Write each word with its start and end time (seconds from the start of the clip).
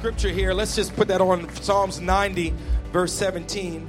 scripture 0.00 0.30
here. 0.30 0.54
Let's 0.54 0.74
just 0.74 0.96
put 0.96 1.08
that 1.08 1.20
on 1.20 1.54
Psalms 1.56 2.00
90, 2.00 2.54
verse 2.90 3.12
17. 3.12 3.86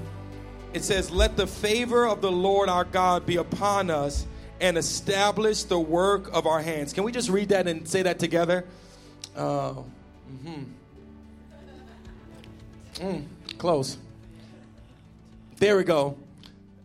It 0.73 0.83
says, 0.83 1.09
Let 1.09 1.37
the 1.37 1.47
favor 1.47 2.05
of 2.05 2.19
the 2.19 2.29
Lord 2.29 2.67
our 2.67 2.83
God 2.83 3.25
be 3.25 3.37
upon 3.37 3.89
us 3.89 4.27
and 4.59 4.77
establish 4.77 5.63
the 5.63 5.79
work 5.79 6.29
of 6.33 6.47
our 6.47 6.61
hands. 6.61 6.91
Can 6.91 7.05
we 7.05 7.13
just 7.13 7.29
read 7.29 7.47
that 7.49 7.65
and 7.65 7.87
say 7.87 8.01
that 8.01 8.19
together? 8.19 8.65
Uh, 9.37 9.75
mm-hmm. 10.29 10.63
mm, 12.95 13.25
close. 13.57 13.97
There 15.59 15.77
we 15.77 15.85
go. 15.85 16.17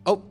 Oh, 0.05 0.23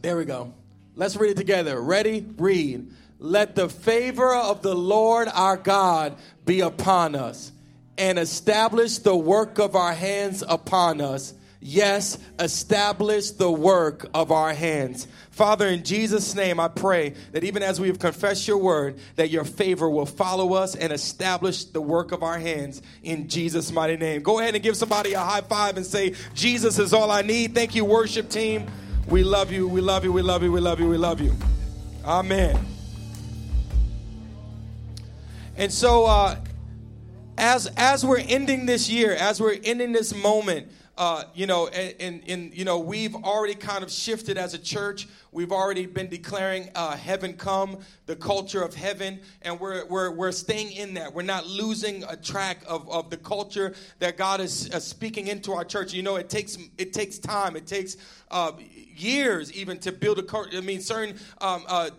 there 0.00 0.16
we 0.16 0.26
go. 0.26 0.54
Let's 0.94 1.16
read 1.16 1.32
it 1.32 1.36
together. 1.36 1.80
Ready? 1.80 2.24
Read. 2.38 2.88
Let 3.18 3.54
the 3.54 3.68
favor 3.68 4.34
of 4.34 4.62
the 4.62 4.74
Lord 4.74 5.28
our 5.32 5.56
God 5.56 6.16
be 6.44 6.60
upon 6.60 7.14
us 7.14 7.52
and 7.96 8.18
establish 8.18 8.98
the 8.98 9.16
work 9.16 9.58
of 9.58 9.76
our 9.76 9.92
hands 9.92 10.42
upon 10.46 11.00
us. 11.00 11.34
Yes, 11.60 12.18
establish 12.38 13.30
the 13.30 13.50
work 13.50 14.06
of 14.12 14.30
our 14.30 14.52
hands. 14.52 15.06
Father, 15.30 15.66
in 15.66 15.82
Jesus' 15.82 16.34
name, 16.34 16.60
I 16.60 16.68
pray 16.68 17.14
that 17.32 17.42
even 17.42 17.62
as 17.62 17.80
we 17.80 17.88
have 17.88 17.98
confessed 17.98 18.46
your 18.46 18.58
word, 18.58 18.98
that 19.16 19.30
your 19.30 19.44
favor 19.44 19.88
will 19.88 20.04
follow 20.04 20.52
us 20.52 20.74
and 20.74 20.92
establish 20.92 21.64
the 21.64 21.80
work 21.80 22.12
of 22.12 22.22
our 22.22 22.38
hands 22.38 22.82
in 23.02 23.28
Jesus' 23.28 23.72
mighty 23.72 23.96
name. 23.96 24.22
Go 24.22 24.40
ahead 24.40 24.54
and 24.54 24.62
give 24.62 24.76
somebody 24.76 25.14
a 25.14 25.20
high 25.20 25.40
five 25.40 25.78
and 25.78 25.86
say, 25.86 26.14
Jesus 26.34 26.78
is 26.78 26.92
all 26.92 27.10
I 27.10 27.22
need. 27.22 27.54
Thank 27.54 27.74
you, 27.74 27.86
worship 27.86 28.28
team. 28.28 28.66
We 29.08 29.24
love 29.24 29.50
you, 29.50 29.66
we 29.66 29.80
love 29.80 30.04
you, 30.04 30.12
we 30.12 30.22
love 30.22 30.42
you, 30.42 30.52
we 30.52 30.60
love 30.60 30.80
you, 30.80 30.88
we 30.88 30.98
love 30.98 31.20
you. 31.20 31.34
Amen. 32.04 32.73
And 35.56 35.72
so, 35.72 36.06
uh, 36.06 36.36
as 37.38 37.66
as 37.76 38.04
we're 38.04 38.18
ending 38.18 38.66
this 38.66 38.90
year, 38.90 39.14
as 39.14 39.40
we're 39.40 39.56
ending 39.62 39.92
this 39.92 40.14
moment, 40.14 40.68
uh, 40.96 41.24
you 41.34 41.46
know, 41.46 41.66
and, 41.68 41.94
and, 41.98 42.22
and, 42.28 42.54
you 42.56 42.64
know, 42.64 42.78
we've 42.78 43.16
already 43.16 43.54
kind 43.54 43.82
of 43.82 43.90
shifted 43.90 44.38
as 44.38 44.54
a 44.54 44.58
church. 44.58 45.08
We've 45.32 45.50
already 45.50 45.86
been 45.86 46.08
declaring 46.08 46.70
uh, 46.76 46.96
heaven 46.96 47.32
come, 47.32 47.78
the 48.06 48.14
culture 48.14 48.62
of 48.62 48.74
heaven, 48.74 49.18
and 49.42 49.58
we're, 49.58 49.84
we're, 49.86 50.12
we're 50.12 50.30
staying 50.30 50.70
in 50.70 50.94
that. 50.94 51.12
We're 51.12 51.22
not 51.22 51.48
losing 51.48 52.04
a 52.04 52.16
track 52.16 52.58
of, 52.68 52.88
of 52.88 53.10
the 53.10 53.16
culture 53.16 53.74
that 53.98 54.16
God 54.16 54.40
is 54.40 54.70
uh, 54.72 54.78
speaking 54.78 55.26
into 55.26 55.52
our 55.52 55.64
church. 55.64 55.92
You 55.92 56.04
know, 56.04 56.14
it 56.14 56.30
takes 56.30 56.58
it 56.78 56.92
takes 56.92 57.18
time. 57.18 57.56
It 57.56 57.66
takes 57.66 57.96
uh, 58.30 58.52
years 58.96 59.52
even 59.52 59.78
to 59.78 59.92
build 59.92 60.18
a 60.18 60.22
culture. 60.22 60.56
I 60.56 60.60
mean, 60.60 60.80
certain 60.80 61.16
um, 61.40 61.64
uh, 61.66 61.90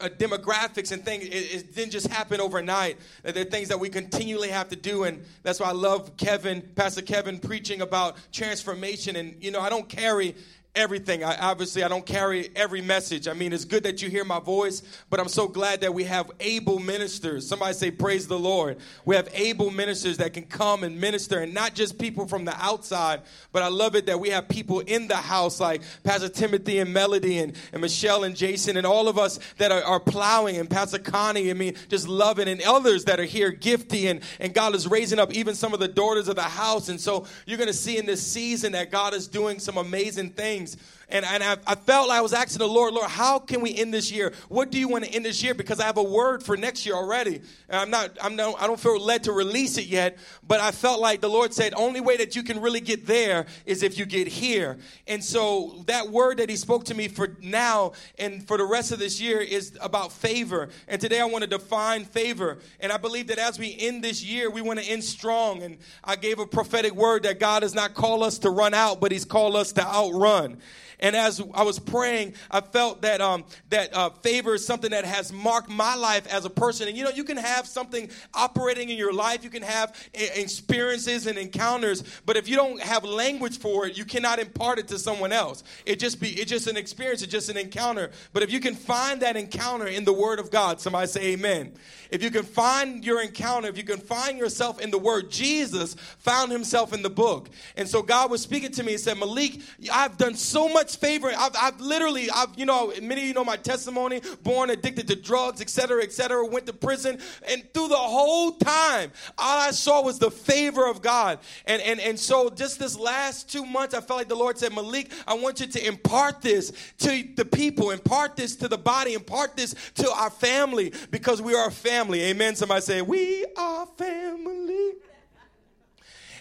uh, 0.00 0.08
demographics 0.18 0.92
and 0.92 1.04
things. 1.04 1.24
It, 1.24 1.30
it, 1.30 1.74
didn't 1.74 1.92
just 1.92 2.08
happen 2.08 2.40
overnight. 2.40 2.98
There 3.22 3.42
are 3.42 3.50
things 3.50 3.68
that 3.68 3.80
we 3.80 3.88
continually 3.88 4.48
have 4.48 4.68
to 4.68 4.76
do, 4.76 5.04
and 5.04 5.24
that's 5.42 5.60
why 5.60 5.68
I 5.68 5.72
love 5.72 6.16
Kevin, 6.16 6.62
Pastor 6.74 7.02
Kevin, 7.02 7.38
preaching 7.38 7.80
about 7.80 8.16
transformation. 8.32 9.16
And 9.16 9.42
you 9.42 9.50
know, 9.50 9.60
I 9.60 9.68
don't 9.68 9.88
carry 9.88 10.34
everything. 10.74 11.22
I 11.22 11.36
obviously 11.36 11.84
I 11.84 11.88
don't 11.88 12.06
carry 12.06 12.48
every 12.56 12.80
message. 12.80 13.28
I 13.28 13.34
mean, 13.34 13.52
it's 13.52 13.66
good 13.66 13.82
that 13.82 14.00
you 14.00 14.08
hear 14.08 14.24
my 14.24 14.40
voice, 14.40 14.82
but 15.10 15.20
I'm 15.20 15.28
so 15.28 15.46
glad 15.46 15.82
that 15.82 15.92
we 15.92 16.04
have 16.04 16.30
able 16.40 16.78
ministers. 16.78 17.46
Somebody 17.46 17.74
say 17.74 17.90
praise 17.90 18.26
the 18.26 18.38
Lord. 18.38 18.78
We 19.04 19.14
have 19.16 19.28
able 19.34 19.70
ministers 19.70 20.16
that 20.16 20.32
can 20.32 20.44
come 20.44 20.82
and 20.82 20.98
minister 20.98 21.40
and 21.40 21.52
not 21.52 21.74
just 21.74 21.98
people 21.98 22.26
from 22.26 22.46
the 22.46 22.56
outside, 22.56 23.20
but 23.52 23.62
I 23.62 23.68
love 23.68 23.96
it 23.96 24.06
that 24.06 24.18
we 24.18 24.30
have 24.30 24.48
people 24.48 24.80
in 24.80 25.08
the 25.08 25.16
house 25.16 25.60
like 25.60 25.82
Pastor 26.04 26.30
Timothy 26.30 26.78
and 26.78 26.90
Melody 26.90 27.38
and, 27.38 27.54
and 27.72 27.82
Michelle 27.82 28.24
and 28.24 28.34
Jason 28.34 28.78
and 28.78 28.86
all 28.86 29.08
of 29.08 29.18
us 29.18 29.38
that 29.58 29.72
are, 29.72 29.82
are 29.82 30.00
plowing 30.00 30.56
and 30.56 30.70
Pastor 30.70 30.98
Connie, 30.98 31.50
I 31.50 31.54
mean, 31.54 31.74
just 31.90 32.08
loving 32.08 32.48
and 32.48 32.62
others 32.62 33.04
that 33.04 33.20
are 33.20 33.24
here 33.24 33.52
gifty 33.52 34.10
and, 34.10 34.22
and 34.40 34.54
God 34.54 34.74
is 34.74 34.88
raising 34.88 35.18
up 35.18 35.34
even 35.34 35.54
some 35.54 35.74
of 35.74 35.80
the 35.80 35.88
daughters 35.88 36.28
of 36.28 36.36
the 36.36 36.42
house. 36.42 36.88
And 36.88 36.98
so 36.98 37.26
you're 37.44 37.58
going 37.58 37.68
to 37.68 37.74
see 37.74 37.98
in 37.98 38.06
this 38.06 38.26
season 38.26 38.72
that 38.72 38.90
God 38.90 39.12
is 39.12 39.28
doing 39.28 39.58
some 39.58 39.76
amazing 39.76 40.30
things 40.30 40.61
things. 40.66 40.76
And, 41.12 41.26
and 41.26 41.44
I, 41.44 41.58
I 41.66 41.74
felt 41.74 42.08
like 42.08 42.18
I 42.18 42.22
was 42.22 42.32
asking 42.32 42.60
the 42.60 42.66
Lord, 42.66 42.94
Lord, 42.94 43.10
how 43.10 43.38
can 43.38 43.60
we 43.60 43.74
end 43.74 43.92
this 43.92 44.10
year? 44.10 44.32
What 44.48 44.70
do 44.70 44.78
you 44.78 44.88
want 44.88 45.04
to 45.04 45.10
end 45.10 45.26
this 45.26 45.42
year? 45.42 45.52
Because 45.52 45.78
I 45.78 45.84
have 45.84 45.98
a 45.98 46.02
word 46.02 46.42
for 46.42 46.56
next 46.56 46.86
year 46.86 46.94
already. 46.94 47.36
And 47.68 47.80
I'm 47.80 47.90
not, 47.90 48.16
I'm 48.22 48.34
no, 48.34 48.54
I 48.54 48.66
don't 48.66 48.80
feel 48.80 48.98
led 48.98 49.24
to 49.24 49.32
release 49.32 49.76
it 49.76 49.84
yet, 49.84 50.16
but 50.42 50.58
I 50.58 50.70
felt 50.70 51.00
like 51.00 51.20
the 51.20 51.28
Lord 51.28 51.52
said, 51.52 51.74
only 51.76 52.00
way 52.00 52.16
that 52.16 52.34
you 52.34 52.42
can 52.42 52.62
really 52.62 52.80
get 52.80 53.06
there 53.06 53.44
is 53.66 53.82
if 53.82 53.98
you 53.98 54.06
get 54.06 54.26
here. 54.26 54.78
And 55.06 55.22
so 55.22 55.82
that 55.86 56.08
word 56.08 56.38
that 56.38 56.48
He 56.48 56.56
spoke 56.56 56.84
to 56.86 56.94
me 56.94 57.08
for 57.08 57.36
now 57.42 57.92
and 58.18 58.48
for 58.48 58.56
the 58.56 58.64
rest 58.64 58.90
of 58.90 58.98
this 58.98 59.20
year 59.20 59.40
is 59.40 59.76
about 59.82 60.12
favor. 60.12 60.70
And 60.88 60.98
today 60.98 61.20
I 61.20 61.26
want 61.26 61.44
to 61.44 61.50
define 61.50 62.06
favor. 62.06 62.56
And 62.80 62.90
I 62.90 62.96
believe 62.96 63.26
that 63.26 63.38
as 63.38 63.58
we 63.58 63.76
end 63.78 64.02
this 64.02 64.24
year, 64.24 64.50
we 64.50 64.62
want 64.62 64.80
to 64.80 64.86
end 64.86 65.04
strong. 65.04 65.62
And 65.62 65.76
I 66.02 66.16
gave 66.16 66.38
a 66.38 66.46
prophetic 66.46 66.94
word 66.94 67.24
that 67.24 67.38
God 67.38 67.64
has 67.64 67.74
not 67.74 67.92
called 67.92 68.22
us 68.22 68.38
to 68.38 68.50
run 68.50 68.72
out, 68.72 68.98
but 68.98 69.12
He's 69.12 69.26
called 69.26 69.56
us 69.56 69.72
to 69.74 69.86
outrun. 69.86 70.56
And 71.02 71.16
as 71.16 71.42
I 71.52 71.64
was 71.64 71.80
praying, 71.80 72.34
I 72.48 72.60
felt 72.60 73.02
that 73.02 73.20
um, 73.20 73.44
that 73.70 73.94
uh, 73.94 74.10
favor 74.10 74.54
is 74.54 74.64
something 74.64 74.92
that 74.92 75.04
has 75.04 75.32
marked 75.32 75.68
my 75.68 75.96
life 75.96 76.32
as 76.32 76.44
a 76.44 76.50
person. 76.50 76.86
And 76.86 76.96
you 76.96 77.02
know, 77.02 77.10
you 77.10 77.24
can 77.24 77.36
have 77.36 77.66
something 77.66 78.08
operating 78.32 78.88
in 78.88 78.96
your 78.96 79.12
life, 79.12 79.42
you 79.42 79.50
can 79.50 79.64
have 79.64 79.94
experiences 80.14 81.26
and 81.26 81.36
encounters, 81.36 82.04
but 82.24 82.36
if 82.36 82.48
you 82.48 82.54
don't 82.54 82.80
have 82.80 83.04
language 83.04 83.58
for 83.58 83.86
it, 83.86 83.98
you 83.98 84.04
cannot 84.04 84.38
impart 84.38 84.78
it 84.78 84.86
to 84.88 84.98
someone 84.98 85.32
else. 85.32 85.64
It 85.84 85.98
just 85.98 86.20
be 86.20 86.28
it's 86.30 86.50
just 86.50 86.68
an 86.68 86.76
experience, 86.76 87.22
it's 87.22 87.32
just 87.32 87.48
an 87.48 87.56
encounter. 87.56 88.12
But 88.32 88.44
if 88.44 88.52
you 88.52 88.60
can 88.60 88.76
find 88.76 89.20
that 89.22 89.36
encounter 89.36 89.88
in 89.88 90.04
the 90.04 90.12
Word 90.12 90.38
of 90.38 90.52
God, 90.52 90.80
somebody 90.80 91.08
say 91.08 91.32
Amen. 91.32 91.72
If 92.12 92.22
you 92.22 92.30
can 92.30 92.42
find 92.44 93.04
your 93.04 93.22
encounter, 93.22 93.68
if 93.68 93.78
you 93.78 93.84
can 93.84 93.98
find 93.98 94.38
yourself 94.38 94.80
in 94.80 94.90
the 94.90 94.98
Word, 94.98 95.30
Jesus 95.30 95.94
found 96.18 96.52
Himself 96.52 96.92
in 96.92 97.02
the 97.02 97.10
book. 97.10 97.48
And 97.76 97.88
so 97.88 98.02
God 98.02 98.30
was 98.30 98.42
speaking 98.42 98.70
to 98.72 98.82
me 98.82 98.92
and 98.92 99.00
said, 99.00 99.18
Malik, 99.18 99.60
I've 99.90 100.18
done 100.18 100.34
so 100.34 100.68
much 100.68 100.91
favor. 100.94 101.32
I've, 101.36 101.54
I've 101.56 101.80
literally, 101.80 102.30
I've, 102.30 102.50
you 102.56 102.66
know, 102.66 102.92
many 103.02 103.22
of 103.22 103.28
you 103.28 103.34
know 103.34 103.44
my 103.44 103.56
testimony, 103.56 104.20
born 104.42 104.70
addicted 104.70 105.08
to 105.08 105.16
drugs, 105.16 105.60
etc., 105.60 106.02
etc., 106.02 106.46
went 106.46 106.66
to 106.66 106.72
prison. 106.72 107.18
And 107.48 107.62
through 107.72 107.88
the 107.88 107.96
whole 107.96 108.52
time, 108.52 109.12
all 109.38 109.60
I 109.60 109.70
saw 109.70 110.02
was 110.02 110.18
the 110.18 110.30
favor 110.30 110.86
of 110.88 111.02
God. 111.02 111.38
And, 111.66 111.82
and, 111.82 112.00
and 112.00 112.18
so 112.18 112.50
just 112.50 112.78
this 112.78 112.98
last 112.98 113.50
two 113.50 113.64
months, 113.64 113.94
I 113.94 114.00
felt 114.00 114.18
like 114.18 114.28
the 114.28 114.34
Lord 114.34 114.58
said, 114.58 114.74
Malik, 114.74 115.10
I 115.26 115.34
want 115.34 115.60
you 115.60 115.66
to 115.66 115.86
impart 115.86 116.42
this 116.42 116.72
to 116.98 117.24
the 117.36 117.44
people, 117.44 117.90
impart 117.90 118.36
this 118.36 118.56
to 118.56 118.68
the 118.68 118.78
body, 118.78 119.14
impart 119.14 119.56
this 119.56 119.74
to 119.94 120.10
our 120.10 120.30
family 120.30 120.92
because 121.10 121.40
we 121.42 121.54
are 121.54 121.68
a 121.68 121.72
family. 121.72 122.22
Amen. 122.22 122.56
Somebody 122.56 122.80
say, 122.80 123.02
We 123.02 123.46
are 123.56 123.86
family. 123.86 124.92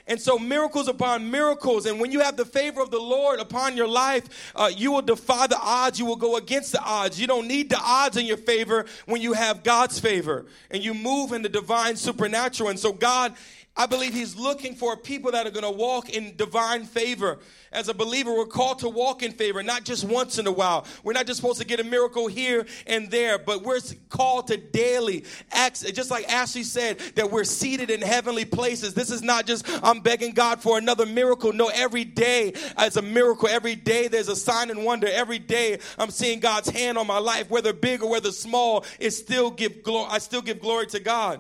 And 0.08 0.20
so, 0.20 0.38
miracles 0.40 0.88
upon 0.88 1.30
miracles. 1.30 1.86
And 1.86 2.00
when 2.00 2.12
you 2.12 2.20
have 2.22 2.38
the 2.38 2.46
favor 2.46 2.82
of 2.82 2.92
the 2.92 3.00
Lord 3.00 3.40
upon 3.40 3.78
your 3.78 3.88
life, 3.88 4.52
uh, 4.56 4.72
you 4.76 4.92
will 4.92 5.02
defy 5.02 5.48
the 5.48 5.60
odds. 5.60 6.00
You 6.00 6.06
will 6.06 6.16
go 6.16 6.38
against 6.38 6.72
the 6.72 6.82
odds. 6.82 7.20
You 7.20 7.28
don't 7.28 7.48
need 7.48 7.70
the 7.70 7.80
odds 7.80 8.18
in 8.18 8.26
your 8.26 8.38
favor 8.38 8.86
when 9.06 9.22
you 9.22 9.34
have 9.34 9.64
God's 9.64 10.00
favor 10.00 10.46
and 10.70 10.84
you 10.84 10.94
move 10.94 11.32
in 11.32 11.42
the 11.42 11.50
divine 11.50 11.96
supernatural. 11.96 12.70
And 12.70 12.80
so, 12.80 12.94
God, 12.94 13.34
I 13.76 13.86
believe 13.86 14.14
He's 14.14 14.36
looking 14.36 14.76
for 14.76 14.98
people 14.98 15.32
that 15.32 15.48
are 15.48 15.52
going 15.52 15.64
to 15.64 15.72
walk 15.72 16.10
in 16.10 16.36
divine 16.36 16.86
favor 16.86 17.40
as 17.74 17.88
a 17.88 17.94
believer, 17.94 18.34
we're 18.34 18.46
called 18.48 18.80
to 18.80 18.90
walk 18.90 19.24
in 19.24 19.32
favor, 19.32 19.64
not 19.64 19.86
just 19.86 20.04
once 20.04 20.38
in 20.38 20.46
a 20.46 20.52
while. 20.52 20.86
We're 21.04 21.14
not 21.14 21.26
just 21.26 21.40
supposed 21.40 21.62
to 21.62 21.66
get 21.66 21.80
a 21.80 21.86
miracle 21.86 22.28
here 22.28 22.66
and 22.86 23.10
there, 23.10 23.40
but 23.40 23.64
we're 23.64 23.80
called 24.10 24.48
to 24.48 24.58
daily 24.58 25.24
acts. 25.52 25.90
Just 25.92 26.12
like 26.12 26.30
Ashley 26.30 26.64
said, 26.64 27.00
that 27.16 27.32
we're 27.32 27.46
seated 27.46 27.90
in 27.90 28.02
heavenly 28.02 28.44
places. 28.44 28.94
This 28.94 29.10
is 29.10 29.22
not 29.22 29.46
just, 29.46 29.66
I'm 29.84 30.02
begging 30.02 30.34
God 30.34 30.62
for 30.62 30.78
another 30.78 31.06
miracle. 31.06 31.54
No, 31.54 31.70
every 31.70 32.04
day 32.04 32.54
is 32.82 32.98
a 32.98 33.02
miracle. 33.02 33.48
Every 33.48 33.76
day 33.76 34.10
there's 34.10 34.28
a 34.28 34.36
sign 34.36 34.70
and 34.70 34.84
wonder. 34.84 35.08
Every 35.08 35.40
day 35.40 35.80
I'm 35.98 36.12
seeing 36.12 36.42
God's 36.42 36.70
hand 36.70 36.98
on 36.98 37.08
my 37.08 37.20
life, 37.20 37.50
whether 37.50 37.72
big 37.72 38.04
or 38.04 38.10
whether 38.10 38.34
small, 38.34 38.84
it 39.00 39.12
still 39.12 39.50
give 39.50 39.82
glory. 39.82 40.10
I 40.12 40.18
still 40.18 40.42
give 40.42 40.60
glory 40.60 40.88
to 40.88 41.00
God. 41.00 41.40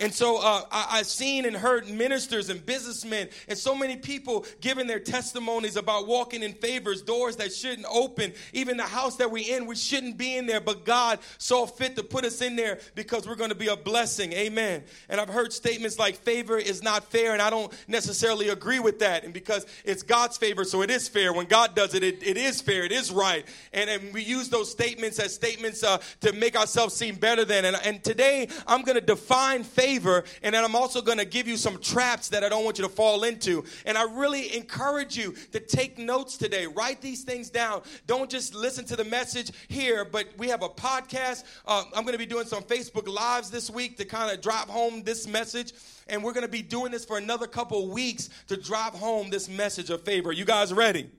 And 0.00 0.14
so 0.14 0.38
uh, 0.38 0.62
I, 0.72 0.96
have 0.98 1.06
seen 1.06 1.44
and 1.44 1.54
heard 1.54 1.86
ministers 1.86 2.48
and 2.48 2.64
businessmen 2.64 3.28
and 3.48 3.58
so 3.58 3.74
many 3.74 3.96
people 3.96 4.46
giving 4.62 4.86
their 4.86 4.98
testimonies 4.98 5.76
about 5.76 6.06
walking 6.06 6.42
in 6.42 6.54
favors, 6.54 7.02
doors 7.02 7.36
that 7.36 7.52
shouldn't 7.52 7.86
open. 7.90 8.32
Even 8.54 8.78
the 8.78 8.84
house 8.84 9.16
that 9.16 9.30
we're 9.30 9.54
in, 9.54 9.66
we 9.66 9.76
shouldn't 9.76 10.16
be 10.16 10.36
in 10.36 10.46
there, 10.46 10.60
but 10.60 10.86
God 10.86 11.18
saw 11.36 11.66
fit 11.66 11.96
to 11.96 12.02
put 12.02 12.24
us 12.24 12.40
in 12.40 12.56
there 12.56 12.78
because 12.94 13.28
we're 13.28 13.36
going 13.36 13.50
to 13.50 13.54
be 13.56 13.68
a 13.68 13.76
blessing. 13.76 14.32
Amen. 14.32 14.82
And 15.10 15.20
I've 15.20 15.28
heard 15.28 15.52
statements 15.52 15.98
like 15.98 16.16
favor 16.16 16.56
is 16.56 16.82
not 16.82 17.04
fair, 17.04 17.34
and 17.34 17.42
I 17.42 17.50
don't 17.50 17.70
necessarily 17.86 18.48
agree 18.48 18.80
with 18.80 19.00
that. 19.00 19.24
And 19.24 19.34
because 19.34 19.66
it's 19.84 20.02
God's 20.02 20.38
favor, 20.38 20.64
so 20.64 20.80
it 20.80 20.90
is 20.90 21.08
fair. 21.08 21.34
When 21.34 21.46
God 21.46 21.74
does 21.74 21.94
it, 21.94 22.02
it, 22.02 22.22
it 22.22 22.38
is 22.38 22.62
fair, 22.62 22.84
it 22.84 22.92
is 22.92 23.12
right. 23.12 23.44
And, 23.74 23.90
and 23.90 24.14
we 24.14 24.22
use 24.22 24.48
those 24.48 24.70
statements 24.70 25.18
as 25.18 25.34
statements 25.34 25.82
uh, 25.82 25.98
to 26.22 26.32
make 26.32 26.56
ourselves 26.56 26.94
seem 26.94 27.16
better 27.16 27.44
than. 27.44 27.66
And, 27.66 27.76
and 27.84 28.02
today, 28.02 28.48
I'm 28.66 28.80
going 28.80 28.94
to 28.98 29.04
define 29.04 29.62
favor 29.62 29.89
favor, 29.90 30.24
and 30.42 30.54
then 30.54 30.64
I'm 30.64 30.76
also 30.76 31.02
going 31.02 31.18
to 31.18 31.24
give 31.24 31.48
you 31.48 31.56
some 31.56 31.78
traps 31.78 32.28
that 32.28 32.44
I 32.44 32.48
don't 32.48 32.64
want 32.64 32.78
you 32.78 32.84
to 32.84 32.90
fall 32.90 33.24
into. 33.24 33.64
And 33.84 33.98
I 33.98 34.04
really 34.04 34.54
encourage 34.56 35.16
you 35.16 35.34
to 35.52 35.60
take 35.60 35.98
notes 35.98 36.36
today. 36.36 36.66
Write 36.66 37.00
these 37.00 37.24
things 37.24 37.50
down. 37.50 37.82
Don't 38.06 38.30
just 38.30 38.54
listen 38.54 38.84
to 38.86 38.96
the 38.96 39.04
message 39.04 39.50
here, 39.68 40.04
but 40.04 40.26
we 40.38 40.48
have 40.48 40.62
a 40.62 40.68
podcast. 40.68 41.44
Uh, 41.66 41.82
I'm 41.94 42.02
going 42.02 42.12
to 42.12 42.18
be 42.18 42.26
doing 42.26 42.46
some 42.46 42.62
Facebook 42.62 43.08
Lives 43.08 43.50
this 43.50 43.68
week 43.70 43.96
to 43.96 44.04
kind 44.04 44.32
of 44.32 44.40
drop 44.40 44.68
home 44.68 45.02
this 45.02 45.26
message. 45.26 45.72
And 46.08 46.22
we're 46.22 46.32
going 46.32 46.46
to 46.46 46.52
be 46.52 46.62
doing 46.62 46.92
this 46.92 47.04
for 47.04 47.18
another 47.18 47.46
couple 47.46 47.88
weeks 47.88 48.30
to 48.48 48.56
drive 48.56 48.92
home 48.94 49.30
this 49.30 49.48
message 49.48 49.90
of 49.90 50.02
favor. 50.04 50.32
You 50.32 50.44
guys 50.44 50.72
ready? 50.72 51.10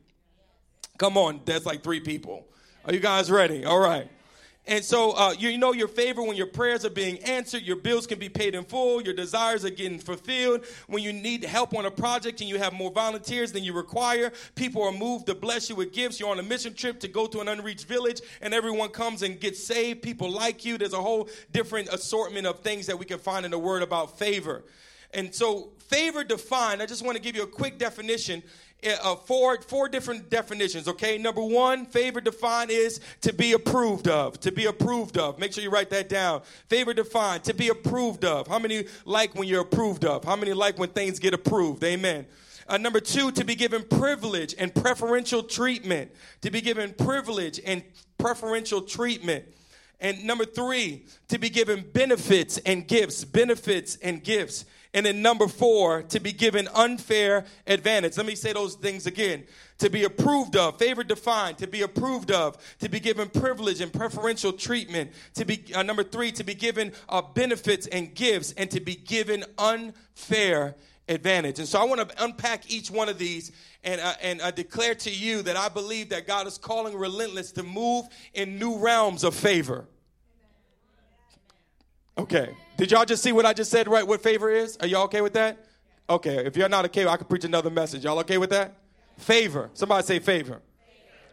Come 0.97 1.17
on, 1.17 1.41
that's 1.45 1.65
like 1.65 1.83
three 1.83 1.99
people. 1.99 2.47
Are 2.85 2.93
you 2.93 2.99
guys 2.99 3.29
ready? 3.29 3.65
All 3.65 3.79
right. 3.79 4.09
And 4.67 4.85
so 4.85 5.11
uh, 5.13 5.33
you, 5.37 5.57
know 5.57 5.73
your 5.73 5.87
favor 5.87 6.21
when 6.21 6.37
your 6.37 6.45
prayers 6.45 6.85
are 6.85 6.91
being 6.91 7.17
answered, 7.19 7.63
your 7.63 7.77
bills 7.77 8.05
can 8.05 8.19
be 8.19 8.29
paid 8.29 8.53
in 8.53 8.63
full, 8.63 9.01
your 9.01 9.15
desires 9.15 9.65
are 9.65 9.71
getting 9.71 9.97
fulfilled. 9.97 10.65
When 10.87 11.01
you 11.01 11.11
need 11.11 11.43
help 11.43 11.73
on 11.73 11.85
a 11.85 11.91
project 11.91 12.41
and 12.41 12.49
you 12.49 12.59
have 12.59 12.71
more 12.71 12.91
volunteers 12.91 13.51
than 13.51 13.63
you 13.63 13.73
require, 13.73 14.31
people 14.53 14.83
are 14.83 14.91
moved 14.91 15.25
to 15.27 15.35
bless 15.35 15.67
you 15.67 15.75
with 15.75 15.93
gifts. 15.93 16.19
You're 16.19 16.29
on 16.29 16.39
a 16.39 16.43
mission 16.43 16.75
trip 16.75 16.99
to 16.99 17.07
go 17.07 17.25
to 17.25 17.39
an 17.39 17.47
unreached 17.47 17.85
village 17.85 18.21
and 18.39 18.53
everyone 18.53 18.89
comes 18.89 19.23
and 19.23 19.39
gets 19.39 19.63
saved. 19.63 20.03
People 20.03 20.29
like 20.29 20.63
you. 20.63 20.77
There's 20.77 20.93
a 20.93 21.01
whole 21.01 21.27
different 21.51 21.89
assortment 21.89 22.45
of 22.45 22.59
things 22.59 22.85
that 22.85 22.99
we 22.99 23.05
can 23.05 23.17
find 23.17 23.45
in 23.45 23.51
the 23.51 23.59
word 23.59 23.81
about 23.81 24.19
favor. 24.19 24.63
And 25.13 25.33
so, 25.33 25.71
favor 25.79 26.23
defined, 26.23 26.81
I 26.81 26.85
just 26.85 27.03
want 27.03 27.17
to 27.17 27.21
give 27.21 27.35
you 27.35 27.43
a 27.43 27.47
quick 27.47 27.77
definition 27.77 28.43
uh, 28.83 29.15
four, 29.15 29.61
four 29.61 29.87
different 29.89 30.29
definitions, 30.29 30.87
okay? 30.87 31.17
Number 31.17 31.43
one, 31.43 31.85
favor 31.85 32.19
defined 32.21 32.71
is 32.71 32.99
to 33.21 33.33
be 33.33 33.53
approved 33.53 34.07
of. 34.07 34.39
To 34.41 34.51
be 34.51 34.65
approved 34.65 35.17
of. 35.17 35.37
Make 35.39 35.53
sure 35.53 35.63
you 35.63 35.69
write 35.69 35.89
that 35.91 36.09
down. 36.09 36.41
Favor 36.67 36.93
defined, 36.93 37.43
to 37.45 37.53
be 37.53 37.69
approved 37.69 38.25
of. 38.25 38.47
How 38.47 38.59
many 38.59 38.85
like 39.05 39.35
when 39.35 39.47
you're 39.47 39.61
approved 39.61 40.05
of? 40.05 40.23
How 40.23 40.35
many 40.35 40.53
like 40.53 40.79
when 40.79 40.89
things 40.89 41.19
get 41.19 41.33
approved? 41.33 41.83
Amen. 41.83 42.25
Uh, 42.67 42.77
number 42.77 42.99
two, 42.99 43.31
to 43.31 43.43
be 43.43 43.53
given 43.55 43.83
privilege 43.83 44.55
and 44.57 44.73
preferential 44.73 45.43
treatment. 45.43 46.11
To 46.41 46.49
be 46.49 46.61
given 46.61 46.93
privilege 46.93 47.59
and 47.65 47.83
preferential 48.17 48.81
treatment. 48.81 49.45
And 49.99 50.23
number 50.25 50.45
three, 50.45 51.05
to 51.27 51.37
be 51.37 51.49
given 51.49 51.85
benefits 51.93 52.57
and 52.59 52.87
gifts. 52.87 53.23
Benefits 53.23 53.97
and 53.97 54.23
gifts. 54.23 54.65
And 54.93 55.05
then 55.05 55.21
number 55.21 55.47
four, 55.47 56.03
to 56.03 56.19
be 56.19 56.33
given 56.33 56.67
unfair 56.75 57.45
advantage. 57.65 58.17
Let 58.17 58.25
me 58.25 58.35
say 58.35 58.51
those 58.51 58.75
things 58.75 59.07
again. 59.07 59.45
To 59.77 59.89
be 59.89 60.03
approved 60.03 60.57
of, 60.57 60.77
favored, 60.77 61.07
defined, 61.07 61.57
to 61.59 61.67
be 61.67 61.81
approved 61.81 62.29
of, 62.29 62.57
to 62.79 62.89
be 62.89 62.99
given 62.99 63.29
privilege 63.29 63.79
and 63.79 63.91
preferential 63.91 64.51
treatment. 64.51 65.11
To 65.35 65.45
be, 65.45 65.63
uh, 65.73 65.83
number 65.83 66.03
three, 66.03 66.33
to 66.33 66.43
be 66.43 66.53
given 66.53 66.91
uh, 67.07 67.21
benefits 67.21 67.87
and 67.87 68.13
gifts, 68.13 68.51
and 68.57 68.69
to 68.71 68.81
be 68.81 68.95
given 68.95 69.45
unfair 69.57 70.75
advantage. 71.07 71.59
And 71.59 71.67
so 71.67 71.79
I 71.79 71.85
want 71.85 72.09
to 72.09 72.23
unpack 72.23 72.69
each 72.69 72.91
one 72.91 73.07
of 73.07 73.17
these 73.17 73.53
and, 73.85 74.01
uh, 74.01 74.13
and 74.21 74.41
uh, 74.41 74.51
declare 74.51 74.95
to 74.95 75.09
you 75.09 75.41
that 75.43 75.55
I 75.55 75.69
believe 75.69 76.09
that 76.09 76.27
God 76.27 76.47
is 76.47 76.57
calling 76.57 76.97
relentless 76.97 77.53
to 77.53 77.63
move 77.63 78.07
in 78.33 78.59
new 78.59 78.77
realms 78.77 79.23
of 79.23 79.35
favor. 79.35 79.87
Okay. 82.17 82.55
Did 82.77 82.91
y'all 82.91 83.05
just 83.05 83.23
see 83.23 83.31
what 83.31 83.45
I 83.45 83.53
just 83.53 83.71
said, 83.71 83.87
right? 83.87 84.05
What 84.05 84.21
favor 84.21 84.49
is? 84.49 84.77
Are 84.77 84.87
y'all 84.87 85.03
okay 85.03 85.21
with 85.21 85.33
that? 85.33 85.65
Okay. 86.09 86.45
If 86.45 86.57
you're 86.57 86.69
not 86.69 86.85
okay, 86.85 87.07
I 87.07 87.17
can 87.17 87.27
preach 87.27 87.45
another 87.45 87.69
message. 87.69 88.03
Y'all 88.03 88.19
okay 88.19 88.37
with 88.37 88.49
that? 88.49 88.75
Favor. 89.17 89.69
Somebody 89.73 90.03
say 90.05 90.19
favor. 90.19 90.53
favor. 90.53 90.61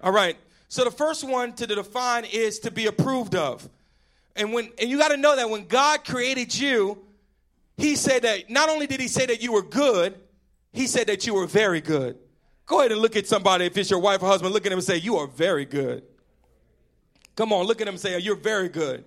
All 0.02 0.12
right. 0.12 0.36
So 0.68 0.84
the 0.84 0.90
first 0.90 1.24
one 1.24 1.54
to 1.54 1.66
define 1.66 2.24
is 2.26 2.58
to 2.60 2.70
be 2.70 2.86
approved 2.86 3.34
of. 3.34 3.68
And 4.36 4.52
when 4.52 4.70
and 4.78 4.88
you 4.88 4.98
got 4.98 5.08
to 5.08 5.16
know 5.16 5.34
that 5.34 5.50
when 5.50 5.66
God 5.66 6.04
created 6.04 6.56
you, 6.56 6.98
he 7.76 7.96
said 7.96 8.22
that 8.22 8.50
not 8.50 8.68
only 8.68 8.86
did 8.86 9.00
he 9.00 9.08
say 9.08 9.26
that 9.26 9.42
you 9.42 9.52
were 9.52 9.62
good, 9.62 10.18
he 10.72 10.86
said 10.86 11.06
that 11.08 11.26
you 11.26 11.34
were 11.34 11.46
very 11.46 11.80
good. 11.80 12.18
Go 12.66 12.80
ahead 12.80 12.92
and 12.92 13.00
look 13.00 13.16
at 13.16 13.26
somebody 13.26 13.64
if 13.64 13.76
it's 13.76 13.90
your 13.90 13.98
wife 14.00 14.22
or 14.22 14.26
husband, 14.26 14.52
look 14.52 14.66
at 14.66 14.72
him 14.72 14.78
and 14.78 14.86
say, 14.86 14.96
"You 14.96 15.16
are 15.16 15.26
very 15.26 15.64
good." 15.64 16.02
Come 17.34 17.52
on, 17.52 17.66
look 17.66 17.80
at 17.80 17.88
him 17.88 17.94
and 17.94 18.00
say, 18.00 18.18
"You're 18.18 18.36
very 18.36 18.68
good." 18.68 19.04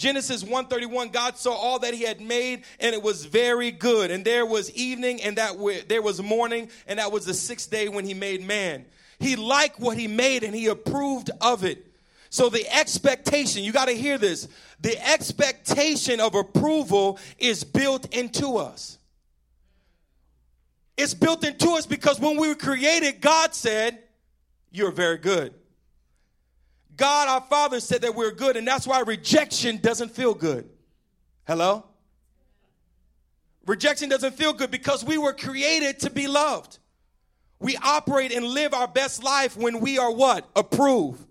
Genesis 0.00 0.42
131 0.42 1.10
God 1.10 1.36
saw 1.36 1.52
all 1.52 1.78
that 1.80 1.92
he 1.92 2.04
had 2.04 2.22
made 2.22 2.64
and 2.80 2.94
it 2.94 3.02
was 3.02 3.26
very 3.26 3.70
good 3.70 4.10
and 4.10 4.24
there 4.24 4.46
was 4.46 4.70
evening 4.72 5.20
and 5.20 5.36
that 5.36 5.52
w- 5.52 5.82
there 5.86 6.00
was 6.00 6.22
morning 6.22 6.70
and 6.86 6.98
that 6.98 7.12
was 7.12 7.26
the 7.26 7.34
sixth 7.34 7.70
day 7.70 7.86
when 7.86 8.06
he 8.06 8.14
made 8.14 8.42
man. 8.42 8.86
He 9.18 9.36
liked 9.36 9.78
what 9.78 9.98
he 9.98 10.08
made 10.08 10.42
and 10.42 10.54
he 10.54 10.68
approved 10.68 11.30
of 11.42 11.64
it. 11.64 11.86
So 12.30 12.48
the 12.48 12.66
expectation, 12.74 13.62
you 13.62 13.72
got 13.72 13.88
to 13.88 13.92
hear 13.92 14.16
this. 14.16 14.48
The 14.80 14.98
expectation 15.06 16.18
of 16.18 16.34
approval 16.34 17.18
is 17.38 17.62
built 17.62 18.14
into 18.14 18.56
us. 18.56 18.96
It's 20.96 21.12
built 21.12 21.44
into 21.44 21.72
us 21.72 21.84
because 21.84 22.18
when 22.18 22.38
we 22.38 22.48
were 22.48 22.54
created, 22.54 23.20
God 23.20 23.54
said, 23.54 23.98
You're 24.70 24.92
very 24.92 25.18
good. 25.18 25.52
God 27.00 27.28
our 27.28 27.40
Father 27.40 27.80
said 27.80 28.02
that 28.02 28.14
we're 28.14 28.30
good, 28.30 28.58
and 28.58 28.68
that's 28.68 28.86
why 28.86 29.00
rejection 29.00 29.78
doesn't 29.78 30.10
feel 30.10 30.34
good. 30.34 30.68
Hello? 31.46 31.86
Rejection 33.66 34.10
doesn't 34.10 34.34
feel 34.34 34.52
good 34.52 34.70
because 34.70 35.02
we 35.02 35.16
were 35.16 35.32
created 35.32 36.00
to 36.00 36.10
be 36.10 36.26
loved. 36.26 36.78
We 37.58 37.78
operate 37.78 38.32
and 38.32 38.44
live 38.44 38.74
our 38.74 38.86
best 38.86 39.24
life 39.24 39.56
when 39.56 39.80
we 39.80 39.96
are 39.96 40.12
what? 40.12 40.46
Approved. 40.54 41.24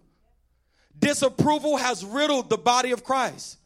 Disapproval 0.98 1.78
has 1.78 2.04
riddled 2.04 2.50
the 2.50 2.58
body 2.58 2.90
of 2.90 3.04
Christ. 3.04 3.59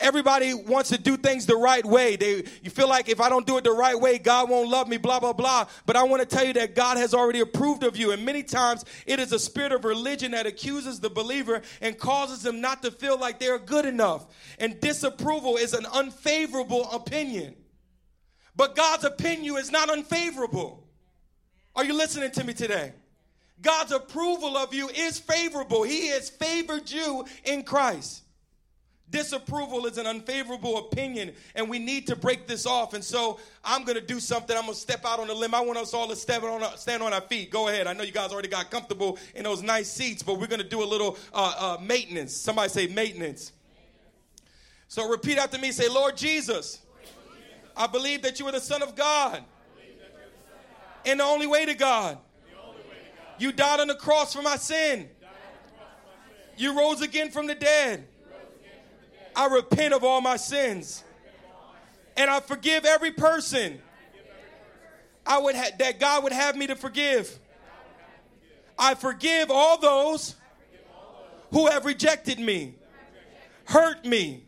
Everybody 0.00 0.54
wants 0.54 0.90
to 0.90 0.98
do 0.98 1.16
things 1.16 1.44
the 1.44 1.56
right 1.56 1.84
way. 1.84 2.14
They, 2.14 2.44
you 2.62 2.70
feel 2.70 2.88
like 2.88 3.08
if 3.08 3.20
I 3.20 3.28
don't 3.28 3.44
do 3.44 3.58
it 3.58 3.64
the 3.64 3.72
right 3.72 3.98
way, 3.98 4.18
God 4.18 4.48
won't 4.48 4.68
love 4.68 4.86
me, 4.86 4.96
blah, 4.96 5.18
blah, 5.18 5.32
blah. 5.32 5.66
But 5.86 5.96
I 5.96 6.04
want 6.04 6.22
to 6.22 6.36
tell 6.36 6.46
you 6.46 6.52
that 6.52 6.76
God 6.76 6.98
has 6.98 7.14
already 7.14 7.40
approved 7.40 7.82
of 7.82 7.96
you. 7.96 8.12
And 8.12 8.24
many 8.24 8.44
times 8.44 8.84
it 9.06 9.18
is 9.18 9.32
a 9.32 9.40
spirit 9.40 9.72
of 9.72 9.84
religion 9.84 10.30
that 10.32 10.46
accuses 10.46 11.00
the 11.00 11.10
believer 11.10 11.62
and 11.80 11.98
causes 11.98 12.42
them 12.42 12.60
not 12.60 12.80
to 12.84 12.92
feel 12.92 13.18
like 13.18 13.40
they're 13.40 13.58
good 13.58 13.86
enough. 13.86 14.26
And 14.60 14.80
disapproval 14.80 15.56
is 15.56 15.74
an 15.74 15.84
unfavorable 15.86 16.88
opinion. 16.92 17.56
But 18.54 18.76
God's 18.76 19.02
opinion 19.02 19.56
is 19.56 19.72
not 19.72 19.90
unfavorable. 19.90 20.86
Are 21.74 21.84
you 21.84 21.92
listening 21.92 22.30
to 22.32 22.44
me 22.44 22.54
today? 22.54 22.92
God's 23.60 23.90
approval 23.90 24.56
of 24.56 24.72
you 24.72 24.88
is 24.90 25.18
favorable. 25.18 25.82
He 25.82 26.08
has 26.08 26.30
favored 26.30 26.88
you 26.88 27.24
in 27.44 27.64
Christ. 27.64 28.22
Disapproval 29.10 29.86
is 29.86 29.96
an 29.96 30.06
unfavorable 30.06 30.78
opinion, 30.78 31.32
and 31.54 31.68
we 31.70 31.78
need 31.78 32.06
to 32.08 32.16
break 32.16 32.46
this 32.46 32.66
off. 32.66 32.92
And 32.92 33.02
so 33.02 33.40
I'm 33.64 33.84
going 33.84 33.96
to 33.96 34.04
do 34.04 34.20
something. 34.20 34.54
I'm 34.54 34.64
going 34.64 34.74
to 34.74 34.80
step 34.80 35.04
out 35.06 35.18
on 35.18 35.28
the 35.28 35.34
limb. 35.34 35.54
I 35.54 35.60
want 35.60 35.78
us 35.78 35.94
all 35.94 36.08
to 36.08 36.16
step 36.16 36.42
on 36.42 36.62
our, 36.62 36.76
stand 36.76 37.02
on 37.02 37.14
our 37.14 37.22
feet. 37.22 37.50
Go 37.50 37.68
ahead. 37.68 37.86
I 37.86 37.94
know 37.94 38.02
you 38.02 38.12
guys 38.12 38.32
already 38.32 38.48
got 38.48 38.70
comfortable 38.70 39.18
in 39.34 39.44
those 39.44 39.62
nice 39.62 39.90
seats, 39.90 40.22
but 40.22 40.38
we're 40.38 40.46
going 40.46 40.60
to 40.60 40.68
do 40.68 40.82
a 40.82 40.84
little 40.84 41.16
uh, 41.32 41.78
uh, 41.78 41.82
maintenance. 41.82 42.36
Somebody 42.36 42.68
say 42.68 42.86
maintenance. 42.86 43.52
So 44.88 45.08
repeat 45.08 45.38
after 45.38 45.58
me. 45.58 45.72
Say, 45.72 45.88
Lord 45.88 46.16
Jesus, 46.16 46.80
I 47.76 47.86
believe 47.86 48.22
that 48.22 48.38
you 48.38 48.46
are 48.46 48.52
the 48.52 48.60
Son 48.60 48.82
of 48.82 48.94
God, 48.94 49.42
and 51.06 51.20
the 51.20 51.24
only 51.24 51.46
way 51.46 51.64
to 51.64 51.74
God. 51.74 52.18
You 53.38 53.52
died 53.52 53.80
on 53.80 53.86
the 53.86 53.94
cross 53.94 54.34
for 54.34 54.42
my 54.42 54.56
sin. 54.56 55.08
You 56.56 56.76
rose 56.76 57.00
again 57.00 57.30
from 57.30 57.46
the 57.46 57.54
dead. 57.54 58.08
I 59.38 59.46
repent 59.46 59.94
of 59.94 60.02
all 60.02 60.20
my 60.20 60.36
sins. 60.36 61.04
And 62.16 62.28
I 62.28 62.40
forgive 62.40 62.84
every 62.84 63.12
person 63.12 63.80
I 65.24 65.38
would 65.38 65.54
ha- 65.54 65.70
that 65.78 66.00
God 66.00 66.24
would 66.24 66.32
have 66.32 66.56
me 66.56 66.66
to 66.66 66.74
forgive. 66.74 67.38
I 68.76 68.96
forgive 68.96 69.52
all 69.52 69.78
those 69.78 70.34
who 71.52 71.68
have 71.68 71.84
rejected 71.84 72.40
me, 72.40 72.74
hurt 73.66 74.04
me, 74.04 74.42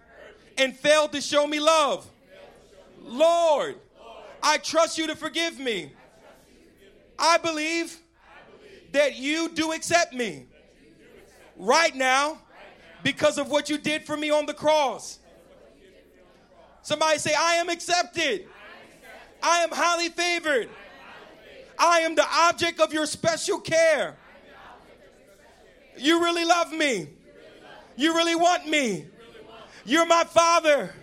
and 0.59 0.76
failed 0.76 1.12
to 1.12 1.20
show 1.20 1.47
me 1.47 1.61
love. 1.61 2.11
Lord, 3.00 3.76
I 4.42 4.59
trust 4.59 4.99
you 4.99 5.06
to 5.06 5.14
forgive 5.14 5.61
me. 5.61 5.92
I 7.16 7.38
believe 7.38 7.97
that 8.90 9.14
you 9.14 9.50
do 9.50 9.70
accept 9.70 10.12
me 10.14 10.47
right 11.56 11.94
now 11.94 12.38
because 13.02 13.38
of 13.38 13.49
what 13.49 13.71
you 13.71 13.78
did 13.78 14.04
for 14.04 14.16
me 14.16 14.30
on 14.30 14.47
the 14.47 14.54
cross. 14.54 15.19
Somebody 16.83 17.19
say, 17.19 17.35
I 17.38 17.54
am 17.54 17.69
accepted. 17.69 18.47
I 19.42 19.62
am 19.62 19.71
highly 19.71 20.09
favored. 20.09 20.69
I 21.78 22.00
am 22.00 22.14
the 22.14 22.26
object 22.26 22.80
of 22.80 22.92
your 22.92 23.07
special 23.07 23.59
care. 23.59 24.16
You 25.97 26.23
really 26.23 26.45
love 26.45 26.73
me. 26.73 27.09
You 27.97 28.14
really 28.14 28.35
want 28.35 28.69
me. 28.69 29.07
You're 29.85 30.07
my 30.07 30.25
father. 30.25 30.95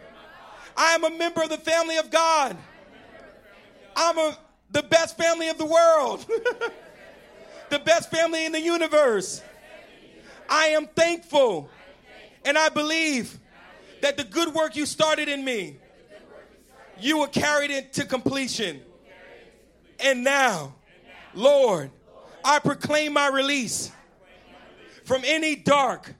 I 0.76 0.94
am 0.94 1.04
a 1.04 1.10
member 1.10 1.42
of 1.42 1.50
the 1.50 1.58
family 1.58 1.98
of 1.98 2.12
God. 2.12 2.56
I'm 3.96 4.18
a, 4.18 4.38
the 4.72 4.84
best 4.84 5.18
family 5.18 5.50
of 5.50 5.58
the 5.58 5.66
world, 5.66 6.26
the 7.70 7.80
best 7.80 8.12
family 8.12 8.46
in 8.46 8.52
the 8.52 8.62
universe. 8.62 9.42
I 10.50 10.68
am 10.68 10.86
thankful 10.88 11.70
and 12.48 12.58
I 12.58 12.70
believe 12.70 13.38
that 14.02 14.16
the 14.16 14.24
good 14.24 14.54
work 14.54 14.78
you 14.78 14.86
started 14.86 15.28
in 15.28 15.44
me, 15.44 15.76
You 16.98 17.28
carry 17.28 17.66
it 17.66 17.72
into 17.72 18.06
completion. 18.06 18.82
And 20.00 20.24
now, 20.24 20.74
Lord, 21.34 21.92
I 22.46 22.60
proclaim 22.60 23.14
my 23.14 23.28
release 23.28 23.92
from 25.04 25.24
any 25.26 25.58
dark, 25.58 26.14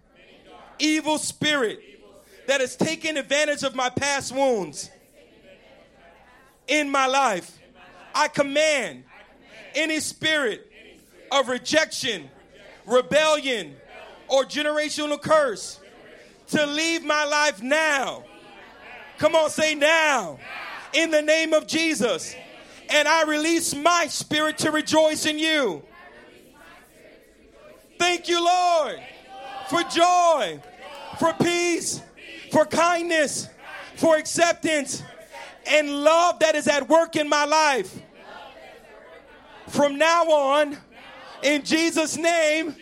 evil 0.80 1.18
spirit 1.18 1.80
that 2.48 2.60
has 2.60 2.76
taken 2.76 3.16
advantage 3.16 3.64
of 3.64 3.74
my 3.74 3.90
past 3.90 4.36
wounds 4.36 4.92
in 6.68 6.90
my 6.90 7.08
life. 7.08 7.58
I 8.14 8.28
command 8.28 9.06
any 9.74 10.02
spirit 10.02 10.70
of 11.32 11.48
rejection, 11.48 12.30
rebellion, 12.86 13.76
or 14.28 14.44
generational 14.44 15.22
curse 15.22 15.80
to 16.50 16.66
leave 16.66 17.04
my 17.04 17.26
life 17.26 17.62
now. 17.62 18.24
Come 19.18 19.36
on, 19.36 19.50
say 19.50 19.76
now. 19.76 20.40
In 20.94 21.12
the 21.12 21.22
name 21.22 21.54
of 21.54 21.68
Jesus. 21.68 22.36
And 22.90 23.08
I 23.08 23.24
release 23.24 23.76
my 23.76 24.08
spirit 24.08 24.58
to 24.60 24.72
rejoice 24.72 25.26
in 25.26 25.40
you. 25.40 25.84
Thank 28.00 28.30
you, 28.30 28.44
Lord, 28.44 29.00
for 29.70 29.82
joy, 29.84 30.62
for 31.20 31.34
peace, 31.34 32.02
for 32.52 32.66
kindness, 32.66 33.50
for 33.96 34.18
acceptance, 34.18 35.04
and 35.68 36.04
love 36.04 36.40
that 36.40 36.56
is 36.56 36.68
at 36.68 36.88
work 36.88 37.16
in 37.16 37.28
my 37.28 37.46
life. 37.46 38.00
From 39.68 39.98
now 39.98 40.24
on, 40.26 40.78
in 41.44 41.64
Jesus' 41.64 42.16
name, 42.16 42.76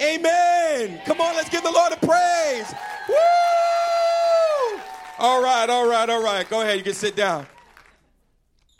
amen. 0.00 1.00
Come 1.04 1.20
on, 1.20 1.34
let's 1.36 1.50
give 1.50 1.62
the 1.62 1.70
Lord 1.70 1.92
a 1.92 1.96
praise. 2.12 2.74
Woo! 3.08 4.80
All 5.18 5.42
right, 5.42 5.68
all 5.68 5.88
right, 5.88 6.08
all 6.08 6.22
right. 6.22 6.48
Go 6.48 6.60
ahead, 6.60 6.76
you 6.78 6.84
can 6.84 6.94
sit 6.94 7.16
down. 7.16 7.46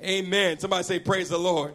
Amen. 0.00 0.58
Somebody 0.58 0.82
say, 0.82 0.98
Praise 0.98 1.28
the 1.28 1.38
Lord. 1.38 1.74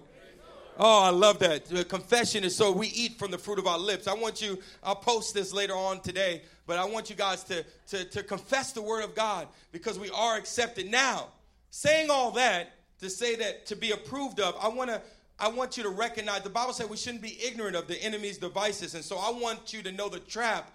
Oh, 0.79 1.01
I 1.01 1.09
love 1.09 1.39
that. 1.39 1.65
The 1.65 1.83
confession 1.83 2.43
is 2.43 2.55
so 2.55 2.71
we 2.71 2.87
eat 2.89 3.17
from 3.17 3.31
the 3.31 3.37
fruit 3.37 3.57
of 3.57 3.65
our 3.65 3.79
lips. 3.79 4.07
I 4.07 4.13
want 4.13 4.41
you, 4.41 4.59
I'll 4.83 4.95
post 4.95 5.33
this 5.33 5.51
later 5.51 5.73
on 5.73 6.01
today, 6.01 6.43
but 6.67 6.77
I 6.77 6.85
want 6.85 7.09
you 7.09 7.15
guys 7.15 7.43
to, 7.45 7.65
to, 7.87 8.05
to 8.05 8.21
confess 8.21 8.73
the 8.73 8.83
word 8.83 9.03
of 9.03 9.15
God 9.15 9.47
because 9.71 9.97
we 9.97 10.11
are 10.11 10.37
accepted. 10.37 10.91
Now, 10.91 11.29
saying 11.71 12.11
all 12.11 12.29
that 12.31 12.73
to 12.99 13.09
say 13.09 13.35
that 13.37 13.65
to 13.67 13.75
be 13.75 13.89
approved 13.89 14.39
of, 14.39 14.55
I 14.61 14.67
want 14.67 14.91
to 14.91 15.01
I 15.39 15.49
want 15.49 15.77
you 15.77 15.83
to 15.83 15.89
recognize 15.89 16.41
the 16.41 16.49
Bible 16.49 16.73
said 16.73 16.89
we 16.89 16.97
shouldn't 16.97 17.21
be 17.21 17.37
ignorant 17.43 17.75
of 17.75 17.87
the 17.87 18.01
enemy's 18.03 18.39
devices. 18.39 18.95
And 18.95 19.03
so 19.03 19.17
I 19.17 19.29
want 19.31 19.71
you 19.71 19.83
to 19.83 19.91
know 19.91 20.09
the 20.09 20.19
trap 20.19 20.71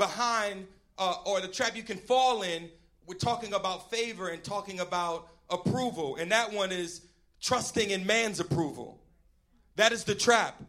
behind 0.00 0.66
uh, 0.98 1.14
or 1.24 1.40
the 1.40 1.46
trap 1.46 1.76
you 1.76 1.84
can 1.84 1.98
fall 1.98 2.42
in. 2.42 2.68
We're 3.06 3.14
talking 3.14 3.52
about 3.52 3.90
favor 3.90 4.28
and 4.28 4.42
talking 4.42 4.80
about 4.80 5.28
approval. 5.48 6.16
And 6.16 6.32
that 6.32 6.52
one 6.52 6.72
is 6.72 7.02
trusting 7.40 7.90
in 7.90 8.06
man's 8.06 8.40
approval. 8.40 8.98
That 9.76 9.92
is 9.92 10.02
the 10.04 10.14
trap. 10.14 10.60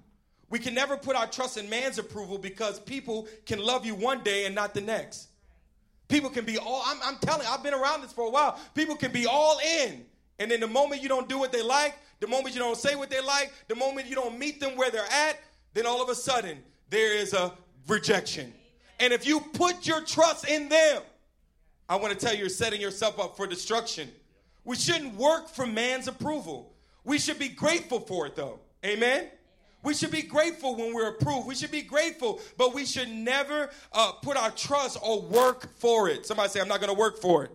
We 0.49 0.59
can 0.59 0.73
never 0.73 0.97
put 0.97 1.15
our 1.15 1.27
trust 1.27 1.57
in 1.57 1.69
man's 1.69 1.97
approval 1.97 2.37
because 2.37 2.79
people 2.79 3.27
can 3.45 3.59
love 3.59 3.85
you 3.85 3.95
one 3.95 4.21
day 4.21 4.45
and 4.45 4.53
not 4.53 4.73
the 4.73 4.81
next. 4.81 5.29
People 6.09 6.29
can 6.29 6.43
be 6.43 6.57
all, 6.57 6.83
I'm, 6.85 6.97
I'm 7.03 7.17
telling 7.19 7.47
I've 7.47 7.63
been 7.63 7.73
around 7.73 8.01
this 8.01 8.11
for 8.11 8.25
a 8.25 8.29
while. 8.29 8.59
People 8.75 8.97
can 8.97 9.13
be 9.13 9.25
all 9.25 9.59
in. 9.83 10.03
And 10.39 10.51
then 10.51 10.59
the 10.59 10.67
moment 10.67 11.01
you 11.01 11.07
don't 11.07 11.29
do 11.29 11.39
what 11.39 11.53
they 11.53 11.63
like, 11.63 11.97
the 12.19 12.27
moment 12.27 12.53
you 12.53 12.59
don't 12.59 12.77
say 12.77 12.95
what 12.95 13.09
they 13.09 13.21
like, 13.21 13.53
the 13.69 13.75
moment 13.75 14.07
you 14.07 14.15
don't 14.15 14.37
meet 14.37 14.59
them 14.59 14.75
where 14.75 14.91
they're 14.91 15.05
at, 15.29 15.39
then 15.73 15.85
all 15.85 16.01
of 16.03 16.09
a 16.09 16.15
sudden 16.15 16.57
there 16.89 17.15
is 17.15 17.33
a 17.33 17.53
rejection. 17.87 18.53
And 19.01 19.11
if 19.11 19.25
you 19.25 19.39
put 19.39 19.87
your 19.87 20.01
trust 20.01 20.47
in 20.47 20.69
them, 20.69 21.01
I 21.89 21.95
want 21.95 22.17
to 22.17 22.19
tell 22.23 22.33
you, 22.33 22.41
you're 22.41 22.49
setting 22.49 22.79
yourself 22.79 23.19
up 23.19 23.35
for 23.35 23.47
destruction. 23.47 24.09
We 24.63 24.75
shouldn't 24.75 25.15
work 25.15 25.49
for 25.49 25.65
man's 25.65 26.07
approval. 26.07 26.71
We 27.03 27.17
should 27.17 27.39
be 27.39 27.49
grateful 27.49 27.99
for 27.99 28.27
it, 28.27 28.35
though. 28.35 28.59
Amen? 28.85 29.27
We 29.83 29.95
should 29.95 30.11
be 30.11 30.21
grateful 30.21 30.75
when 30.75 30.93
we're 30.93 31.09
approved. 31.09 31.47
We 31.47 31.55
should 31.55 31.71
be 31.71 31.81
grateful, 31.81 32.39
but 32.57 32.75
we 32.75 32.85
should 32.85 33.09
never 33.09 33.71
uh, 33.91 34.11
put 34.21 34.37
our 34.37 34.51
trust 34.51 34.99
or 35.01 35.19
work 35.19 35.75
for 35.79 36.07
it. 36.07 36.27
Somebody 36.27 36.49
say, 36.49 36.61
I'm 36.61 36.67
not 36.67 36.79
going 36.79 36.93
to 36.93 36.99
work 36.99 37.19
for 37.19 37.43
it. 37.43 37.51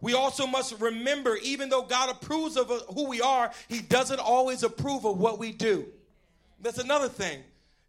We 0.00 0.14
also 0.14 0.46
must 0.46 0.80
remember, 0.80 1.36
even 1.42 1.68
though 1.68 1.82
God 1.82 2.08
approves 2.08 2.56
of 2.56 2.70
uh, 2.70 2.78
who 2.94 3.06
we 3.06 3.20
are, 3.20 3.50
He 3.68 3.82
doesn't 3.82 4.20
always 4.20 4.62
approve 4.62 5.04
of 5.04 5.18
what 5.18 5.38
we 5.38 5.52
do. 5.52 5.86
That's 6.62 6.78
another 6.78 7.08
thing. 7.08 7.42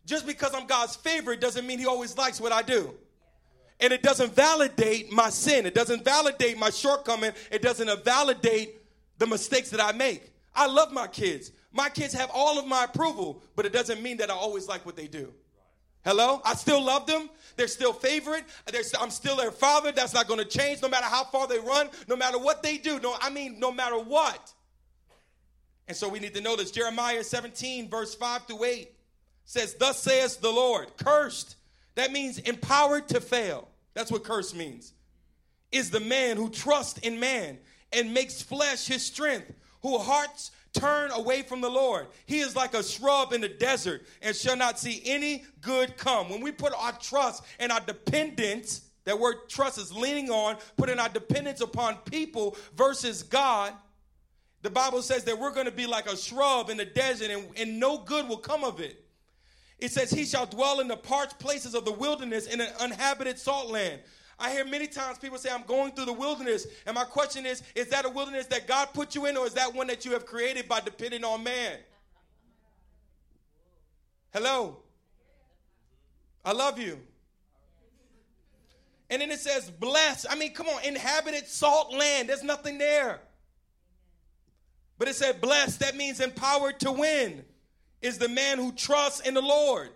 Just 0.08 0.26
because 0.26 0.56
I'm 0.56 0.66
God's 0.66 0.96
favorite 0.96 1.42
doesn't 1.42 1.68
mean 1.68 1.80
He 1.80 1.86
always 1.86 2.18
likes 2.18 2.40
what 2.40 2.54
I 2.54 2.62
do. 2.62 2.96
And 3.82 3.92
it 3.92 4.02
doesn't 4.02 4.34
validate 4.34 5.12
my 5.12 5.30
sin. 5.30 5.66
It 5.66 5.76
doesn't 5.76 6.06
validate 6.06 6.58
my 6.58 6.70
shortcoming. 6.70 7.34
It 7.52 7.62
doesn't 7.62 8.06
validate 8.06 8.76
the 9.18 9.28
mistakes 9.28 9.70
that 9.72 9.84
I 9.84 9.92
make. 9.92 10.32
I 10.56 10.66
love 10.68 10.94
my 10.94 11.08
kids. 11.08 11.52
My 11.74 11.90
kids 11.90 12.14
have 12.14 12.32
all 12.34 12.58
of 12.58 12.66
my 12.66 12.86
approval, 12.86 13.44
but 13.56 13.66
it 13.66 13.74
doesn't 13.74 14.02
mean 14.02 14.18
that 14.18 14.32
I 14.32 14.34
always 14.34 14.68
like 14.68 14.86
what 14.86 14.96
they 14.96 15.08
do. 15.08 15.34
Hello? 16.06 16.42
I 16.46 16.56
still 16.56 16.82
love 16.82 17.06
them. 17.06 17.30
They're 17.58 17.68
still 17.68 17.92
favorite. 17.92 18.46
They're, 18.72 18.84
I'm 19.02 19.10
still 19.10 19.36
their 19.36 19.52
father. 19.52 19.92
That's 19.92 20.14
not 20.14 20.26
going 20.28 20.40
to 20.40 20.46
change 20.46 20.82
no 20.82 20.88
matter 20.88 21.06
how 21.06 21.26
far 21.26 21.48
they 21.48 21.60
run, 21.60 21.90
no 22.08 22.16
matter 22.16 22.40
what 22.40 22.64
they 22.64 22.78
do. 22.78 22.98
No, 23.02 23.18
I 23.20 23.30
mean, 23.30 23.60
no 23.60 23.74
matter 23.74 24.00
what. 24.00 24.54
And 25.90 25.98
so 25.98 26.08
we 26.08 26.20
need 26.20 26.34
to 26.36 26.42
know 26.42 26.56
this. 26.56 26.72
Jeremiah 26.72 27.26
17, 27.26 27.90
verse 27.90 28.16
5 28.16 28.48
through 28.48 28.64
8 28.64 28.97
says, 29.48 29.74
Thus 29.74 30.00
says 30.04 30.38
the 30.38 30.52
Lord, 30.52 30.96
cursed. 30.98 31.56
That 31.96 32.12
means 32.12 32.38
empowered 32.38 33.08
to 33.08 33.20
fail. 33.20 33.68
That's 33.96 34.12
what 34.12 34.24
curse 34.24 34.54
means. 34.54 34.94
Is 35.72 35.90
the 35.90 36.00
man 36.00 36.38
who 36.38 36.50
trusts 36.50 37.00
in 37.00 37.20
man 37.20 37.58
and 37.92 38.14
makes 38.14 38.42
flesh 38.42 38.86
his 38.86 39.04
strength, 39.04 39.52
who 39.82 39.98
hearts 39.98 40.52
turn 40.74 41.10
away 41.12 41.42
from 41.42 41.62
the 41.62 41.70
Lord. 41.70 42.08
He 42.26 42.40
is 42.40 42.56
like 42.56 42.76
a 42.76 42.84
shrub 42.84 43.34
in 43.34 43.42
the 43.42 43.50
desert 43.50 44.06
and 44.22 44.36
shall 44.36 44.56
not 44.56 44.78
see 44.78 45.02
any 45.06 45.44
good 45.62 45.98
come. 45.98 46.30
When 46.30 46.42
we 46.42 46.52
put 46.52 46.74
our 46.78 46.92
trust 46.92 47.44
and 47.58 47.72
our 47.72 47.80
dependence, 47.80 48.82
that 49.06 49.18
word 49.18 49.50
trust 49.50 49.78
is 49.78 49.92
leaning 49.92 50.30
on, 50.30 50.58
putting 50.76 51.00
our 51.00 51.10
dependence 51.10 51.62
upon 51.62 51.96
people 52.06 52.58
versus 52.76 53.24
God, 53.24 53.74
the 54.62 54.70
Bible 54.70 55.02
says 55.02 55.24
that 55.24 55.40
we're 55.40 55.54
going 55.54 55.66
to 55.66 55.72
be 55.72 55.88
like 55.88 56.12
a 56.12 56.18
shrub 56.18 56.70
in 56.70 56.78
the 56.78 56.86
desert 56.86 57.32
and, 57.32 57.46
and 57.56 57.80
no 57.80 57.98
good 57.98 58.28
will 58.28 58.38
come 58.38 58.64
of 58.64 58.82
it. 58.82 59.07
It 59.80 59.92
says, 59.92 60.12
He 60.12 60.26
shall 60.26 60.46
dwell 60.46 60.80
in 60.80 60.88
the 60.88 60.98
parched 60.98 61.40
places 61.40 61.76
of 61.76 61.86
the 61.86 61.92
wilderness 61.92 62.48
in 62.48 62.62
an 62.62 62.70
uninhabited 62.80 63.38
salt 63.38 63.70
land. 63.70 64.02
I 64.40 64.52
hear 64.52 64.66
many 64.66 64.88
times 64.88 65.18
people 65.18 65.38
say, 65.38 65.50
I'm 65.50 65.64
going 65.64 65.94
through 65.94 66.06
the 66.06 66.14
wilderness. 66.14 66.68
And 66.86 66.94
my 66.96 67.06
question 67.06 67.46
is, 67.46 67.64
is 67.76 67.88
that 67.90 68.06
a 68.06 68.10
wilderness 68.10 68.46
that 68.48 68.68
God 68.68 68.90
put 68.94 69.16
you 69.16 69.26
in, 69.26 69.36
or 69.36 69.48
is 69.48 69.54
that 69.54 69.74
one 69.74 69.88
that 69.88 70.06
you 70.06 70.12
have 70.12 70.26
created 70.26 70.68
by 70.68 70.80
depending 70.80 71.24
on 71.24 71.44
man? 71.44 71.78
Hello? 74.34 74.78
I 76.46 76.52
love 76.52 76.80
you. 76.80 77.00
And 79.10 79.22
then 79.22 79.32
it 79.32 79.40
says, 79.40 79.72
blessed. 79.72 80.28
I 80.30 80.36
mean, 80.36 80.54
come 80.54 80.68
on, 80.68 80.84
inhabited 80.84 81.48
salt 81.48 81.94
land. 81.94 82.30
There's 82.30 82.44
nothing 82.44 82.78
there. 82.78 83.22
But 85.00 85.08
it 85.08 85.16
said, 85.16 85.42
blessed. 85.42 85.80
That 85.80 85.96
means 85.96 86.20
empowered 86.20 86.80
to 86.82 86.92
win 86.92 87.44
is 88.02 88.18
the 88.18 88.30
man 88.30 88.58
who 88.58 88.72
trusts 88.72 89.22
in 89.22 89.34
the 89.34 89.42
Lord 89.42 89.90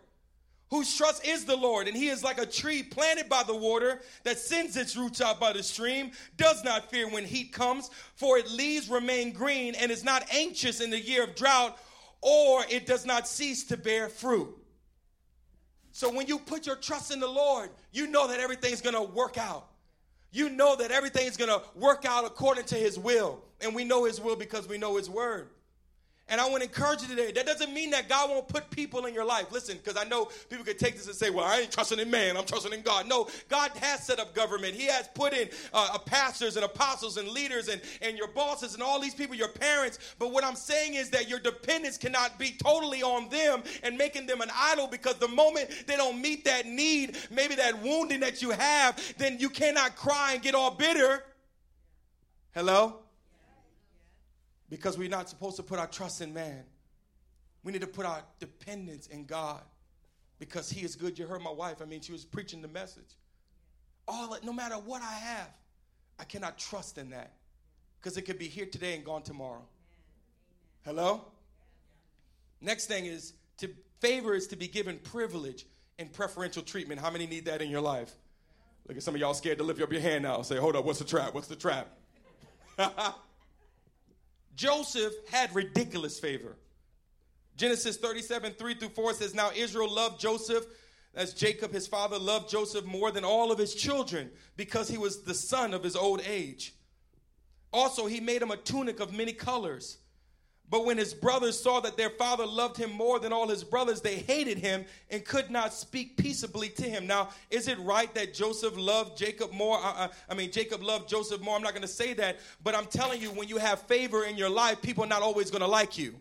whose 0.71 0.95
trust 0.95 1.27
is 1.27 1.43
the 1.43 1.55
Lord, 1.55 1.87
and 1.89 1.95
he 1.95 2.07
is 2.07 2.23
like 2.23 2.39
a 2.39 2.45
tree 2.45 2.81
planted 2.81 3.27
by 3.27 3.43
the 3.43 3.55
water 3.55 4.01
that 4.23 4.39
sends 4.39 4.77
its 4.77 4.95
roots 4.95 5.19
out 5.19 5.37
by 5.37 5.51
the 5.51 5.61
stream, 5.61 6.11
does 6.37 6.63
not 6.63 6.89
fear 6.89 7.09
when 7.09 7.25
heat 7.25 7.51
comes, 7.51 7.89
for 8.15 8.37
its 8.37 8.55
leaves 8.55 8.89
remain 8.89 9.33
green, 9.33 9.75
and 9.75 9.91
is 9.91 10.05
not 10.05 10.23
anxious 10.33 10.79
in 10.79 10.89
the 10.89 10.99
year 10.99 11.25
of 11.25 11.35
drought, 11.35 11.77
or 12.21 12.63
it 12.69 12.85
does 12.85 13.05
not 13.05 13.27
cease 13.27 13.65
to 13.65 13.75
bear 13.75 14.07
fruit. 14.07 14.57
So 15.91 16.09
when 16.09 16.27
you 16.27 16.39
put 16.39 16.65
your 16.65 16.77
trust 16.77 17.11
in 17.11 17.19
the 17.19 17.27
Lord, 17.27 17.69
you 17.91 18.07
know 18.07 18.29
that 18.29 18.39
everything's 18.39 18.79
gonna 18.79 19.03
work 19.03 19.37
out. 19.37 19.67
You 20.31 20.47
know 20.47 20.77
that 20.77 20.89
everything's 20.89 21.35
gonna 21.35 21.61
work 21.75 22.05
out 22.05 22.23
according 22.23 22.63
to 22.65 22.75
his 22.75 22.97
will. 22.97 23.43
And 23.59 23.75
we 23.75 23.83
know 23.83 24.05
his 24.05 24.21
will 24.21 24.37
because 24.37 24.69
we 24.69 24.77
know 24.77 24.95
his 24.95 25.09
word. 25.09 25.49
And 26.31 26.39
I 26.39 26.49
want 26.49 26.63
to 26.63 26.69
encourage 26.69 27.01
you 27.01 27.09
today. 27.09 27.33
That 27.33 27.45
doesn't 27.45 27.73
mean 27.73 27.89
that 27.89 28.07
God 28.07 28.29
won't 28.29 28.47
put 28.47 28.69
people 28.71 29.05
in 29.05 29.13
your 29.13 29.25
life. 29.25 29.51
Listen, 29.51 29.75
because 29.75 30.01
I 30.01 30.07
know 30.07 30.29
people 30.49 30.63
could 30.63 30.79
take 30.79 30.95
this 30.95 31.05
and 31.07 31.15
say, 31.15 31.29
well, 31.29 31.43
I 31.43 31.59
ain't 31.59 31.71
trusting 31.71 31.99
in 31.99 32.09
man, 32.09 32.37
I'm 32.37 32.45
trusting 32.45 32.71
in 32.71 32.83
God. 32.83 33.05
No, 33.05 33.27
God 33.49 33.71
has 33.81 34.05
set 34.05 34.17
up 34.17 34.33
government. 34.33 34.73
He 34.73 34.85
has 34.85 35.09
put 35.13 35.33
in 35.33 35.49
uh, 35.73 35.97
pastors 35.97 36.55
and 36.55 36.63
apostles 36.63 37.17
and 37.17 37.27
leaders 37.27 37.67
and, 37.67 37.81
and 38.01 38.17
your 38.17 38.29
bosses 38.29 38.75
and 38.75 38.81
all 38.81 38.97
these 38.97 39.13
people, 39.13 39.35
your 39.35 39.49
parents. 39.49 39.99
But 40.19 40.31
what 40.31 40.45
I'm 40.45 40.55
saying 40.55 40.93
is 40.93 41.09
that 41.09 41.27
your 41.27 41.39
dependence 41.39 41.97
cannot 41.97 42.39
be 42.39 42.55
totally 42.63 43.03
on 43.03 43.27
them 43.27 43.61
and 43.83 43.97
making 43.97 44.25
them 44.25 44.39
an 44.39 44.51
idol 44.55 44.87
because 44.87 45.15
the 45.15 45.27
moment 45.27 45.83
they 45.85 45.97
don't 45.97 46.21
meet 46.21 46.45
that 46.45 46.65
need, 46.65 47.17
maybe 47.29 47.55
that 47.55 47.83
wounding 47.83 48.21
that 48.21 48.41
you 48.41 48.51
have, 48.51 48.97
then 49.17 49.37
you 49.37 49.49
cannot 49.49 49.97
cry 49.97 50.31
and 50.35 50.41
get 50.41 50.55
all 50.55 50.71
bitter. 50.71 51.25
Hello? 52.53 53.00
Because 54.71 54.97
we're 54.97 55.09
not 55.09 55.29
supposed 55.29 55.57
to 55.57 55.63
put 55.63 55.77
our 55.77 55.85
trust 55.85 56.21
in 56.21 56.33
man. 56.33 56.63
We 57.63 57.73
need 57.73 57.81
to 57.81 57.87
put 57.87 58.05
our 58.05 58.23
dependence 58.39 59.05
in 59.07 59.25
God 59.25 59.61
because 60.39 60.71
He 60.71 60.83
is 60.83 60.95
good. 60.95 61.19
You 61.19 61.27
heard 61.27 61.43
my 61.43 61.51
wife. 61.51 61.81
I 61.81 61.85
mean, 61.85 62.01
she 62.01 62.13
was 62.13 62.25
preaching 62.25 62.61
the 62.63 62.69
message. 62.69 63.17
All 64.07 64.35
no 64.43 64.53
matter 64.53 64.75
what 64.75 65.03
I 65.03 65.11
have, 65.11 65.49
I 66.17 66.23
cannot 66.23 66.57
trust 66.57 66.97
in 66.97 67.11
that. 67.11 67.33
because 67.99 68.17
it 68.17 68.23
could 68.23 68.39
be 68.39 68.47
here 68.47 68.65
today 68.65 68.95
and 68.95 69.05
gone 69.05 69.21
tomorrow. 69.21 69.61
Hello? 70.85 71.25
Next 72.61 72.87
thing 72.87 73.05
is 73.05 73.33
to 73.57 73.69
favor 73.99 74.33
is 74.33 74.47
to 74.47 74.55
be 74.55 74.67
given 74.67 74.97
privilege 74.97 75.65
and 75.99 76.11
preferential 76.11 76.63
treatment. 76.63 76.99
How 77.01 77.11
many 77.11 77.27
need 77.27 77.45
that 77.45 77.61
in 77.61 77.69
your 77.69 77.81
life? 77.81 78.11
Look 78.87 78.97
at 78.97 79.03
some 79.03 79.13
of 79.13 79.21
y'all 79.21 79.35
scared 79.35 79.59
to 79.59 79.63
lift 79.63 79.81
up 79.81 79.91
your 79.91 80.01
hand 80.01 80.23
now. 80.23 80.41
Say, 80.41 80.55
hold 80.55 80.75
up, 80.75 80.85
what's 80.85 80.97
the 80.97 81.05
trap? 81.05 81.35
What's 81.35 81.47
the 81.47 81.55
trap? 81.55 81.87
Joseph 84.55 85.13
had 85.29 85.53
ridiculous 85.55 86.19
favor. 86.19 86.55
Genesis 87.57 87.97
37, 87.97 88.53
3 88.53 88.73
through 88.75 88.89
4 88.89 89.13
says, 89.13 89.35
Now 89.35 89.51
Israel 89.55 89.93
loved 89.93 90.19
Joseph 90.19 90.65
as 91.13 91.33
Jacob, 91.33 91.73
his 91.73 91.87
father, 91.87 92.17
loved 92.17 92.49
Joseph 92.49 92.85
more 92.85 93.11
than 93.11 93.25
all 93.25 93.51
of 93.51 93.59
his 93.59 93.75
children 93.75 94.31
because 94.55 94.87
he 94.87 94.97
was 94.97 95.23
the 95.23 95.33
son 95.33 95.73
of 95.73 95.83
his 95.83 95.95
old 95.95 96.21
age. 96.25 96.73
Also, 97.73 98.05
he 98.05 98.19
made 98.19 98.41
him 98.41 98.51
a 98.51 98.57
tunic 98.57 98.99
of 98.99 99.13
many 99.13 99.33
colors. 99.33 99.97
But 100.71 100.85
when 100.85 100.97
his 100.97 101.13
brothers 101.13 101.59
saw 101.59 101.81
that 101.81 101.97
their 101.97 102.09
father 102.09 102.45
loved 102.45 102.77
him 102.77 102.93
more 102.93 103.19
than 103.19 103.33
all 103.33 103.49
his 103.49 103.61
brothers, 103.61 103.99
they 103.99 104.15
hated 104.15 104.57
him 104.57 104.85
and 105.09 105.23
could 105.25 105.51
not 105.51 105.73
speak 105.73 106.15
peaceably 106.15 106.69
to 106.69 106.83
him. 106.83 107.05
Now, 107.05 107.27
is 107.49 107.67
it 107.67 107.77
right 107.79 108.11
that 108.15 108.33
Joseph 108.33 108.77
loved 108.77 109.17
Jacob 109.17 109.51
more? 109.51 109.77
I, 109.77 110.07
I, 110.29 110.33
mean, 110.33 110.49
Jacob 110.49 110.81
loved 110.81 111.09
Joseph 111.09 111.41
more. 111.41 111.57
I'm 111.57 111.61
not 111.61 111.73
going 111.73 111.81
to 111.81 111.89
say 111.89 112.13
that, 112.13 112.39
but 112.63 112.73
I'm 112.73 112.85
telling 112.85 113.21
you, 113.21 113.31
when 113.31 113.49
you 113.49 113.57
have 113.57 113.81
favor 113.81 114.23
in 114.23 114.37
your 114.37 114.49
life, 114.49 114.81
people 114.81 115.03
are 115.03 115.07
not 115.07 115.21
always 115.21 115.51
going 115.51 115.61
to 115.61 115.67
like 115.67 115.97
you. 115.97 116.15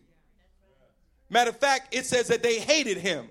Matter 1.31 1.51
of 1.51 1.57
fact, 1.57 1.95
it 1.95 2.05
says 2.05 2.27
that 2.27 2.43
they 2.43 2.59
hated 2.59 2.97
him. 2.97 3.29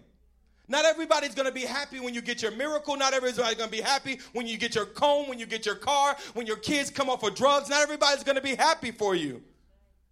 Not 0.70 0.86
everybody's 0.86 1.36
going 1.36 1.48
to 1.48 1.54
be 1.54 1.66
happy 1.66 2.00
when 2.00 2.14
you 2.14 2.22
get 2.22 2.42
your 2.42 2.52
miracle. 2.52 2.96
Not 2.96 3.14
everybody's 3.14 3.58
going 3.58 3.70
to 3.70 3.76
be 3.76 3.82
happy 3.82 4.20
when 4.32 4.48
you 4.48 4.58
get 4.58 4.74
your 4.74 4.86
comb, 4.86 5.28
when 5.28 5.38
you 5.38 5.46
get 5.46 5.66
your 5.66 5.76
car, 5.76 6.16
when 6.34 6.48
your 6.48 6.58
kids 6.58 6.90
come 6.90 7.10
off 7.10 7.24
of 7.24 7.36
drugs. 7.36 7.70
Not 7.70 7.82
everybody's 7.82 8.24
going 8.24 8.38
to 8.38 8.42
be 8.42 8.56
happy 8.56 8.92
for 8.92 9.16
you. 9.16 9.44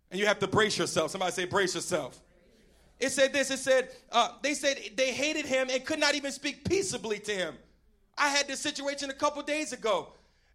And 0.10 0.20
you 0.20 0.26
have 0.26 0.40
to 0.40 0.48
brace 0.48 0.78
yourself. 0.78 1.12
Somebody 1.12 1.32
say, 1.32 1.46
brace 1.46 1.76
yourself. 1.76 2.20
It 3.00 3.12
said 3.12 3.32
this 3.32 3.52
it 3.52 3.60
said, 3.60 3.90
uh, 4.12 4.30
they 4.42 4.54
said 4.54 4.80
they 4.96 5.12
hated 5.12 5.46
him 5.46 5.70
and 5.72 5.86
could 5.86 6.00
not 6.00 6.16
even 6.16 6.32
speak 6.32 6.68
peaceably 6.68 7.20
to 7.20 7.32
him. 7.32 7.56
I 8.18 8.30
had 8.30 8.48
this 8.48 8.60
situation 8.60 9.10
a 9.10 9.14
couple 9.14 9.44
days 9.44 9.72
ago. 9.72 10.08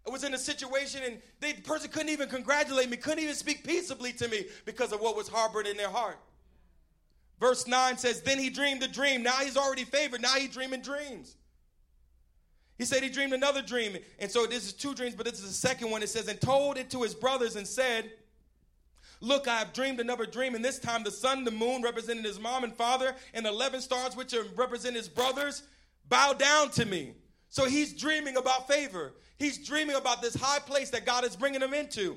I 0.06 0.10
was 0.10 0.24
in 0.24 0.34
a 0.34 0.38
situation 0.38 1.02
and 1.04 1.22
the 1.40 1.52
person 1.62 1.88
couldn't 1.90 2.08
even 2.08 2.28
congratulate 2.28 2.90
me, 2.90 2.96
couldn't 2.96 3.22
even 3.22 3.36
speak 3.36 3.64
peaceably 3.64 4.12
to 4.14 4.26
me 4.28 4.46
because 4.64 4.92
of 4.92 5.00
what 5.00 5.16
was 5.16 5.28
harbored 5.28 5.68
in 5.68 5.76
their 5.76 5.90
heart. 5.90 6.18
Verse 7.38 7.66
9 7.68 7.96
says, 7.96 8.20
Then 8.20 8.38
he 8.38 8.50
dreamed 8.50 8.82
a 8.82 8.88
dream. 8.88 9.22
Now 9.22 9.38
he's 9.38 9.56
already 9.56 9.84
favored. 9.84 10.20
Now 10.22 10.34
he's 10.34 10.50
dreaming 10.50 10.80
dreams. 10.80 11.36
He 12.78 12.84
said 12.84 13.02
he 13.02 13.08
dreamed 13.08 13.32
another 13.32 13.62
dream. 13.62 13.96
And 14.18 14.30
so 14.30 14.46
this 14.46 14.66
is 14.66 14.72
two 14.72 14.94
dreams, 14.94 15.14
but 15.14 15.26
this 15.26 15.38
is 15.40 15.48
the 15.48 15.54
second 15.54 15.90
one. 15.90 16.02
It 16.02 16.08
says, 16.08 16.26
And 16.26 16.40
told 16.40 16.78
it 16.78 16.90
to 16.90 17.02
his 17.02 17.14
brothers 17.14 17.54
and 17.54 17.66
said, 17.66 18.10
Look, 19.22 19.46
I 19.46 19.60
have 19.60 19.72
dreamed 19.72 20.00
another 20.00 20.26
dream, 20.26 20.56
and 20.56 20.64
this 20.64 20.80
time 20.80 21.04
the 21.04 21.10
sun, 21.12 21.44
the 21.44 21.52
moon, 21.52 21.80
representing 21.80 22.24
his 22.24 22.40
mom 22.40 22.64
and 22.64 22.74
father, 22.74 23.14
and 23.32 23.46
11 23.46 23.80
stars, 23.80 24.16
which 24.16 24.34
represent 24.56 24.96
his 24.96 25.08
brothers, 25.08 25.62
bow 26.08 26.32
down 26.32 26.70
to 26.70 26.84
me. 26.84 27.14
So 27.48 27.66
he's 27.66 27.92
dreaming 27.92 28.36
about 28.36 28.66
favor. 28.66 29.14
He's 29.38 29.64
dreaming 29.64 29.94
about 29.94 30.22
this 30.22 30.34
high 30.34 30.58
place 30.58 30.90
that 30.90 31.06
God 31.06 31.24
is 31.24 31.36
bringing 31.36 31.62
him 31.62 31.72
into. 31.72 32.16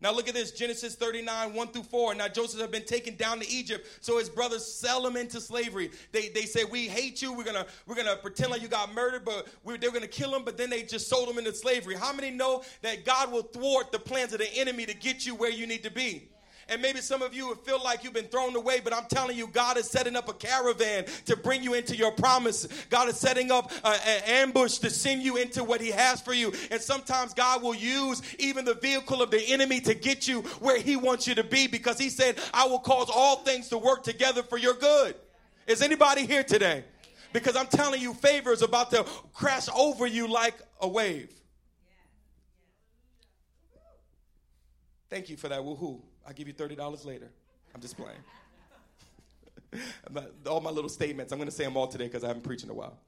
Now 0.00 0.12
look 0.12 0.28
at 0.28 0.34
this 0.34 0.52
Genesis 0.52 0.94
39, 0.94 1.54
1 1.54 1.68
through 1.68 1.82
4. 1.84 2.14
Now 2.16 2.28
Joseph 2.28 2.60
had 2.60 2.70
been 2.70 2.84
taken 2.84 3.16
down 3.16 3.40
to 3.40 3.48
Egypt, 3.48 3.86
so 4.02 4.18
his 4.18 4.28
brothers 4.28 4.64
sell 4.64 5.06
him 5.06 5.16
into 5.16 5.40
slavery. 5.40 5.90
They, 6.12 6.28
they 6.28 6.42
say, 6.42 6.64
We 6.64 6.86
hate 6.86 7.22
you. 7.22 7.32
We're 7.32 7.44
gonna, 7.44 7.66
we're 7.86 7.94
gonna 7.94 8.16
pretend 8.16 8.50
like 8.50 8.60
you 8.60 8.68
got 8.68 8.92
murdered, 8.92 9.24
but 9.24 9.48
we, 9.64 9.78
they're 9.78 9.90
gonna 9.90 10.06
kill 10.06 10.34
him, 10.34 10.44
but 10.44 10.58
then 10.58 10.68
they 10.68 10.82
just 10.82 11.08
sold 11.08 11.28
him 11.28 11.38
into 11.38 11.54
slavery. 11.54 11.94
How 11.94 12.12
many 12.12 12.30
know 12.30 12.62
that 12.82 13.06
God 13.06 13.32
will 13.32 13.42
thwart 13.42 13.90
the 13.90 13.98
plans 13.98 14.34
of 14.34 14.38
the 14.38 14.52
enemy 14.54 14.84
to 14.84 14.94
get 14.94 15.24
you 15.24 15.34
where 15.34 15.50
you 15.50 15.66
need 15.66 15.82
to 15.84 15.90
be? 15.90 16.28
And 16.68 16.82
maybe 16.82 17.00
some 17.00 17.22
of 17.22 17.32
you 17.32 17.54
feel 17.64 17.82
like 17.82 18.02
you've 18.02 18.12
been 18.12 18.26
thrown 18.26 18.56
away, 18.56 18.80
but 18.80 18.92
I'm 18.92 19.04
telling 19.04 19.36
you, 19.36 19.46
God 19.46 19.76
is 19.76 19.88
setting 19.88 20.16
up 20.16 20.28
a 20.28 20.32
caravan 20.32 21.04
to 21.26 21.36
bring 21.36 21.62
you 21.62 21.74
into 21.74 21.94
your 21.94 22.10
promise. 22.10 22.66
God 22.90 23.08
is 23.08 23.16
setting 23.20 23.52
up 23.52 23.70
an 23.84 24.22
ambush 24.26 24.78
to 24.78 24.90
send 24.90 25.22
you 25.22 25.36
into 25.36 25.62
what 25.62 25.80
He 25.80 25.90
has 25.92 26.20
for 26.20 26.34
you. 26.34 26.52
And 26.72 26.80
sometimes 26.80 27.34
God 27.34 27.62
will 27.62 27.74
use 27.74 28.20
even 28.40 28.64
the 28.64 28.74
vehicle 28.74 29.22
of 29.22 29.30
the 29.30 29.40
enemy 29.40 29.80
to 29.82 29.94
get 29.94 30.26
you 30.26 30.42
where 30.58 30.80
He 30.80 30.96
wants 30.96 31.28
you 31.28 31.36
to 31.36 31.44
be 31.44 31.68
because 31.68 31.98
He 31.98 32.10
said, 32.10 32.36
I 32.52 32.66
will 32.66 32.80
cause 32.80 33.10
all 33.14 33.36
things 33.36 33.68
to 33.68 33.78
work 33.78 34.02
together 34.02 34.42
for 34.42 34.58
your 34.58 34.74
good. 34.74 35.14
Is 35.68 35.82
anybody 35.82 36.26
here 36.26 36.42
today? 36.42 36.84
Because 37.32 37.54
I'm 37.54 37.66
telling 37.66 38.00
you, 38.00 38.12
favor 38.12 38.50
is 38.50 38.62
about 38.62 38.90
to 38.90 39.04
crash 39.32 39.68
over 39.74 40.04
you 40.04 40.26
like 40.26 40.54
a 40.80 40.88
wave. 40.88 41.30
Thank 45.08 45.28
you 45.28 45.36
for 45.36 45.48
that 45.48 45.60
woohoo. 45.60 46.00
I'll 46.26 46.34
give 46.34 46.48
you 46.48 46.54
$30 46.54 47.04
later. 47.04 47.28
I'm 47.74 47.80
just 47.80 47.96
playing. 47.96 48.18
all 50.46 50.60
my 50.60 50.70
little 50.70 50.88
statements, 50.88 51.32
I'm 51.32 51.38
going 51.38 51.48
to 51.48 51.54
say 51.54 51.64
them 51.64 51.76
all 51.76 51.86
today 51.86 52.04
because 52.04 52.24
I 52.24 52.28
haven't 52.28 52.42
preached 52.42 52.64
in 52.64 52.70
a 52.70 52.74
while. 52.74 52.98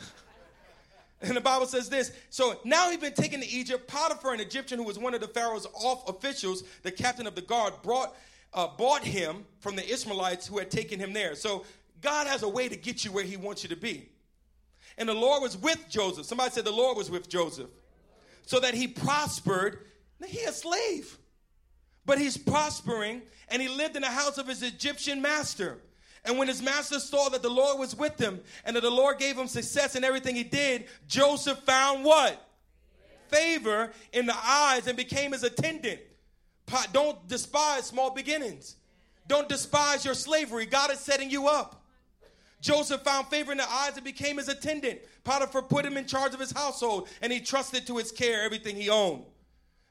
and 1.22 1.36
the 1.36 1.40
Bible 1.40 1.66
says 1.66 1.88
this 1.88 2.12
So 2.30 2.58
now 2.64 2.90
he's 2.90 3.00
been 3.00 3.14
taken 3.14 3.40
to 3.40 3.46
Egypt. 3.46 3.86
Potiphar, 3.86 4.34
an 4.34 4.40
Egyptian 4.40 4.78
who 4.78 4.84
was 4.84 4.98
one 4.98 5.14
of 5.14 5.20
the 5.20 5.28
Pharaoh's 5.28 5.66
off 5.74 6.08
officials, 6.08 6.64
the 6.82 6.90
captain 6.90 7.26
of 7.26 7.34
the 7.34 7.42
guard, 7.42 7.74
brought, 7.82 8.16
uh, 8.54 8.66
bought 8.76 9.04
him 9.04 9.44
from 9.60 9.76
the 9.76 9.88
Ishmaelites 9.88 10.46
who 10.46 10.58
had 10.58 10.70
taken 10.70 10.98
him 10.98 11.12
there. 11.12 11.34
So 11.34 11.64
God 12.00 12.26
has 12.26 12.42
a 12.42 12.48
way 12.48 12.68
to 12.68 12.76
get 12.76 13.04
you 13.04 13.12
where 13.12 13.24
he 13.24 13.36
wants 13.36 13.62
you 13.62 13.68
to 13.68 13.76
be. 13.76 14.08
And 14.96 15.08
the 15.08 15.14
Lord 15.14 15.42
was 15.42 15.56
with 15.56 15.84
Joseph. 15.88 16.26
Somebody 16.26 16.50
said 16.50 16.64
the 16.64 16.72
Lord 16.72 16.96
was 16.96 17.10
with 17.10 17.28
Joseph. 17.28 17.70
So 18.46 18.58
that 18.60 18.74
he 18.74 18.88
prospered. 18.88 19.84
Now 20.18 20.26
he 20.26 20.42
a 20.44 20.52
slave 20.52 21.17
but 22.08 22.18
he's 22.18 22.38
prospering 22.38 23.20
and 23.50 23.60
he 23.60 23.68
lived 23.68 23.94
in 23.94 24.00
the 24.00 24.08
house 24.08 24.38
of 24.38 24.48
his 24.48 24.62
Egyptian 24.62 25.20
master. 25.20 25.76
And 26.24 26.38
when 26.38 26.48
his 26.48 26.62
master 26.62 26.98
saw 27.00 27.28
that 27.28 27.42
the 27.42 27.50
Lord 27.50 27.78
was 27.78 27.94
with 27.94 28.18
him 28.18 28.40
and 28.64 28.74
that 28.74 28.80
the 28.80 28.90
Lord 28.90 29.18
gave 29.18 29.36
him 29.36 29.46
success 29.46 29.94
in 29.94 30.04
everything 30.04 30.34
he 30.34 30.42
did, 30.42 30.86
Joseph 31.06 31.58
found 31.58 32.04
what? 32.04 32.42
Favor 33.28 33.92
in 34.14 34.24
the 34.24 34.34
eyes 34.34 34.86
and 34.86 34.96
became 34.96 35.32
his 35.32 35.42
attendant. 35.42 36.00
Don't 36.94 37.28
despise 37.28 37.84
small 37.84 38.14
beginnings. 38.14 38.76
Don't 39.26 39.48
despise 39.48 40.02
your 40.02 40.14
slavery. 40.14 40.64
God 40.64 40.90
is 40.90 41.00
setting 41.00 41.30
you 41.30 41.46
up. 41.46 41.84
Joseph 42.62 43.02
found 43.02 43.26
favor 43.26 43.52
in 43.52 43.58
the 43.58 43.70
eyes 43.70 43.96
and 43.96 44.04
became 44.04 44.38
his 44.38 44.48
attendant. 44.48 45.00
Potiphar 45.24 45.60
put 45.60 45.84
him 45.84 45.98
in 45.98 46.06
charge 46.06 46.32
of 46.32 46.40
his 46.40 46.52
household 46.52 47.06
and 47.20 47.30
he 47.30 47.40
trusted 47.40 47.86
to 47.86 47.98
his 47.98 48.10
care 48.12 48.44
everything 48.44 48.76
he 48.76 48.88
owned. 48.88 49.24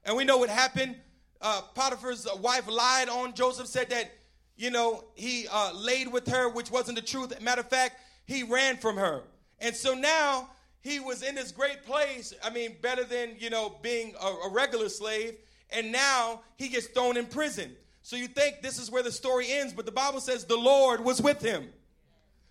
And 0.04 0.18
we 0.18 0.24
know 0.24 0.40
what 0.40 0.50
happened 0.50 0.96
uh, 1.42 1.62
Potiphar's 1.76 2.28
wife 2.40 2.68
lied 2.70 3.10
on 3.10 3.34
Joseph, 3.34 3.68
said 3.68 3.90
that, 3.90 4.12
you 4.56 4.72
know, 4.72 5.04
he 5.16 5.48
uh, 5.52 5.74
laid 5.74 6.12
with 6.12 6.28
her, 6.28 6.50
which 6.50 6.72
wasn't 6.72 6.98
the 6.98 7.04
truth. 7.04 7.40
Matter 7.42 7.62
of 7.62 7.70
fact, 7.70 8.02
he 8.26 8.44
ran 8.44 8.78
from 8.78 8.98
her. 8.98 9.24
And 9.60 9.76
so 9.76 9.94
now 9.94 10.50
he 10.82 11.00
was 11.00 11.24
in 11.24 11.36
this 11.36 11.52
great 11.52 11.84
place. 11.86 12.34
I 12.44 12.50
mean, 12.50 12.76
better 12.82 13.04
than, 13.04 13.36
you 13.40 13.50
know, 13.50 13.78
being 13.82 14.14
a, 14.22 14.26
a 14.26 14.52
regular 14.52 14.90
slave. 14.90 15.36
And 15.70 15.92
now 15.92 16.42
he 16.58 16.70
gets 16.70 16.88
thrown 16.88 17.18
in 17.18 17.26
prison. 17.26 17.76
So 18.02 18.16
you 18.16 18.28
think 18.28 18.62
this 18.62 18.80
is 18.80 18.90
where 18.90 19.04
the 19.04 19.12
story 19.12 19.52
ends, 19.52 19.74
but 19.74 19.86
the 19.86 19.92
Bible 19.92 20.22
says 20.22 20.46
the 20.46 20.56
Lord 20.56 21.04
was 21.04 21.22
with 21.22 21.42
him. 21.42 21.70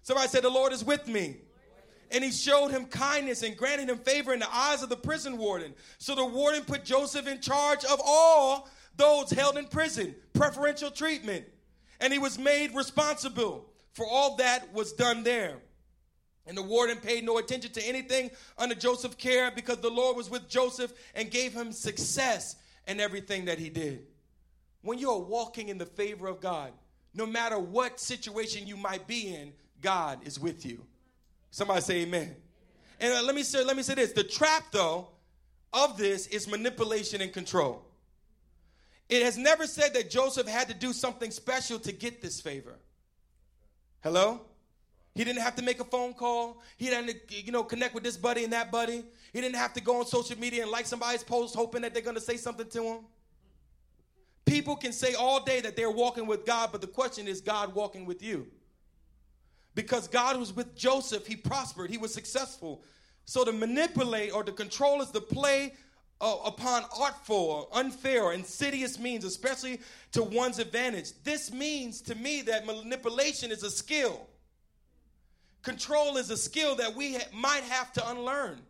Somebody 0.03 0.29
said, 0.29 0.45
The 0.45 0.51
Lord 0.51 0.73
is 0.73 0.85
with 0.85 1.09
me 1.09 1.37
and 2.11 2.23
he 2.23 2.31
showed 2.31 2.71
him 2.71 2.87
kindness 2.87 3.43
and 3.43 3.57
granted 3.57 3.89
him 3.89 3.99
favor 3.99 4.33
in 4.33 4.41
the 4.41 4.55
eyes 4.55 4.83
of 4.83 4.89
the 4.89 4.97
prison 4.97 5.37
warden. 5.37 5.75
So 5.99 6.15
the 6.15 6.25
warden 6.25 6.63
put 6.63 6.85
Joseph 6.85 7.27
in 7.27 7.41
charge 7.41 7.85
of 7.85 8.01
all 8.05 8.69
those 8.97 9.31
held 9.31 9.59
in 9.59 9.67
prison, 9.67 10.15
preferential 10.33 10.91
treatment. 10.91 11.45
And 12.01 12.13
he 12.13 12.19
was 12.19 12.39
made 12.39 12.75
responsible 12.75 13.69
for 13.93 14.07
all 14.07 14.37
that 14.37 14.73
was 14.73 14.93
done 14.93 15.23
there. 15.23 15.57
And 16.47 16.57
the 16.57 16.63
warden 16.63 16.99
paid 16.99 17.25
no 17.25 17.39
attention 17.39 17.73
to 17.73 17.83
anything 17.83 18.31
under 18.57 18.75
Joseph's 18.75 19.17
care 19.17 19.51
because 19.51 19.79
the 19.79 19.91
Lord 19.91 20.17
was 20.17 20.31
with 20.31 20.49
Joseph 20.49 20.93
and 21.15 21.31
gave 21.31 21.53
him 21.53 21.73
success 21.73 22.57
in 22.87 23.01
everything 23.01 23.47
that 23.47 23.59
he 23.59 23.69
did. 23.69 24.07
When 24.83 24.99
you're 24.99 25.19
walking 25.19 25.69
in 25.69 25.79
the 25.79 25.87
favor 25.87 26.29
of 26.29 26.41
God, 26.41 26.73
no 27.15 27.27
matter 27.27 27.59
what 27.59 27.99
situation 27.99 28.67
you 28.67 28.77
might 28.77 29.07
be 29.07 29.35
in, 29.35 29.53
God 29.81 30.21
is 30.25 30.39
with 30.39 30.65
you. 30.65 30.85
Somebody 31.51 31.81
say 31.81 32.03
amen. 32.03 32.37
And 33.01 33.15
uh, 33.15 33.23
let 33.23 33.35
me 33.35 33.43
say, 33.43 33.65
let 33.65 33.77
me 33.77 33.83
say 33.83 33.95
this: 33.95 34.13
the 34.13 34.25
trap, 34.25 34.65
though, 34.71 35.09
of 35.73 35.97
this 35.97 36.27
is 36.29 36.47
manipulation 36.47 37.21
and 37.21 37.33
control. 37.33 37.86
It 39.09 39.23
has 39.23 39.39
never 39.39 39.67
said 39.67 39.95
that 39.95 40.11
Joseph 40.11 40.49
had 40.49 40.69
to 40.69 40.75
do 40.75 40.93
something 40.93 41.31
special 41.31 41.79
to 41.81 41.93
get 41.93 42.21
this 42.21 42.41
favor. 42.41 42.77
Hello? 44.03 44.41
He 45.15 45.25
didn't 45.25 45.43
have 45.43 45.57
to 45.57 45.63
make 45.63 45.81
a 45.81 45.85
phone 45.85 46.13
call. 46.13 46.61
He 46.77 46.91
didn't, 46.91 47.17
you 47.31 47.51
know, 47.51 47.65
connect 47.65 47.95
with 47.95 48.03
this 48.03 48.17
buddy 48.17 48.45
and 48.45 48.53
that 48.53 48.71
buddy. 48.71 49.03
He 49.33 49.41
didn't 49.41 49.57
have 49.57 49.73
to 49.75 49.81
go 49.81 50.01
on 50.01 50.07
social 50.07 50.39
media 50.39 50.63
and 50.63 50.71
like 50.71 50.87
somebody's 50.87 51.25
post 51.25 51.55
hoping 51.55 51.83
that 51.83 51.95
they're 51.95 52.03
going 52.03 52.17
to 52.17 52.21
say 52.21 52.37
something 52.37 52.69
to 52.69 52.83
him. 52.83 52.99
People 54.45 54.77
can 54.77 54.93
say 54.93 55.15
all 55.15 55.43
day 55.43 55.61
that 55.61 55.75
they're 55.75 55.91
walking 55.91 56.27
with 56.27 56.45
God, 56.45 56.71
but 56.71 56.81
the 56.81 56.87
question 56.87 57.27
is 57.27 57.41
God 57.41 57.75
walking 57.75 58.07
with 58.07 58.23
you? 58.23 58.47
Because 59.75 60.07
God 60.07 60.39
was 60.39 60.55
with 60.55 60.77
Joseph, 60.77 61.27
he 61.27 61.37
prospered, 61.37 61.91
he 61.91 61.99
was 61.99 62.13
successful. 62.13 62.83
So 63.25 63.45
to 63.45 63.53
manipulate 63.53 64.33
or 64.33 64.45
to 64.45 64.53
control 64.53 65.03
is 65.03 65.11
to 65.11 65.21
play 65.21 65.75
uh, 66.21 66.37
upon 66.45 66.85
artful, 66.99 67.69
unfair, 67.73 68.23
or 68.23 68.33
insidious 68.33 68.99
means, 68.99 69.25
especially 69.25 69.81
to 70.13 70.23
one's 70.23 70.59
advantage. 70.59 71.13
This 71.25 71.53
means 71.53 72.01
to 72.03 72.15
me 72.15 72.43
that 72.43 72.67
manipulation 72.67 73.51
is 73.51 73.63
a 73.63 73.71
skill. 73.71 74.27
Control 75.63 76.17
is 76.17 76.31
a 76.31 76.37
skill 76.37 76.77
that 76.77 76.95
we 76.95 77.15
ha- 77.15 77.29
might 77.35 77.65
have 77.65 77.93
to 77.95 78.11
unlearn. 78.11 78.61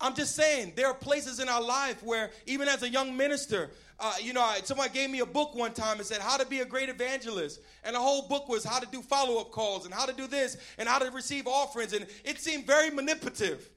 I'm 0.00 0.14
just 0.14 0.34
saying, 0.34 0.72
there 0.74 0.88
are 0.88 0.94
places 0.94 1.38
in 1.38 1.48
our 1.48 1.62
life 1.62 2.02
where, 2.02 2.30
even 2.46 2.66
as 2.68 2.82
a 2.82 2.88
young 2.88 3.16
minister, 3.16 3.70
uh, 4.00 4.14
you 4.20 4.32
know, 4.32 4.52
somebody 4.64 4.92
gave 4.92 5.10
me 5.10 5.20
a 5.20 5.26
book 5.26 5.54
one 5.54 5.72
time 5.72 5.98
and 5.98 6.06
said 6.06 6.20
how 6.20 6.36
to 6.36 6.44
be 6.44 6.58
a 6.58 6.64
great 6.64 6.88
evangelist, 6.88 7.60
and 7.84 7.94
the 7.94 8.00
whole 8.00 8.26
book 8.26 8.48
was 8.48 8.64
how 8.64 8.80
to 8.80 8.86
do 8.90 9.00
follow-up 9.00 9.52
calls 9.52 9.84
and 9.84 9.94
how 9.94 10.04
to 10.04 10.12
do 10.12 10.26
this 10.26 10.56
and 10.76 10.88
how 10.88 10.98
to 10.98 11.08
receive 11.12 11.46
offerings, 11.46 11.92
and 11.92 12.06
it 12.24 12.40
seemed 12.40 12.66
very 12.66 12.90
manipulative. 12.90 13.70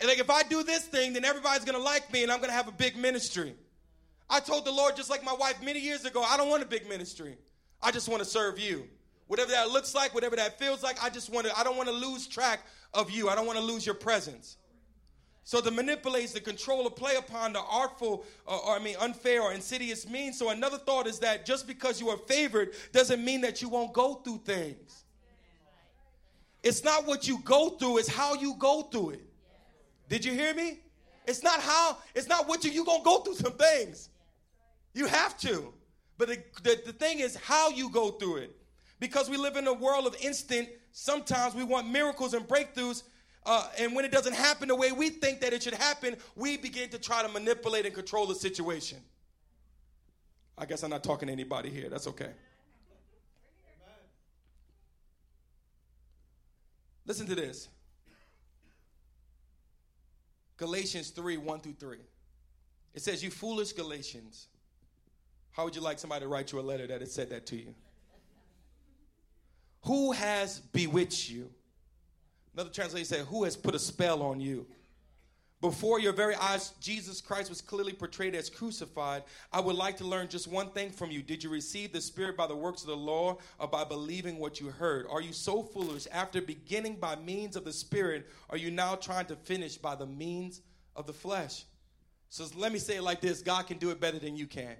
And 0.00 0.08
like, 0.08 0.18
if 0.18 0.30
I 0.30 0.42
do 0.42 0.62
this 0.62 0.86
thing, 0.86 1.12
then 1.12 1.24
everybody's 1.24 1.64
gonna 1.64 1.78
like 1.78 2.12
me, 2.12 2.22
and 2.22 2.32
I'm 2.32 2.40
gonna 2.40 2.52
have 2.52 2.68
a 2.68 2.72
big 2.72 2.96
ministry. 2.96 3.54
I 4.28 4.40
told 4.40 4.64
the 4.64 4.72
Lord, 4.72 4.96
just 4.96 5.10
like 5.10 5.22
my 5.24 5.34
wife 5.34 5.62
many 5.62 5.80
years 5.80 6.04
ago, 6.04 6.22
I 6.22 6.36
don't 6.36 6.48
want 6.48 6.62
a 6.62 6.66
big 6.66 6.88
ministry. 6.88 7.36
I 7.82 7.90
just 7.90 8.08
want 8.08 8.22
to 8.22 8.28
serve 8.28 8.58
you. 8.58 8.88
Whatever 9.26 9.50
that 9.52 9.70
looks 9.70 9.94
like, 9.94 10.14
whatever 10.14 10.36
that 10.36 10.58
feels 10.58 10.82
like, 10.82 11.02
I 11.02 11.10
just 11.10 11.30
want 11.30 11.46
to. 11.46 11.58
I 11.58 11.64
don't 11.64 11.76
want 11.76 11.88
to 11.88 11.94
lose 11.94 12.26
track 12.26 12.60
of 12.92 13.10
you. 13.10 13.28
I 13.28 13.34
don't 13.34 13.46
want 13.46 13.58
to 13.58 13.64
lose 13.64 13.84
your 13.84 13.94
presence. 13.94 14.56
So 15.46 15.60
the 15.60 15.70
manipulates, 15.70 16.32
the 16.32 16.40
control, 16.40 16.86
or 16.86 16.90
play 16.90 17.16
upon 17.16 17.52
the 17.52 17.60
artful, 17.60 18.24
uh, 18.48 18.56
or 18.56 18.76
I 18.76 18.78
mean, 18.78 18.96
unfair 18.98 19.42
or 19.42 19.52
insidious 19.52 20.08
means. 20.08 20.38
So 20.38 20.48
another 20.48 20.78
thought 20.78 21.06
is 21.06 21.18
that 21.18 21.44
just 21.44 21.66
because 21.66 22.00
you 22.00 22.08
are 22.08 22.16
favored 22.16 22.72
doesn't 22.92 23.22
mean 23.22 23.42
that 23.42 23.60
you 23.60 23.68
won't 23.68 23.92
go 23.92 24.14
through 24.14 24.40
things. 24.44 25.04
It's 26.62 26.82
not 26.82 27.06
what 27.06 27.28
you 27.28 27.40
go 27.44 27.70
through; 27.70 27.98
it's 27.98 28.08
how 28.08 28.34
you 28.34 28.54
go 28.58 28.82
through 28.82 29.10
it. 29.10 29.33
Did 30.14 30.24
you 30.24 30.32
hear 30.32 30.54
me? 30.54 30.78
It's 31.26 31.42
not 31.42 31.58
how. 31.58 31.98
It's 32.14 32.28
not 32.28 32.46
what 32.46 32.62
you 32.62 32.70
you 32.70 32.84
gonna 32.84 33.02
go 33.02 33.18
through 33.18 33.34
some 33.34 33.54
things. 33.54 34.10
You 34.92 35.08
have 35.08 35.36
to, 35.38 35.74
but 36.18 36.28
the, 36.28 36.38
the, 36.62 36.80
the 36.86 36.92
thing 36.92 37.18
is 37.18 37.34
how 37.34 37.70
you 37.70 37.90
go 37.90 38.12
through 38.12 38.36
it. 38.36 38.56
Because 39.00 39.28
we 39.28 39.36
live 39.36 39.56
in 39.56 39.66
a 39.66 39.72
world 39.72 40.06
of 40.06 40.14
instant. 40.22 40.68
Sometimes 40.92 41.56
we 41.56 41.64
want 41.64 41.90
miracles 41.90 42.32
and 42.32 42.46
breakthroughs 42.46 43.02
uh, 43.44 43.68
and 43.76 43.96
when 43.96 44.04
it 44.04 44.12
doesn't 44.12 44.36
happen 44.36 44.68
the 44.68 44.76
way 44.76 44.92
we 44.92 45.10
think 45.10 45.40
that 45.40 45.52
it 45.52 45.64
should 45.64 45.74
happen, 45.74 46.16
we 46.36 46.58
begin 46.58 46.88
to 46.90 46.98
try 46.98 47.20
to 47.20 47.28
manipulate 47.28 47.84
and 47.84 47.92
control 47.92 48.24
the 48.26 48.36
situation. 48.36 48.98
I 50.56 50.64
guess 50.64 50.84
I'm 50.84 50.90
not 50.90 51.02
talking 51.02 51.26
to 51.26 51.32
anybody 51.32 51.70
here. 51.70 51.90
That's 51.90 52.06
okay. 52.06 52.30
Listen 57.04 57.26
to 57.26 57.34
this 57.34 57.68
Galatians 60.56 61.10
3 61.10 61.36
1 61.36 61.60
through 61.60 61.74
3. 61.74 61.98
It 62.94 63.02
says, 63.02 63.22
You 63.22 63.30
foolish 63.30 63.72
Galatians. 63.72 64.48
How 65.50 65.64
would 65.64 65.76
you 65.76 65.82
like 65.82 65.98
somebody 65.98 66.24
to 66.24 66.28
write 66.28 66.52
you 66.52 66.58
a 66.58 66.62
letter 66.62 66.86
that 66.86 67.00
had 67.00 67.10
said 67.10 67.30
that 67.30 67.46
to 67.46 67.56
you? 67.56 67.74
Who 69.82 70.12
has 70.12 70.60
bewitched 70.60 71.30
you? 71.30 71.50
Another 72.54 72.70
translation 72.70 73.06
said, 73.06 73.20
Who 73.26 73.44
has 73.44 73.56
put 73.56 73.74
a 73.74 73.78
spell 73.78 74.22
on 74.22 74.40
you? 74.40 74.66
Before 75.64 75.98
your 75.98 76.12
very 76.12 76.34
eyes, 76.34 76.74
Jesus 76.78 77.22
Christ 77.22 77.48
was 77.48 77.62
clearly 77.62 77.94
portrayed 77.94 78.34
as 78.34 78.50
crucified. 78.50 79.22
I 79.50 79.60
would 79.60 79.76
like 79.76 79.96
to 79.96 80.04
learn 80.04 80.28
just 80.28 80.46
one 80.46 80.68
thing 80.68 80.90
from 80.90 81.10
you. 81.10 81.22
Did 81.22 81.42
you 81.42 81.48
receive 81.48 81.90
the 81.90 82.02
Spirit 82.02 82.36
by 82.36 82.46
the 82.46 82.54
works 82.54 82.82
of 82.82 82.88
the 82.88 82.96
law 82.98 83.38
or 83.58 83.66
by 83.66 83.84
believing 83.84 84.38
what 84.38 84.60
you 84.60 84.66
heard? 84.68 85.06
Are 85.08 85.22
you 85.22 85.32
so 85.32 85.62
foolish? 85.62 86.06
After 86.12 86.42
beginning 86.42 86.96
by 86.96 87.16
means 87.16 87.56
of 87.56 87.64
the 87.64 87.72
Spirit, 87.72 88.28
are 88.50 88.58
you 88.58 88.70
now 88.70 88.94
trying 88.94 89.24
to 89.24 89.36
finish 89.36 89.78
by 89.78 89.94
the 89.94 90.04
means 90.04 90.60
of 90.96 91.06
the 91.06 91.14
flesh? 91.14 91.64
So 92.28 92.44
let 92.56 92.70
me 92.70 92.78
say 92.78 92.96
it 92.96 93.02
like 93.02 93.22
this 93.22 93.40
God 93.40 93.66
can 93.66 93.78
do 93.78 93.88
it 93.88 93.98
better 93.98 94.18
than 94.18 94.36
you 94.36 94.46
can. 94.46 94.76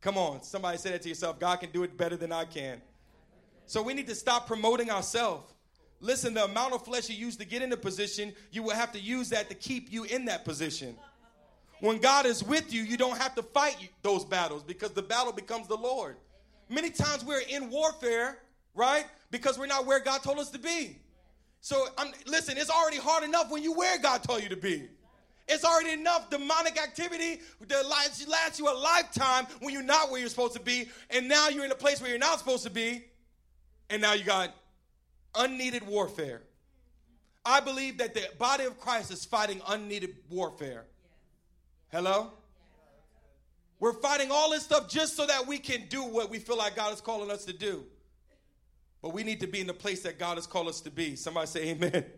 Come 0.00 0.16
on, 0.16 0.42
somebody 0.42 0.78
say 0.78 0.92
that 0.92 1.02
to 1.02 1.10
yourself 1.10 1.38
God 1.38 1.56
can 1.56 1.70
do 1.70 1.82
it 1.82 1.98
better 1.98 2.16
than 2.16 2.32
I 2.32 2.46
can. 2.46 2.80
So 3.66 3.82
we 3.82 3.92
need 3.92 4.06
to 4.06 4.14
stop 4.14 4.46
promoting 4.46 4.90
ourselves. 4.90 5.51
Listen, 6.02 6.34
the 6.34 6.44
amount 6.44 6.74
of 6.74 6.84
flesh 6.84 7.08
you 7.08 7.14
use 7.14 7.36
to 7.36 7.44
get 7.44 7.62
in 7.62 7.72
a 7.72 7.76
position, 7.76 8.32
you 8.50 8.64
will 8.64 8.74
have 8.74 8.90
to 8.92 8.98
use 8.98 9.28
that 9.28 9.48
to 9.48 9.54
keep 9.54 9.90
you 9.92 10.02
in 10.02 10.24
that 10.24 10.44
position. 10.44 10.96
When 11.78 11.98
God 11.98 12.26
is 12.26 12.42
with 12.42 12.72
you, 12.72 12.82
you 12.82 12.96
don't 12.96 13.16
have 13.18 13.36
to 13.36 13.42
fight 13.42 13.76
those 14.02 14.24
battles 14.24 14.64
because 14.64 14.90
the 14.90 15.02
battle 15.02 15.32
becomes 15.32 15.68
the 15.68 15.76
Lord. 15.76 16.16
Many 16.68 16.90
times 16.90 17.24
we're 17.24 17.42
in 17.48 17.70
warfare, 17.70 18.38
right? 18.74 19.06
Because 19.30 19.58
we're 19.58 19.66
not 19.66 19.86
where 19.86 20.00
God 20.00 20.24
told 20.24 20.40
us 20.40 20.50
to 20.50 20.58
be. 20.58 20.96
So, 21.60 21.86
I'm, 21.96 22.12
listen, 22.26 22.58
it's 22.58 22.70
already 22.70 22.98
hard 22.98 23.22
enough 23.22 23.48
when 23.48 23.62
you 23.62 23.72
where 23.72 23.96
God 23.98 24.24
told 24.24 24.42
you 24.42 24.48
to 24.48 24.56
be. 24.56 24.88
It's 25.46 25.64
already 25.64 25.92
enough 25.92 26.30
demonic 26.30 26.82
activity 26.82 27.40
that 27.68 27.86
lasts 27.88 28.58
you 28.58 28.68
a 28.68 28.74
lifetime 28.74 29.46
when 29.60 29.72
you're 29.72 29.84
not 29.84 30.10
where 30.10 30.18
you're 30.18 30.28
supposed 30.28 30.54
to 30.54 30.60
be, 30.60 30.88
and 31.10 31.28
now 31.28 31.48
you're 31.48 31.64
in 31.64 31.70
a 31.70 31.76
place 31.76 32.00
where 32.00 32.10
you're 32.10 32.18
not 32.18 32.40
supposed 32.40 32.64
to 32.64 32.70
be, 32.70 33.04
and 33.88 34.02
now 34.02 34.14
you 34.14 34.24
got 34.24 34.52
unneeded 35.34 35.86
warfare. 35.86 36.42
I 37.44 37.60
believe 37.60 37.98
that 37.98 38.14
the 38.14 38.22
body 38.38 38.64
of 38.64 38.78
Christ 38.78 39.10
is 39.10 39.24
fighting 39.24 39.60
unneeded 39.66 40.14
warfare. 40.30 40.84
Hello? 41.90 42.32
We're 43.80 43.92
fighting 43.94 44.30
all 44.30 44.50
this 44.50 44.62
stuff 44.62 44.88
just 44.88 45.16
so 45.16 45.26
that 45.26 45.46
we 45.46 45.58
can 45.58 45.86
do 45.88 46.04
what 46.04 46.30
we 46.30 46.38
feel 46.38 46.56
like 46.56 46.76
God 46.76 46.94
is 46.94 47.00
calling 47.00 47.30
us 47.30 47.44
to 47.46 47.52
do. 47.52 47.84
But 49.02 49.12
we 49.12 49.24
need 49.24 49.40
to 49.40 49.48
be 49.48 49.60
in 49.60 49.66
the 49.66 49.74
place 49.74 50.02
that 50.02 50.20
God 50.20 50.36
has 50.36 50.46
called 50.46 50.68
us 50.68 50.80
to 50.82 50.90
be. 50.90 51.16
Somebody 51.16 51.46
say 51.48 51.68
amen. 51.70 52.04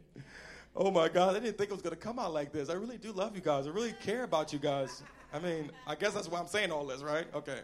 Oh 0.76 0.90
my 0.90 1.08
God, 1.08 1.36
I 1.36 1.38
didn't 1.38 1.56
think 1.56 1.70
it 1.70 1.72
was 1.72 1.82
going 1.82 1.94
to 1.94 2.00
come 2.00 2.18
out 2.18 2.34
like 2.34 2.52
this. 2.52 2.68
I 2.68 2.72
really 2.72 2.98
do 2.98 3.12
love 3.12 3.36
you 3.36 3.40
guys. 3.40 3.68
I 3.68 3.70
really 3.70 3.94
care 4.04 4.24
about 4.24 4.52
you 4.52 4.58
guys. 4.58 5.04
I 5.32 5.38
mean, 5.38 5.70
I 5.86 5.94
guess 5.94 6.14
that's 6.14 6.28
why 6.28 6.40
I'm 6.40 6.48
saying 6.48 6.72
all 6.72 6.84
this, 6.84 7.00
right? 7.00 7.26
Okay. 7.32 7.60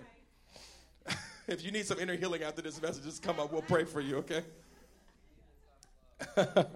if 1.48 1.64
you 1.64 1.72
need 1.72 1.86
some 1.86 1.98
inner 1.98 2.14
healing 2.14 2.44
after 2.44 2.62
this 2.62 2.80
message, 2.80 3.02
just 3.02 3.20
come 3.20 3.40
up. 3.40 3.52
We'll 3.52 3.62
pray 3.62 3.82
for 3.82 4.00
you, 4.00 4.18
okay? 4.18 4.44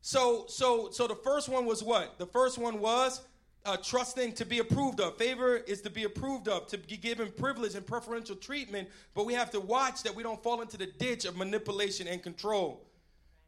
so, 0.00 0.44
so, 0.48 0.90
so 0.90 1.06
the 1.06 1.14
first 1.14 1.48
one 1.48 1.66
was 1.66 1.82
what? 1.82 2.18
The 2.18 2.26
first 2.26 2.58
one 2.58 2.80
was 2.80 3.20
uh, 3.64 3.76
trusting 3.76 4.32
to 4.34 4.44
be 4.44 4.60
approved 4.60 5.00
of. 5.00 5.16
Favor 5.18 5.56
is 5.56 5.80
to 5.82 5.90
be 5.90 6.04
approved 6.04 6.48
of, 6.48 6.68
to 6.68 6.78
be 6.78 6.96
given 6.96 7.32
privilege 7.32 7.74
and 7.74 7.84
preferential 7.84 8.36
treatment, 8.36 8.88
but 9.14 9.26
we 9.26 9.34
have 9.34 9.50
to 9.50 9.60
watch 9.60 10.04
that 10.04 10.14
we 10.14 10.22
don't 10.22 10.42
fall 10.42 10.62
into 10.62 10.76
the 10.76 10.86
ditch 10.86 11.24
of 11.24 11.36
manipulation 11.36 12.06
and 12.06 12.22
control. 12.22 12.86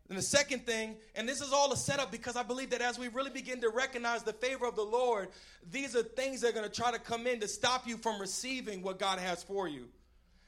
And 0.09 0.17
the 0.17 0.23
second 0.23 0.65
thing, 0.65 0.97
and 1.15 1.29
this 1.29 1.43
is 1.43 1.53
all 1.53 1.71
a 1.73 1.77
setup 1.77 2.11
because 2.11 2.35
I 2.35 2.43
believe 2.43 2.71
that 2.71 2.81
as 2.81 2.99
we 2.99 3.09
really 3.09 3.31
begin 3.31 3.61
to 3.61 3.69
recognize 3.69 4.23
the 4.23 4.33
favor 4.33 4.67
of 4.67 4.75
the 4.75 4.83
Lord, 4.83 5.29
these 5.71 5.95
are 5.95 6.03
things 6.03 6.41
that 6.41 6.49
are 6.49 6.53
going 6.53 6.69
to 6.69 6.75
try 6.75 6.91
to 6.91 6.99
come 6.99 7.27
in 7.27 7.41
to 7.41 7.49
stop 7.49 7.87
you 7.87 7.99
from 7.99 8.19
receiving 8.21 8.83
what 8.83 8.99
God 8.99 9.19
has 9.19 9.43
for 9.43 9.69
you. 9.69 9.89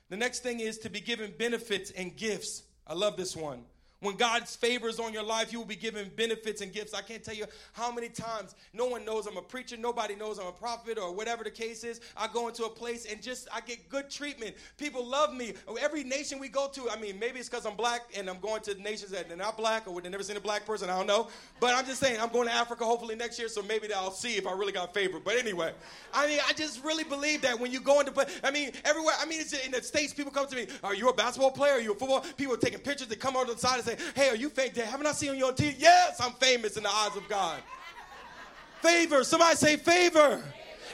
The 0.09 0.17
next 0.17 0.43
thing 0.43 0.61
is 0.61 0.79
to 0.79 0.91
be 0.91 1.01
given 1.01 1.33
benefits 1.39 1.91
and 1.91 2.17
gifts. 2.17 2.63
I 2.87 2.95
love 2.95 3.17
this 3.17 3.37
one. 3.37 3.65
When 4.01 4.17
God's 4.17 4.57
favor 4.57 4.89
is 4.89 4.99
on 4.99 5.13
your 5.13 5.23
life, 5.23 5.53
you 5.53 5.59
will 5.59 5.67
be 5.67 5.77
given 5.77 6.11
benefits 6.17 6.63
and 6.63 6.73
gifts. 6.73 6.95
I 6.95 7.03
can't 7.03 7.23
tell 7.23 7.35
you 7.35 7.45
how 7.75 7.93
many 7.93 8.09
times 8.09 8.55
no 8.73 8.87
one 8.87 9.05
knows 9.05 9.27
I'm 9.27 9.37
a 9.37 9.43
preacher, 9.43 9.77
nobody 9.77 10.15
knows 10.15 10.39
I'm 10.39 10.47
a 10.47 10.53
prophet, 10.53 10.99
or 10.99 11.15
whatever 11.15 11.45
the 11.45 11.51
case 11.51 11.85
is. 11.85 12.01
I 12.17 12.27
go 12.27 12.49
into 12.49 12.65
a 12.65 12.71
place 12.71 13.05
and 13.11 13.23
just 13.23 13.47
I 13.53 13.61
get 13.61 13.91
good 13.91 14.09
treatment. 14.09 14.57
People 14.79 15.05
love 15.05 15.35
me. 15.35 15.53
Every 15.81 16.03
nation 16.03 16.39
we 16.39 16.49
go 16.49 16.69
to, 16.69 16.89
I 16.91 16.99
mean, 16.99 17.19
maybe 17.19 17.41
it's 17.41 17.49
because 17.51 17.67
I'm 17.67 17.77
black 17.77 18.03
and 18.17 18.31
I'm 18.31 18.41
going 18.41 18.63
to 18.63 18.75
nations 18.81 19.11
that 19.11 19.31
are 19.31 19.37
not 19.37 19.59
black 19.59 19.87
or 19.87 20.01
they've 20.01 20.11
never 20.11 20.23
seen 20.23 20.39
a 20.39 20.41
black 20.41 20.65
person. 20.65 20.89
I 20.89 20.97
don't 20.97 21.07
know. 21.07 21.29
But 21.61 21.75
I'm 21.75 21.85
just 21.85 22.01
saying, 22.01 22.19
I'm 22.21 22.31
going 22.31 22.49
to 22.49 22.55
Africa 22.55 22.87
hopefully 22.87 23.17
next 23.17 23.39
year, 23.39 23.49
so 23.49 23.61
maybe 23.63 23.93
I'll 23.93 24.11
see 24.11 24.37
if 24.37 24.47
I 24.47 24.53
really 24.53 24.73
got 24.73 24.95
favor. 24.95 25.21
But 25.23 25.37
anyway, 25.37 25.75
I 26.15 26.27
mean, 26.27 26.39
I 26.49 26.55
just 26.55 26.83
really 26.83 27.05
believe 27.05 27.43
that 27.43 27.61
when 27.61 27.71
you 27.71 27.81
go 27.81 28.01
into, 28.01 28.15
I 28.43 28.51
mean, 28.51 28.73
everywhere, 28.87 29.15
I 29.21 29.27
mean, 29.27 29.43
it's 29.43 29.53
in 29.53 29.73
the 29.73 29.83
States, 29.83 30.15
people 30.15 30.33
come 30.33 30.47
to 30.47 30.57
me, 30.57 30.69
are 30.83 30.95
you 30.95 31.11
a 31.11 31.13
basketball 31.13 31.51
player? 31.51 31.75
Are 31.75 31.81
you 31.81 31.93
a 31.93 31.95
football? 31.95 32.25
People 32.39 32.55
are 32.55 32.59
taking 32.59 32.79
pictures, 32.79 33.09
they 33.09 33.17
come 33.17 33.37
over 33.37 33.45
to 33.47 33.53
the 33.53 33.59
side 33.59 33.77
and 33.77 33.85
say, 33.85 33.90
say, 33.97 34.05
Hey, 34.15 34.29
are 34.29 34.37
you 34.37 34.49
famous? 34.51 34.79
Haven't 34.79 35.07
I 35.07 35.13
seen 35.13 35.35
you 35.37 35.47
on 35.47 35.55
TV? 35.55 35.75
Yes, 35.79 36.21
I'm 36.21 36.33
famous 36.33 36.77
in 36.77 36.83
the 36.83 36.91
eyes 36.91 37.17
of 37.17 37.29
God. 37.29 37.61
favor. 38.83 39.25
Somebody 39.25 39.57
say 39.57 39.77
favor. 39.77 40.43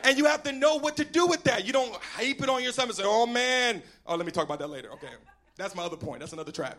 And 0.05 0.17
you 0.19 0.27
have 0.27 0.43
to 0.45 0.53
know 0.53 0.77
what 0.77 0.97
to 0.99 1.05
do 1.05 1.27
with 1.27 1.43
that. 1.45 1.65
You 1.67 1.73
don't 1.73 1.97
heap 2.19 2.43
it 2.43 2.49
on 2.49 2.63
yourself 2.63 2.89
and 2.89 2.97
say, 2.97 3.05
Oh 3.07 3.27
man. 3.27 3.83
Oh, 4.07 4.15
let 4.17 4.27
me 4.27 4.33
talk 4.33 4.45
about 4.45 4.59
that 4.61 4.69
later. 4.69 4.93
Okay. 4.93 5.09
That's 5.57 5.75
my 5.75 5.85
other 5.85 5.97
point. 5.97 6.21
That's 6.21 6.33
another 6.33 6.53
trap. 6.53 6.79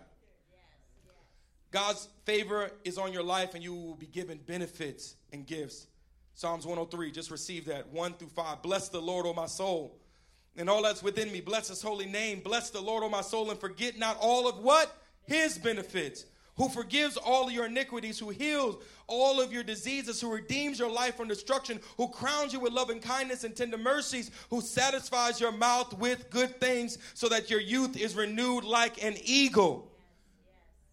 God's 1.71 2.07
favor 2.25 2.71
is 2.83 2.97
on 2.97 3.11
your 3.11 3.23
life 3.23 3.53
and 3.53 3.63
you 3.63 3.73
will 3.73 3.95
be 3.95 4.05
given 4.05 4.39
benefits 4.45 5.15
and 5.33 5.45
gifts. 5.45 5.87
Psalms 6.33 6.65
103, 6.65 7.11
just 7.11 7.31
receive 7.31 7.65
that. 7.65 7.87
1 7.89 8.13
through 8.13 8.29
5. 8.29 8.61
Bless 8.61 8.89
the 8.89 9.01
Lord, 9.01 9.25
O 9.25 9.33
my 9.33 9.47
soul, 9.47 9.97
and 10.55 10.69
all 10.69 10.83
that's 10.83 11.01
within 11.01 11.31
me. 11.31 11.41
Bless 11.41 11.67
his 11.67 11.81
holy 11.81 12.05
name. 12.05 12.39
Bless 12.41 12.69
the 12.69 12.79
Lord, 12.79 13.03
O 13.03 13.09
my 13.09 13.21
soul, 13.21 13.49
and 13.49 13.59
forget 13.59 13.97
not 13.97 14.17
all 14.19 14.47
of 14.47 14.59
what? 14.59 14.95
His 15.27 15.57
benefits, 15.57 16.25
who 16.55 16.69
forgives 16.69 17.17
all 17.17 17.51
your 17.51 17.67
iniquities, 17.67 18.17
who 18.17 18.29
heals 18.29 18.77
all 19.05 19.39
of 19.39 19.53
your 19.53 19.63
diseases, 19.63 20.19
who 20.19 20.31
redeems 20.31 20.79
your 20.79 20.89
life 20.89 21.15
from 21.15 21.27
destruction, 21.27 21.79
who 21.97 22.07
crowns 22.07 22.51
you 22.51 22.59
with 22.59 22.73
loving 22.73 22.99
kindness 22.99 23.43
and 23.43 23.55
tender 23.55 23.77
mercies, 23.77 24.31
who 24.49 24.59
satisfies 24.59 25.39
your 25.39 25.51
mouth 25.51 25.93
with 25.97 26.29
good 26.29 26.59
things 26.59 26.97
so 27.13 27.29
that 27.29 27.49
your 27.49 27.61
youth 27.61 27.95
is 27.95 28.15
renewed 28.15 28.63
like 28.63 29.03
an 29.03 29.15
eagle. 29.23 29.91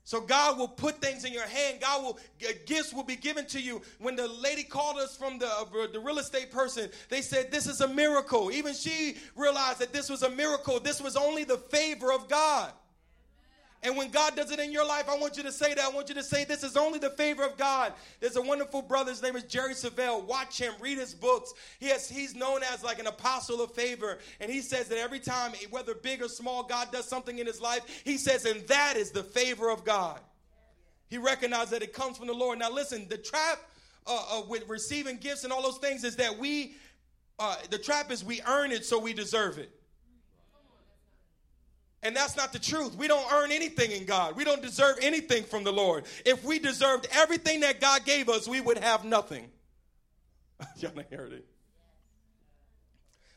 So 0.06 0.20
God 0.20 0.58
will 0.58 0.68
put 0.68 1.00
things 1.00 1.24
in 1.24 1.32
your 1.32 1.46
hand. 1.46 1.78
God 1.80 2.02
will 2.02 2.18
gifts 2.66 2.92
will 2.92 3.04
be 3.04 3.16
given 3.16 3.46
to 3.46 3.60
you. 3.60 3.80
When 3.98 4.16
the 4.16 4.28
lady 4.28 4.62
called 4.62 4.98
us 4.98 5.16
from 5.16 5.38
the 5.38 5.46
uh, 5.46 5.64
the 5.90 5.98
real 5.98 6.18
estate 6.18 6.50
person, 6.52 6.90
they 7.08 7.22
said 7.22 7.50
this 7.50 7.66
is 7.66 7.80
a 7.80 7.88
miracle. 7.88 8.52
Even 8.52 8.74
she 8.74 9.16
realized 9.34 9.78
that 9.78 9.94
this 9.94 10.10
was 10.10 10.22
a 10.22 10.28
miracle. 10.28 10.78
This 10.78 11.00
was 11.00 11.16
only 11.16 11.44
the 11.44 11.56
favor 11.56 12.12
of 12.12 12.28
God. 12.28 12.70
And 13.84 13.98
when 13.98 14.10
God 14.10 14.34
does 14.34 14.50
it 14.50 14.58
in 14.58 14.72
your 14.72 14.86
life, 14.86 15.10
I 15.10 15.16
want 15.16 15.36
you 15.36 15.42
to 15.42 15.52
say 15.52 15.74
that. 15.74 15.84
I 15.84 15.90
want 15.90 16.08
you 16.08 16.14
to 16.14 16.22
say, 16.22 16.44
This 16.44 16.64
is 16.64 16.74
only 16.74 16.98
the 16.98 17.10
favor 17.10 17.44
of 17.44 17.58
God. 17.58 17.92
There's 18.18 18.36
a 18.36 18.42
wonderful 18.42 18.80
brother. 18.80 19.10
His 19.10 19.22
name 19.22 19.36
is 19.36 19.44
Jerry 19.44 19.74
Savelle. 19.74 20.24
Watch 20.24 20.58
him, 20.58 20.72
read 20.80 20.96
his 20.96 21.14
books. 21.14 21.52
He 21.78 21.88
has, 21.88 22.08
he's 22.08 22.34
known 22.34 22.62
as 22.72 22.82
like 22.82 22.98
an 22.98 23.06
apostle 23.06 23.60
of 23.60 23.72
favor. 23.72 24.18
And 24.40 24.50
he 24.50 24.62
says 24.62 24.88
that 24.88 24.96
every 24.96 25.20
time, 25.20 25.52
whether 25.70 25.94
big 25.94 26.22
or 26.22 26.28
small, 26.28 26.62
God 26.62 26.90
does 26.92 27.06
something 27.06 27.38
in 27.38 27.46
his 27.46 27.60
life, 27.60 27.82
he 28.04 28.16
says, 28.16 28.46
And 28.46 28.66
that 28.68 28.96
is 28.96 29.10
the 29.10 29.22
favor 29.22 29.70
of 29.70 29.84
God. 29.84 30.18
He 31.10 31.18
recognized 31.18 31.70
that 31.72 31.82
it 31.82 31.92
comes 31.92 32.16
from 32.16 32.26
the 32.26 32.32
Lord. 32.32 32.58
Now, 32.58 32.70
listen, 32.70 33.06
the 33.10 33.18
trap 33.18 33.58
uh, 34.06 34.24
uh, 34.32 34.42
with 34.48 34.66
receiving 34.66 35.18
gifts 35.18 35.44
and 35.44 35.52
all 35.52 35.62
those 35.62 35.78
things 35.78 36.04
is 36.04 36.16
that 36.16 36.38
we, 36.38 36.74
uh, 37.38 37.56
the 37.68 37.78
trap 37.78 38.10
is 38.10 38.24
we 38.24 38.40
earn 38.48 38.72
it 38.72 38.86
so 38.86 38.98
we 38.98 39.12
deserve 39.12 39.58
it. 39.58 39.70
And 42.04 42.14
that's 42.14 42.36
not 42.36 42.52
the 42.52 42.58
truth. 42.58 42.94
We 42.96 43.08
don't 43.08 43.32
earn 43.32 43.50
anything 43.50 43.90
in 43.90 44.04
God. 44.04 44.36
We 44.36 44.44
don't 44.44 44.60
deserve 44.60 44.98
anything 45.00 45.42
from 45.42 45.64
the 45.64 45.72
Lord. 45.72 46.04
If 46.26 46.44
we 46.44 46.58
deserved 46.58 47.08
everything 47.10 47.60
that 47.60 47.80
God 47.80 48.04
gave 48.04 48.28
us, 48.28 48.46
we 48.46 48.60
would 48.60 48.76
have 48.76 49.06
nothing. 49.06 49.48
Y'all 50.76 50.92
heard 51.10 51.32
it. 51.32 51.46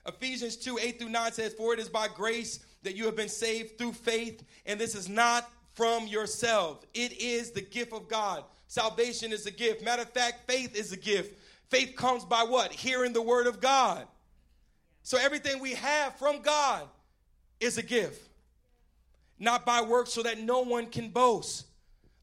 Ephesians 0.05 0.57
2 0.57 0.79
8 0.81 0.99
through 0.99 1.09
9 1.09 1.31
says, 1.31 1.53
For 1.53 1.73
it 1.73 1.79
is 1.79 1.87
by 1.87 2.09
grace 2.09 2.59
that 2.83 2.95
you 2.95 3.05
have 3.05 3.15
been 3.15 3.29
saved 3.29 3.77
through 3.77 3.93
faith, 3.93 4.43
and 4.65 4.79
this 4.79 4.95
is 4.95 5.07
not 5.07 5.49
from 5.73 6.05
yourself. 6.05 6.85
It 6.93 7.21
is 7.21 7.51
the 7.51 7.61
gift 7.61 7.93
of 7.93 8.09
God. 8.09 8.43
Salvation 8.67 9.31
is 9.31 9.45
a 9.45 9.51
gift. 9.51 9.81
Matter 9.81 10.01
of 10.01 10.09
fact, 10.09 10.49
faith 10.49 10.75
is 10.75 10.91
a 10.91 10.97
gift. 10.97 11.39
Faith 11.69 11.95
comes 11.95 12.25
by 12.25 12.43
what? 12.43 12.73
Hearing 12.73 13.13
the 13.13 13.21
word 13.21 13.47
of 13.47 13.61
God. 13.61 14.05
So 15.03 15.17
everything 15.17 15.61
we 15.61 15.73
have 15.75 16.17
from 16.17 16.41
God 16.41 16.83
is 17.61 17.77
a 17.77 17.83
gift 17.83 18.26
not 19.39 19.65
by 19.65 19.81
works 19.81 20.13
so 20.13 20.23
that 20.23 20.39
no 20.39 20.61
one 20.61 20.87
can 20.87 21.09
boast. 21.09 21.65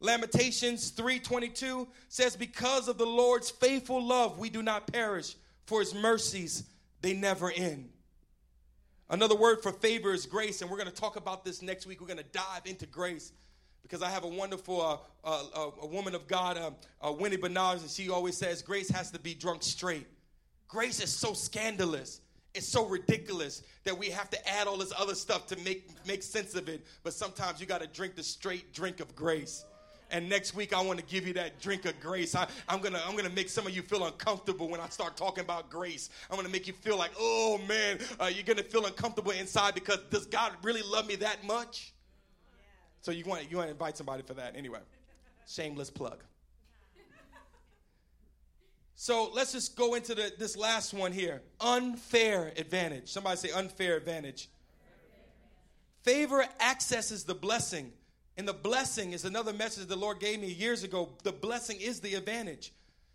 Lamentations 0.00 0.90
3:22 0.90 1.87
says 2.09 2.37
because 2.37 2.88
of 2.88 2.98
the 2.98 3.07
Lord's 3.07 3.50
faithful 3.50 4.05
love 4.05 4.38
we 4.38 4.50
do 4.50 4.62
not 4.62 4.92
perish 4.92 5.37
for 5.66 5.81
his 5.81 5.94
mercies 5.94 6.64
they 7.00 7.14
never 7.14 7.50
end. 7.50 7.90
Another 9.09 9.35
word 9.35 9.62
for 9.62 9.72
favor 9.72 10.12
is 10.12 10.27
grace 10.27 10.61
and 10.61 10.70
we're 10.70 10.77
going 10.77 10.90
to 10.90 10.94
talk 10.94 11.16
about 11.16 11.44
this 11.44 11.62
next 11.62 11.87
week. 11.87 12.00
We're 12.00 12.07
going 12.07 12.18
to 12.18 12.24
dive 12.24 12.66
into 12.66 12.87
grace 12.87 13.33
because 13.83 14.03
I 14.03 14.11
have 14.11 14.24
a 14.24 14.29
wonderful 14.29 14.81
uh, 14.81 14.96
uh, 15.24 15.44
uh, 15.55 15.70
a 15.83 15.87
woman 15.87 16.14
of 16.14 16.27
God, 16.27 16.59
uh, 16.59 16.70
uh, 17.07 17.12
Winnie 17.12 17.37
Bernard, 17.37 17.81
and 17.81 17.90
she 17.90 18.11
always 18.11 18.37
says 18.37 18.62
grace 18.62 18.90
has 18.90 19.11
to 19.12 19.18
be 19.18 19.35
drunk 19.35 19.62
straight. 19.62 20.07
Grace 20.68 21.00
is 21.00 21.11
so 21.11 21.35
scandalous 21.35 22.20
it's 22.55 22.67
so 22.67 22.87
ridiculous 22.87 23.62
that 23.83 23.99
we 23.99 24.09
have 24.11 24.31
to 24.31 24.49
add 24.49 24.67
all 24.67 24.77
this 24.77 24.93
other 24.97 25.14
stuff 25.14 25.47
to 25.49 25.57
make 25.61 25.88
make 26.07 26.23
sense 26.23 26.55
of 26.55 26.69
it. 26.69 26.87
But 27.03 27.12
sometimes 27.12 27.61
you 27.61 27.67
got 27.67 27.81
to 27.81 27.88
drink 27.88 28.14
the 28.14 28.23
straight 28.23 28.73
drink 28.73 29.01
of 29.01 29.14
grace. 29.14 29.64
And 30.11 30.29
next 30.29 30.55
week 30.55 30.73
I 30.73 30.81
want 30.81 31.01
to 31.01 31.05
give 31.05 31.27
you 31.27 31.33
that 31.35 31.61
drink 31.61 31.85
of 31.87 31.99
grace. 31.99 32.35
I, 32.37 32.47
am 32.69 32.81
gonna 32.81 33.01
I'm 33.05 33.17
gonna 33.17 33.31
make 33.31 33.49
some 33.49 33.67
of 33.67 33.75
you 33.75 33.83
feel 33.83 34.07
uncomfortable 34.07 34.69
when 34.69 34.81
I 34.81 34.88
start 34.88 35.17
talking 35.17 35.43
about 35.43 35.69
grace. 35.69 36.11
I'm 36.31 36.37
gonna 36.37 36.49
make 36.49 36.69
you 36.69 36.73
feel 36.73 36.97
like, 36.97 37.11
oh 37.19 37.59
man, 37.67 37.99
uh, 38.21 38.31
you're 38.33 38.45
gonna 38.45 38.62
feel 38.62 38.87
uncomfortable 38.87 39.33
inside 39.33 39.75
because 39.75 39.99
does 40.11 40.27
God 40.27 40.53
really 40.62 40.83
love 40.83 41.09
me 41.09 41.17
that 41.17 41.45
much? 41.45 41.93
So 43.01 43.11
you 43.11 43.25
want 43.25 43.51
you 43.51 43.57
want 43.57 43.69
to 43.69 43.73
invite 43.73 43.97
somebody 43.97 44.23
for 44.23 44.35
that 44.35 44.55
anyway. 44.57 44.81
Shameless 45.49 45.90
plug. 45.90 46.23
So 48.97 49.31
let's 49.35 49.53
just 49.53 49.77
go 49.77 49.95
into 49.95 50.15
the, 50.15 50.33
this 50.39 50.57
last 50.57 50.95
one 50.95 51.13
here 51.13 51.43
unfair 51.61 52.53
advantage. 52.57 53.09
Somebody 53.09 53.37
say 53.37 53.51
unfair 53.51 53.97
advantage. 53.97 54.49
Favor 56.03 56.45
accesses 56.61 57.25
the 57.25 57.35
blessing. 57.35 57.93
And 58.37 58.49
the 58.49 58.53
blessing 58.53 59.13
is 59.13 59.25
another 59.25 59.53
message 59.53 59.87
the 59.87 59.97
Lord 59.97 60.19
gave 60.19 60.41
me 60.41 60.49
years 60.49 60.83
ago. 60.83 61.11
The 61.23 61.33
blessing 61.33 61.81
is 61.81 62.01
the 62.01 62.15
advantage. 62.15 62.73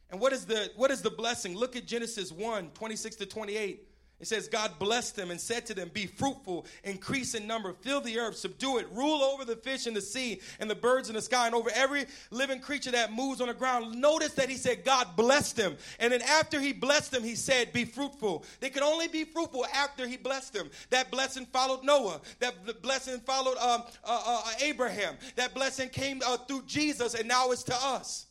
And 0.10 0.20
what 0.20 0.34
is 0.34 0.46
the 0.46 0.72
what 0.76 0.92
is 0.92 1.02
the 1.02 1.10
blessing? 1.10 1.56
Look 1.56 1.76
at 1.76 1.86
Genesis 1.86 2.32
1, 2.32 2.72
26 2.72 3.16
to 3.18 3.26
28. 3.26 3.89
It 4.20 4.28
says, 4.28 4.50
God 4.50 4.80
blessed 4.80 5.16
them 5.16 5.32
and 5.32 5.40
said 5.40 5.66
to 5.68 5.74
them, 5.74 5.92
Be 5.94 6.06
fruitful, 6.06 6.66
increase 6.84 7.36
in 7.36 7.48
number, 7.48 7.72
fill 7.72 8.02
the 8.02 8.20
earth, 8.20 8.36
subdue 8.36 8.78
it, 8.78 8.88
rule 8.92 9.24
over 9.24 9.46
the 9.46 9.56
fish 9.56 9.88
in 9.88 9.94
the 9.94 10.02
sea 10.02 10.42
and 10.60 10.70
the 10.70 10.76
birds 10.76 11.08
in 11.08 11.16
the 11.16 11.22
sky, 11.22 11.46
and 11.46 11.56
over 11.56 11.70
every 11.74 12.06
living 12.30 12.60
creature 12.60 12.92
that 12.92 13.14
moves 13.14 13.40
on 13.40 13.48
the 13.48 13.54
ground. 13.54 13.96
Notice 13.96 14.34
that 14.34 14.50
he 14.50 14.58
said, 14.58 14.84
God 14.84 15.16
blessed 15.16 15.56
them. 15.56 15.78
And 16.00 16.12
then 16.12 16.22
after 16.22 16.60
he 16.60 16.74
blessed 16.74 17.12
them, 17.12 17.24
he 17.24 17.36
said, 17.36 17.72
Be 17.72 17.86
fruitful. 17.86 18.44
They 18.60 18.70
could 18.70 18.84
only 18.84 19.08
be 19.08 19.24
fruitful 19.24 19.66
after 19.74 20.06
he 20.06 20.18
blessed 20.18 20.52
them. 20.52 20.70
That 20.90 21.12
blessing 21.12 21.46
followed 21.46 21.86
Noah. 21.86 22.20
That 22.40 22.82
blessing 22.82 23.22
followed 23.22 23.58
um, 23.58 23.84
uh, 24.04 24.22
uh, 24.26 24.52
Abraham. 24.62 25.16
That 25.38 25.54
blessing 25.54 25.88
came 25.88 26.22
uh, 26.26 26.38
through 26.38 26.64
Jesus, 26.66 27.14
and 27.14 27.28
now 27.28 27.52
it's 27.52 27.64
to 27.64 27.76
us. 27.76 28.26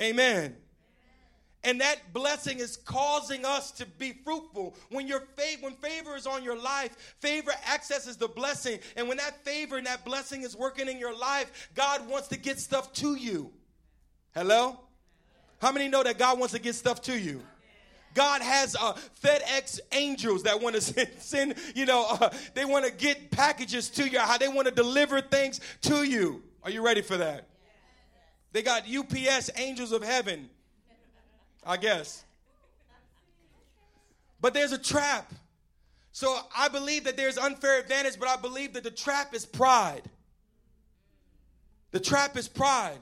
Amen. 0.00 0.56
And 1.64 1.80
that 1.80 2.12
blessing 2.12 2.58
is 2.58 2.76
causing 2.76 3.46
us 3.46 3.70
to 3.72 3.86
be 3.86 4.12
fruitful. 4.12 4.76
When 4.90 5.08
your 5.08 5.20
faith, 5.34 5.62
when 5.62 5.72
favor 5.74 6.14
is 6.14 6.26
on 6.26 6.44
your 6.44 6.58
life, 6.58 7.16
favor 7.20 7.52
accesses 7.72 8.18
the 8.18 8.28
blessing. 8.28 8.78
And 8.96 9.08
when 9.08 9.16
that 9.16 9.42
favor 9.44 9.78
and 9.78 9.86
that 9.86 10.04
blessing 10.04 10.42
is 10.42 10.54
working 10.54 10.88
in 10.88 10.98
your 10.98 11.16
life, 11.16 11.70
God 11.74 12.06
wants 12.06 12.28
to 12.28 12.38
get 12.38 12.60
stuff 12.60 12.92
to 12.94 13.14
you. 13.14 13.50
Hello? 14.34 14.78
How 15.62 15.72
many 15.72 15.88
know 15.88 16.02
that 16.02 16.18
God 16.18 16.38
wants 16.38 16.52
to 16.52 16.60
get 16.60 16.74
stuff 16.74 17.00
to 17.02 17.18
you? 17.18 17.42
God 18.12 18.42
has 18.42 18.76
uh, 18.76 18.92
FedEx 19.22 19.80
angels 19.92 20.42
that 20.42 20.60
want 20.60 20.74
to 20.74 20.80
send, 20.82 21.08
send 21.18 21.54
you 21.74 21.86
know, 21.86 22.06
uh, 22.08 22.30
they 22.52 22.66
want 22.66 22.84
to 22.84 22.92
get 22.92 23.30
packages 23.30 23.88
to 23.90 24.06
you, 24.08 24.18
how 24.18 24.36
they 24.36 24.48
want 24.48 24.68
to 24.68 24.74
deliver 24.74 25.22
things 25.22 25.60
to 25.82 26.04
you. 26.04 26.42
Are 26.62 26.70
you 26.70 26.84
ready 26.84 27.00
for 27.00 27.16
that? 27.16 27.48
They 28.52 28.62
got 28.62 28.84
UPS 28.86 29.50
angels 29.56 29.92
of 29.92 30.02
heaven 30.02 30.50
I 31.66 31.76
guess. 31.76 32.24
But 34.40 34.54
there's 34.54 34.72
a 34.72 34.78
trap. 34.78 35.32
So 36.12 36.38
I 36.56 36.68
believe 36.68 37.04
that 37.04 37.16
there's 37.16 37.38
unfair 37.38 37.80
advantage, 37.80 38.18
but 38.18 38.28
I 38.28 38.36
believe 38.36 38.74
that 38.74 38.84
the 38.84 38.90
trap 38.90 39.34
is 39.34 39.44
pride. 39.44 40.02
The 41.90 42.00
trap 42.00 42.36
is 42.36 42.46
pride. 42.46 42.98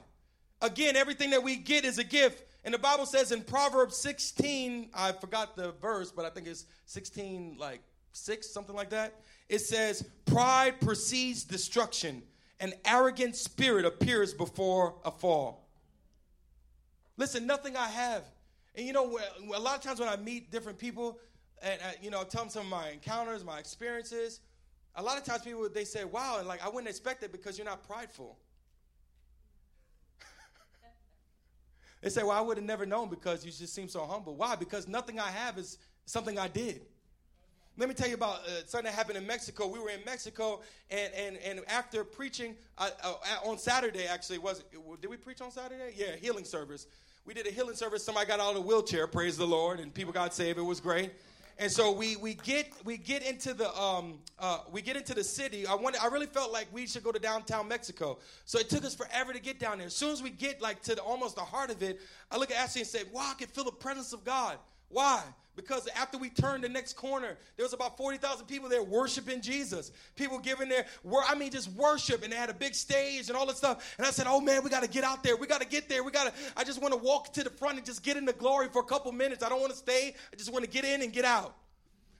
Again, 0.61 0.95
everything 0.95 1.31
that 1.31 1.43
we 1.43 1.57
get 1.57 1.83
is 1.85 1.99
a 1.99 2.03
gift. 2.03 2.43
And 2.63 2.73
the 2.73 2.79
Bible 2.79 3.05
says 3.05 3.31
in 3.31 3.41
Proverbs 3.41 3.97
16, 3.97 4.89
I 4.93 5.11
forgot 5.11 5.55
the 5.55 5.73
verse, 5.81 6.11
but 6.11 6.25
I 6.25 6.29
think 6.29 6.47
it's 6.47 6.65
16, 6.85 7.57
like 7.59 7.81
6, 8.13 8.49
something 8.49 8.75
like 8.75 8.89
that. 8.91 9.13
It 9.49 9.59
says, 9.59 10.07
Pride 10.25 10.79
precedes 10.79 11.43
destruction, 11.43 12.23
an 12.59 12.73
arrogant 12.85 13.35
spirit 13.35 13.85
appears 13.85 14.33
before 14.33 14.95
a 15.03 15.11
fall. 15.11 15.67
Listen, 17.17 17.45
nothing 17.45 17.75
I 17.75 17.87
have 17.87 18.23
and 18.75 18.85
you 18.87 18.93
know, 18.93 19.19
a 19.53 19.59
lot 19.59 19.75
of 19.77 19.83
times 19.83 19.99
when 19.99 20.09
I 20.09 20.15
meet 20.15 20.51
different 20.51 20.77
people, 20.77 21.19
and 21.61 21.79
uh, 21.81 21.91
you 22.01 22.09
know, 22.09 22.23
tell 22.23 22.41
them 22.41 22.49
some 22.49 22.63
of 22.63 22.69
my 22.69 22.89
encounters, 22.89 23.43
my 23.43 23.59
experiences. 23.59 24.39
A 24.95 25.01
lot 25.03 25.17
of 25.17 25.23
times 25.23 25.43
people 25.43 25.67
they 25.69 25.85
say, 25.85 26.03
"Wow," 26.05 26.37
and 26.39 26.47
like 26.47 26.63
I 26.63 26.69
wouldn't 26.69 26.89
expect 26.89 27.23
it 27.23 27.31
because 27.31 27.57
you're 27.57 27.65
not 27.65 27.87
prideful. 27.87 28.37
they 32.01 32.09
say, 32.09 32.23
"Well, 32.23 32.31
I 32.31 32.41
would 32.41 32.57
have 32.57 32.65
never 32.65 32.85
known 32.85 33.09
because 33.09 33.45
you 33.45 33.51
just 33.51 33.73
seem 33.73 33.87
so 33.87 34.05
humble." 34.05 34.35
Why? 34.35 34.55
Because 34.55 34.87
nothing 34.87 35.19
I 35.19 35.29
have 35.29 35.57
is 35.57 35.77
something 36.05 36.37
I 36.37 36.47
did. 36.47 36.81
Let 37.75 37.89
me 37.89 37.95
tell 37.95 38.07
you 38.07 38.13
about 38.13 38.41
uh, 38.41 38.65
something 38.67 38.85
that 38.85 38.93
happened 38.93 39.17
in 39.17 39.25
Mexico. 39.25 39.67
We 39.67 39.79
were 39.79 39.89
in 39.89 40.03
Mexico, 40.05 40.61
and 40.91 41.13
and 41.13 41.37
and 41.37 41.61
after 41.67 42.03
preaching 42.03 42.55
uh, 42.77 42.89
uh, 43.03 43.15
on 43.45 43.57
Saturday, 43.57 44.05
actually, 44.05 44.39
was 44.39 44.63
did 44.99 45.09
we 45.09 45.17
preach 45.17 45.41
on 45.41 45.51
Saturday? 45.51 45.93
Yeah, 45.95 46.15
healing 46.15 46.45
service 46.45 46.87
we 47.25 47.33
did 47.33 47.47
a 47.47 47.51
healing 47.51 47.75
service. 47.75 48.03
Somebody 48.03 48.27
got 48.27 48.39
out 48.39 48.51
of 48.51 48.57
a 48.57 48.61
wheelchair, 48.61 49.07
praise 49.07 49.37
the 49.37 49.47
Lord, 49.47 49.79
and 49.79 49.93
people 49.93 50.11
got 50.11 50.33
saved. 50.33 50.59
It 50.59 50.63
was 50.63 50.79
great. 50.79 51.11
And 51.59 51.71
so 51.71 51.91
we 51.91 52.15
we 52.15 52.33
get 52.33 52.73
we 52.83 52.97
get 52.97 53.23
into 53.23 53.53
the 53.53 53.73
um 53.79 54.19
uh, 54.39 54.59
we 54.71 54.81
get 54.81 54.97
into 54.97 55.13
the 55.13 55.23
city. 55.23 55.67
I 55.67 55.75
wanted 55.75 56.01
I 56.01 56.07
really 56.07 56.25
felt 56.25 56.51
like 56.51 56.67
we 56.73 56.87
should 56.87 57.03
go 57.03 57.11
to 57.11 57.19
downtown 57.19 57.67
Mexico. 57.67 58.17
So 58.45 58.59
it 58.59 58.69
took 58.69 58.83
us 58.83 58.95
forever 58.95 59.33
to 59.33 59.39
get 59.39 59.59
down 59.59 59.77
there. 59.77 59.87
As 59.87 59.95
soon 59.95 60.11
as 60.11 60.23
we 60.23 60.31
get 60.31 60.61
like 60.61 60.81
to 60.83 60.95
the, 60.95 61.01
almost 61.01 61.35
the 61.35 61.41
heart 61.41 61.69
of 61.69 61.81
it, 61.83 62.01
I 62.31 62.37
look 62.37 62.49
at 62.49 62.57
Ashley 62.57 62.81
and 62.81 62.89
say, 62.89 63.03
"Wow, 63.13 63.31
I 63.31 63.35
can 63.35 63.47
feel 63.47 63.65
the 63.65 63.71
presence 63.71 64.13
of 64.13 64.23
God." 64.23 64.57
Why? 64.93 65.21
Because 65.55 65.87
after 65.95 66.17
we 66.17 66.29
turned 66.29 66.63
the 66.63 66.69
next 66.69 66.93
corner, 66.93 67.37
there 67.57 67.63
was 67.63 67.73
about 67.73 67.95
40,000 67.95 68.47
people 68.47 68.69
there 68.69 68.81
worshiping 68.81 69.39
Jesus. 69.39 69.91
People 70.15 70.39
giving 70.39 70.67
their, 70.67 70.85
I 71.27 71.35
mean, 71.35 71.51
just 71.51 71.69
worship. 71.73 72.23
And 72.23 72.33
they 72.33 72.37
had 72.37 72.49
a 72.49 72.55
big 72.55 72.73
stage 72.73 73.27
and 73.27 73.37
all 73.37 73.45
this 73.45 73.57
stuff. 73.57 73.95
And 73.97 74.07
I 74.07 74.09
said, 74.09 74.25
oh 74.27 74.41
man, 74.41 74.63
we 74.63 74.71
got 74.71 74.81
to 74.81 74.89
get 74.89 75.03
out 75.03 75.23
there. 75.23 75.37
We 75.37 75.45
got 75.45 75.61
to 75.61 75.67
get 75.67 75.89
there. 75.89 76.03
We 76.03 76.11
got 76.11 76.33
to, 76.33 76.33
I 76.57 76.63
just 76.63 76.81
want 76.81 76.93
to 76.93 76.99
walk 76.99 77.33
to 77.33 77.43
the 77.43 77.51
front 77.51 77.77
and 77.77 77.85
just 77.85 78.03
get 78.03 78.17
in 78.17 78.25
the 78.25 78.33
glory 78.33 78.67
for 78.69 78.79
a 78.79 78.85
couple 78.85 79.11
minutes. 79.11 79.43
I 79.43 79.49
don't 79.49 79.59
want 79.59 79.71
to 79.71 79.77
stay. 79.77 80.15
I 80.31 80.35
just 80.35 80.51
want 80.51 80.65
to 80.65 80.71
get 80.71 80.85
in 80.85 81.03
and 81.03 81.13
get 81.13 81.25
out. 81.25 81.55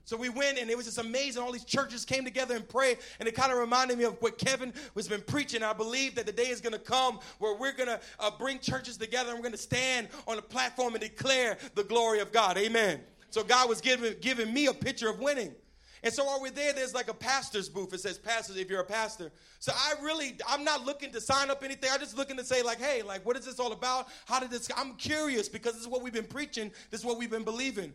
So 0.05 0.17
we 0.17 0.27
went, 0.29 0.57
and 0.57 0.69
it 0.69 0.75
was 0.75 0.85
just 0.85 0.97
amazing. 0.97 1.41
All 1.41 1.51
these 1.51 1.63
churches 1.63 2.03
came 2.03 2.25
together 2.25 2.55
and 2.55 2.67
prayed, 2.67 2.97
and 3.19 3.27
it 3.27 3.35
kind 3.35 3.51
of 3.53 3.57
reminded 3.57 3.97
me 3.97 4.03
of 4.03 4.21
what 4.21 4.37
Kevin 4.37 4.73
was 4.95 5.07
been 5.07 5.21
preaching. 5.21 5.63
I 5.63 5.71
believe 5.73 6.15
that 6.15 6.25
the 6.25 6.31
day 6.33 6.49
is 6.49 6.59
going 6.59 6.73
to 6.73 6.79
come 6.79 7.19
where 7.39 7.55
we're 7.55 7.71
going 7.71 7.87
to 7.87 7.99
uh, 8.19 8.31
bring 8.37 8.59
churches 8.59 8.97
together, 8.97 9.29
and 9.29 9.39
we're 9.39 9.43
going 9.43 9.53
to 9.53 9.57
stand 9.57 10.09
on 10.27 10.37
a 10.37 10.41
platform 10.41 10.93
and 10.93 11.01
declare 11.01 11.57
the 11.75 11.83
glory 11.85 12.19
of 12.19 12.33
God. 12.33 12.57
Amen. 12.57 12.99
So 13.29 13.43
God 13.43 13.69
was 13.69 13.81
giving 13.81 14.13
giving 14.19 14.53
me 14.53 14.67
a 14.67 14.73
picture 14.73 15.09
of 15.09 15.19
winning. 15.19 15.55
And 16.03 16.13
so 16.13 16.25
while 16.25 16.41
we're 16.41 16.51
there, 16.51 16.73
there's 16.73 16.93
like 16.93 17.07
a 17.07 17.13
pastor's 17.13 17.69
booth. 17.69 17.93
It 17.93 18.01
says 18.01 18.17
pastors 18.17 18.57
if 18.57 18.69
you're 18.69 18.81
a 18.81 18.85
pastor. 18.85 19.31
So 19.59 19.71
I 19.73 19.93
really, 20.03 20.35
I'm 20.49 20.65
not 20.65 20.85
looking 20.85 21.13
to 21.13 21.21
sign 21.21 21.49
up 21.49 21.63
anything. 21.63 21.89
I'm 21.91 21.99
just 22.01 22.17
looking 22.17 22.35
to 22.35 22.43
say, 22.43 22.61
like, 22.61 22.81
hey, 22.81 23.01
like, 23.01 23.25
what 23.25 23.37
is 23.37 23.45
this 23.45 23.57
all 23.57 23.71
about? 23.71 24.09
How 24.25 24.41
did 24.41 24.51
this? 24.51 24.69
I'm 24.75 24.95
curious 24.95 25.47
because 25.47 25.73
this 25.73 25.81
is 25.81 25.87
what 25.87 26.03
we've 26.03 26.13
been 26.13 26.25
preaching. 26.25 26.73
This 26.91 26.99
is 26.99 27.05
what 27.05 27.17
we've 27.17 27.31
been 27.31 27.45
believing. 27.45 27.93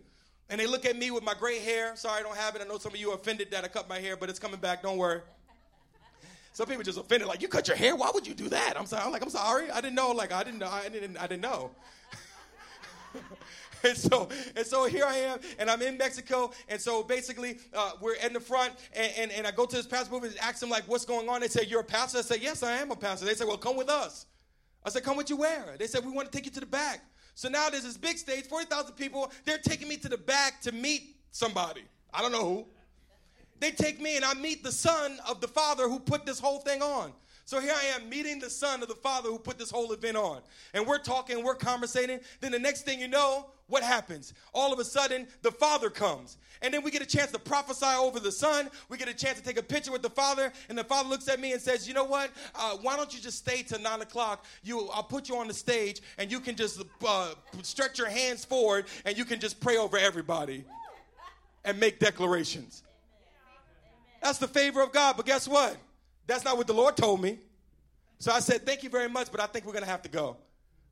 And 0.51 0.61
they 0.61 0.67
look 0.67 0.87
at 0.87 0.97
me 0.97 1.11
with 1.11 1.23
my 1.23 1.35
gray 1.35 1.59
hair. 1.59 1.95
Sorry, 1.97 2.21
I 2.21 2.23
don't 2.23 2.37
have 2.37 2.57
it. 2.57 2.63
I 2.63 2.65
know 2.65 2.79
some 2.79 2.93
of 2.93 2.99
you 2.99 3.11
are 3.11 3.17
offended 3.17 3.51
that 3.51 3.65
I 3.65 3.69
cut 3.69 3.89
my 3.89 3.99
hair, 3.99 4.17
but 4.17 4.31
it's 4.31 4.39
coming 4.39 4.59
back. 4.61 4.83
Don't 4.83 4.97
worry. 4.97 5.21
Some 6.53 6.67
people 6.67 6.83
just 6.83 6.99
offended, 6.99 7.29
like, 7.29 7.43
you 7.43 7.49
cut 7.49 7.69
your 7.69 7.77
hair? 7.77 7.95
Why 7.95 8.11
would 8.13 8.27
you 8.27 8.35
do 8.35 8.49
that? 8.49 8.75
I'm 8.77 8.87
sorry. 8.87 9.05
I'm 9.05 9.13
like, 9.13 9.23
I'm 9.23 9.31
sorry. 9.31 9.71
I 9.71 9.81
didn't 9.81 9.95
know. 9.95 10.11
Like, 10.11 10.33
I 10.33 10.43
didn't 10.43 10.59
know. 10.59 10.69
I 10.69 10.89
didn't, 10.89 11.17
I 11.17 11.27
didn't 11.27 11.43
know. 11.43 11.71
and 13.85 13.97
so 13.97 14.29
and 14.57 14.67
so 14.67 14.87
here 14.87 15.05
I 15.07 15.17
am, 15.17 15.39
and 15.59 15.71
I'm 15.71 15.81
in 15.83 15.97
Mexico, 15.97 16.51
and 16.69 16.81
so 16.81 17.03
basically 17.03 17.59
uh, 17.75 17.93
we're 18.01 18.15
in 18.15 18.33
the 18.33 18.41
front, 18.41 18.75
and, 18.93 19.13
and, 19.17 19.33
and, 19.33 19.47
I 19.47 19.51
go 19.51 19.67
to 19.67 19.77
this 19.77 19.87
pastor 19.87 20.15
and 20.15 20.35
ask 20.43 20.63
him 20.63 20.69
like, 20.69 20.85
"What's 20.85 21.05
going 21.05 21.29
on?" 21.29 21.41
They 21.41 21.49
say, 21.49 21.65
"You're 21.67 21.81
a 21.81 21.85
pastor." 21.85 22.19
I 22.19 22.23
say, 22.23 22.39
"Yes, 22.41 22.63
I 22.63 22.73
am 22.73 22.91
a 22.91 22.97
pastor." 22.97 23.25
They 23.25 23.35
say, 23.35 23.45
"Well, 23.45 23.57
come 23.57 23.77
with 23.77 23.89
us." 23.89 24.27
I 24.85 24.91
said, 24.91 25.05
"Come 25.05 25.17
with 25.17 25.31
you 25.31 25.37
where?" 25.37 25.77
They 25.79 25.87
said, 25.87 26.05
"We 26.05 26.11
want 26.11 26.31
to 26.31 26.37
take 26.37 26.45
you 26.45 26.53
to 26.53 26.61
the 26.61 26.67
back." 26.67 27.03
So 27.39 27.49
now 27.49 27.71
there's 27.71 27.85
this 27.85 27.97
big 27.97 28.19
stage, 28.19 28.47
forty 28.47 28.67
thousand 28.67 28.95
people. 28.97 29.31
They're 29.45 29.59
taking 29.59 29.87
me 29.87 29.97
to 29.99 30.09
the 30.09 30.19
back 30.19 30.61
to 30.63 30.73
meet 30.73 31.15
somebody. 31.31 31.83
I 32.13 32.21
don't 32.21 32.33
know 32.33 32.45
who. 32.45 32.67
They 33.61 33.71
take 33.71 34.01
me, 34.01 34.17
and 34.17 34.25
I 34.25 34.35
meet 34.35 34.65
the 34.65 34.73
son 34.73 35.21
of 35.29 35.41
the 35.41 35.47
father 35.47 35.89
who 35.89 36.01
put 36.01 36.27
this 36.27 36.41
whole 36.41 36.59
thing 36.59 36.83
on. 36.83 37.13
So 37.45 37.61
here 37.61 37.75
I 37.77 37.95
am 37.95 38.09
meeting 38.09 38.41
the 38.41 38.51
son 38.51 38.83
of 38.83 38.89
the 38.89 38.97
father 38.97 39.29
who 39.29 39.39
put 39.39 39.57
this 39.57 39.71
whole 39.71 39.93
event 39.93 40.17
on. 40.17 40.41
And 40.75 40.85
we're 40.85 40.99
talking, 40.99 41.45
we're 41.45 41.55
conversating. 41.55 42.19
Then 42.41 42.51
the 42.51 42.59
next 42.59 42.83
thing 42.83 42.99
you 42.99 43.07
know, 43.07 43.47
what 43.69 43.83
happens? 43.83 44.33
All 44.55 44.73
of 44.73 44.79
a 44.79 44.85
sudden, 44.85 45.29
the 45.43 45.53
father 45.53 45.91
comes. 45.91 46.39
And 46.63 46.75
then 46.75 46.83
we 46.83 46.91
get 46.91 47.03
a 47.03 47.07
chance 47.07 47.31
to 47.33 47.39
prophesy 47.39 47.87
over 47.87 48.19
the 48.19 48.33
son. 48.33 48.71
We 48.89 48.97
get 48.97 49.09
a 49.09 49.15
chance 49.15 49.39
to 49.39 49.45
take 49.45 49.59
a 49.59 49.63
picture 49.63 49.93
with 49.93 50.03
the 50.03 50.11
father. 50.11 50.53
And 50.69 50.77
the 50.77 50.85
father 50.85 51.09
looks 51.09 51.29
at 51.29 51.39
me 51.39 51.53
and 51.53 51.61
says, 51.61 51.87
You 51.87 51.95
know 51.95 52.05
what? 52.05 52.31
Uh, 52.55 52.79
why 52.81 52.97
don't 52.97 53.15
you 53.15 53.21
just 53.21 53.39
stay 53.39 53.63
till 53.63 53.79
nine 53.81 54.01
o'clock? 54.01 54.45
You, 54.65 54.89
I'll 54.89 55.03
put 55.03 55.29
you 55.29 55.37
on 55.37 55.49
the 55.49 55.55
stage 55.55 56.01
and 56.17 56.33
you 56.33 56.41
can 56.41 56.57
just 56.57 56.83
uh, 57.07 57.35
stretch 57.63 57.99
your 57.99 58.09
hands 58.09 58.45
forward 58.45 58.87
and 59.05 59.17
you 59.17 59.25
can 59.25 59.39
just 59.39 59.61
pray 59.61 59.77
over 59.77 59.99
everybody 59.99 60.65
and 61.65 61.79
make 61.79 62.01
declarations. 62.01 62.83
That's 64.23 64.39
the 64.39 64.49
favor 64.49 64.83
of 64.83 64.93
God. 64.93 65.17
But 65.17 65.27
guess 65.27 65.47
what? 65.47 65.77
That's 66.27 66.45
not 66.45 66.57
what 66.57 66.67
the 66.67 66.75
Lord 66.75 66.97
told 66.97 67.21
me. 67.21 67.39
So 68.19 68.33
I 68.33 68.41
said, 68.41 68.65
Thank 68.65 68.83
you 68.83 68.89
very 68.89 69.09
much, 69.09 69.31
but 69.31 69.41
I 69.41 69.47
think 69.47 69.67
we're 69.67 69.73
going 69.73 69.85
to 69.85 69.91
have 69.91 70.03
to 70.03 70.09
go. 70.09 70.39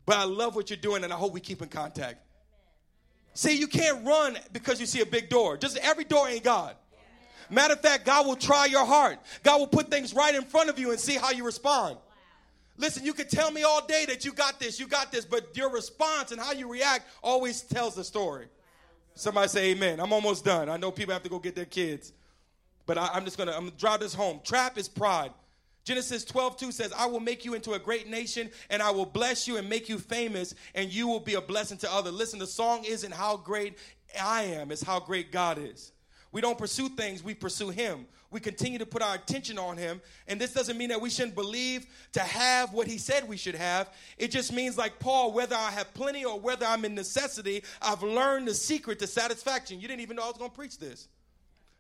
But 0.05 0.19
I 0.19 0.25
love 0.25 0.55
what 0.55 0.71
you're 0.71 0.77
doing, 0.77 1.03
and 1.03 1.13
I 1.13 1.17
hope 1.17 1.33
we 1.33 1.41
keep 1.41 1.63
in 1.63 1.69
contact. 1.69 2.26
See, 3.37 3.55
you 3.55 3.67
can't 3.67 4.03
run 4.03 4.39
because 4.55 4.81
you 4.81 4.87
see 4.87 5.03
a 5.03 5.07
big 5.07 5.29
door. 5.29 5.59
Just 5.59 5.77
every 5.77 6.05
door 6.05 6.27
ain't 6.27 6.43
God. 6.43 6.75
Matter 7.51 7.75
of 7.75 7.83
fact, 7.83 8.07
God 8.07 8.27
will 8.27 8.35
try 8.35 8.65
your 8.65 8.87
heart. 8.87 9.19
God 9.43 9.61
will 9.61 9.67
put 9.67 9.91
things 9.91 10.15
right 10.15 10.35
in 10.35 10.43
front 10.43 10.71
of 10.71 10.79
you 10.79 10.91
and 10.91 10.99
see 10.99 11.17
how 11.17 11.33
you 11.33 11.45
respond. 11.45 11.99
Listen, 12.79 13.05
you 13.05 13.13
can 13.13 13.29
tell 13.29 13.51
me 13.51 13.63
all 13.63 13.87
day 13.87 14.07
that 14.07 14.25
you 14.25 14.33
got 14.33 14.59
this, 14.59 14.81
you 14.81 14.89
got 14.89 15.13
this, 15.13 15.27
but 15.27 15.55
your 15.55 15.71
response 15.71 16.33
and 16.33 16.41
how 16.41 16.53
you 16.53 16.67
react 16.67 17.09
always 17.23 17.61
tells 17.61 17.95
the 17.95 18.05
story. 18.05 18.49
Somebody 19.15 19.49
say 19.49 19.71
amen. 19.73 20.01
I'm 20.01 20.15
almost 20.15 20.43
done. 20.43 20.71
I 20.71 20.79
know 20.79 20.91
people 20.91 21.13
have 21.13 21.23
to 21.25 21.29
go 21.29 21.39
get 21.39 21.55
their 21.55 21.67
kids. 21.67 22.15
But 22.87 22.97
I, 22.97 23.19
am 23.19 23.27
just 23.27 23.37
gonna 23.37 23.53
I'm 23.53 23.67
gonna 23.67 23.77
drive 23.77 24.01
this 24.01 24.15
home. 24.15 24.41
Trap 24.45 24.79
is 24.79 24.89
pride. 24.89 25.33
Genesis 25.87 26.25
12, 26.25 26.57
2 26.57 26.73
says, 26.73 26.93
I 26.93 27.07
will 27.07 27.21
make 27.21 27.45
you 27.45 27.55
into 27.55 27.75
a 27.75 27.79
great 27.79 28.09
nation, 28.09 28.51
and 28.71 28.83
I 28.83 28.91
will 28.91 29.07
bless 29.07 29.47
you 29.47 29.57
and 29.57 29.69
make 29.69 29.89
you 29.89 30.01
famous, 30.01 30.53
and 30.75 30.93
you 30.93 31.07
will 31.07 31.21
be 31.21 31.35
a 31.35 31.41
blessing 31.41 31.79
to 31.79 31.93
others. 31.93 32.13
Listen, 32.13 32.41
the 32.41 32.47
song 32.47 32.85
isn't 32.85 33.15
how 33.15 33.37
great 33.37 33.79
I 34.21 34.43
am, 34.43 34.73
it's 34.73 34.83
how 34.83 34.99
great 34.99 35.31
God 35.31 35.59
is. 35.59 35.93
We 36.33 36.41
don't 36.41 36.59
pursue 36.59 36.89
things, 36.89 37.23
we 37.23 37.35
pursue 37.35 37.71
Him. 37.71 38.07
We 38.33 38.41
continue 38.41 38.81
to 38.81 38.85
put 38.85 39.01
our 39.01 39.15
attention 39.15 39.61
on 39.61 39.77
Him. 39.77 40.03
And 40.27 40.41
this 40.41 40.53
doesn't 40.53 40.77
mean 40.77 40.89
that 40.89 41.01
we 41.01 41.09
shouldn't 41.09 41.37
believe 41.37 41.87
to 42.15 42.21
have 42.21 42.73
what 42.73 42.89
He 42.89 42.99
said 42.99 43.29
we 43.29 43.37
should 43.37 43.55
have. 43.55 43.89
It 44.19 44.33
just 44.33 44.53
means, 44.53 44.77
like 44.77 44.99
Paul, 44.99 45.33
whether 45.33 45.55
I 45.55 45.71
have 45.71 45.95
plenty 45.95 46.25
or 46.25 46.41
whether 46.41 46.67
I'm 46.67 46.85
in 46.85 46.97
necessity, 46.97 47.63
I've 47.81 48.03
learned 48.03 48.49
the 48.49 48.55
secret 48.55 48.99
to 48.99 49.07
satisfaction. 49.07 49.81
You 49.81 49.87
didn't 49.87 50.03
even 50.03 50.17
know 50.17 50.25
I 50.25 50.27
was 50.27 50.37
going 50.37 50.51
to 50.51 50.57
preach 50.57 50.79
this. 50.79 51.07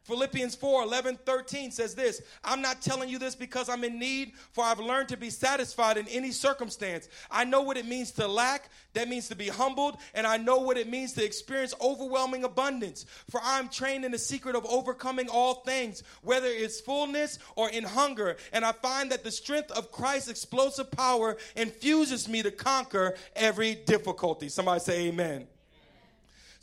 Philippians 0.06 0.54
4 0.54 0.84
11, 0.84 1.18
13 1.26 1.72
says 1.72 1.94
this 1.94 2.22
I'm 2.44 2.62
not 2.62 2.80
telling 2.80 3.08
you 3.08 3.18
this 3.18 3.34
because 3.34 3.68
I'm 3.68 3.82
in 3.82 3.98
need, 3.98 4.32
for 4.52 4.62
I've 4.62 4.78
learned 4.78 5.08
to 5.08 5.16
be 5.16 5.30
satisfied 5.30 5.96
in 5.96 6.06
any 6.08 6.30
circumstance. 6.30 7.08
I 7.28 7.44
know 7.44 7.62
what 7.62 7.76
it 7.76 7.86
means 7.86 8.12
to 8.12 8.28
lack, 8.28 8.70
that 8.94 9.08
means 9.08 9.28
to 9.28 9.34
be 9.34 9.48
humbled, 9.48 9.96
and 10.14 10.26
I 10.26 10.36
know 10.36 10.58
what 10.58 10.78
it 10.78 10.88
means 10.88 11.12
to 11.14 11.24
experience 11.24 11.74
overwhelming 11.80 12.44
abundance. 12.44 13.04
For 13.30 13.40
I'm 13.42 13.68
trained 13.68 14.04
in 14.04 14.12
the 14.12 14.18
secret 14.18 14.54
of 14.54 14.64
overcoming 14.66 15.28
all 15.28 15.54
things, 15.54 16.04
whether 16.22 16.48
it's 16.48 16.80
fullness 16.80 17.40
or 17.56 17.68
in 17.70 17.82
hunger, 17.82 18.36
and 18.52 18.64
I 18.64 18.72
find 18.72 19.10
that 19.10 19.24
the 19.24 19.32
strength 19.32 19.72
of 19.72 19.90
Christ's 19.90 20.30
explosive 20.30 20.90
power 20.92 21.36
infuses 21.56 22.28
me 22.28 22.44
to 22.44 22.52
conquer 22.52 23.16
every 23.34 23.74
difficulty. 23.74 24.48
Somebody 24.48 24.80
say, 24.80 25.08
Amen. 25.08 25.48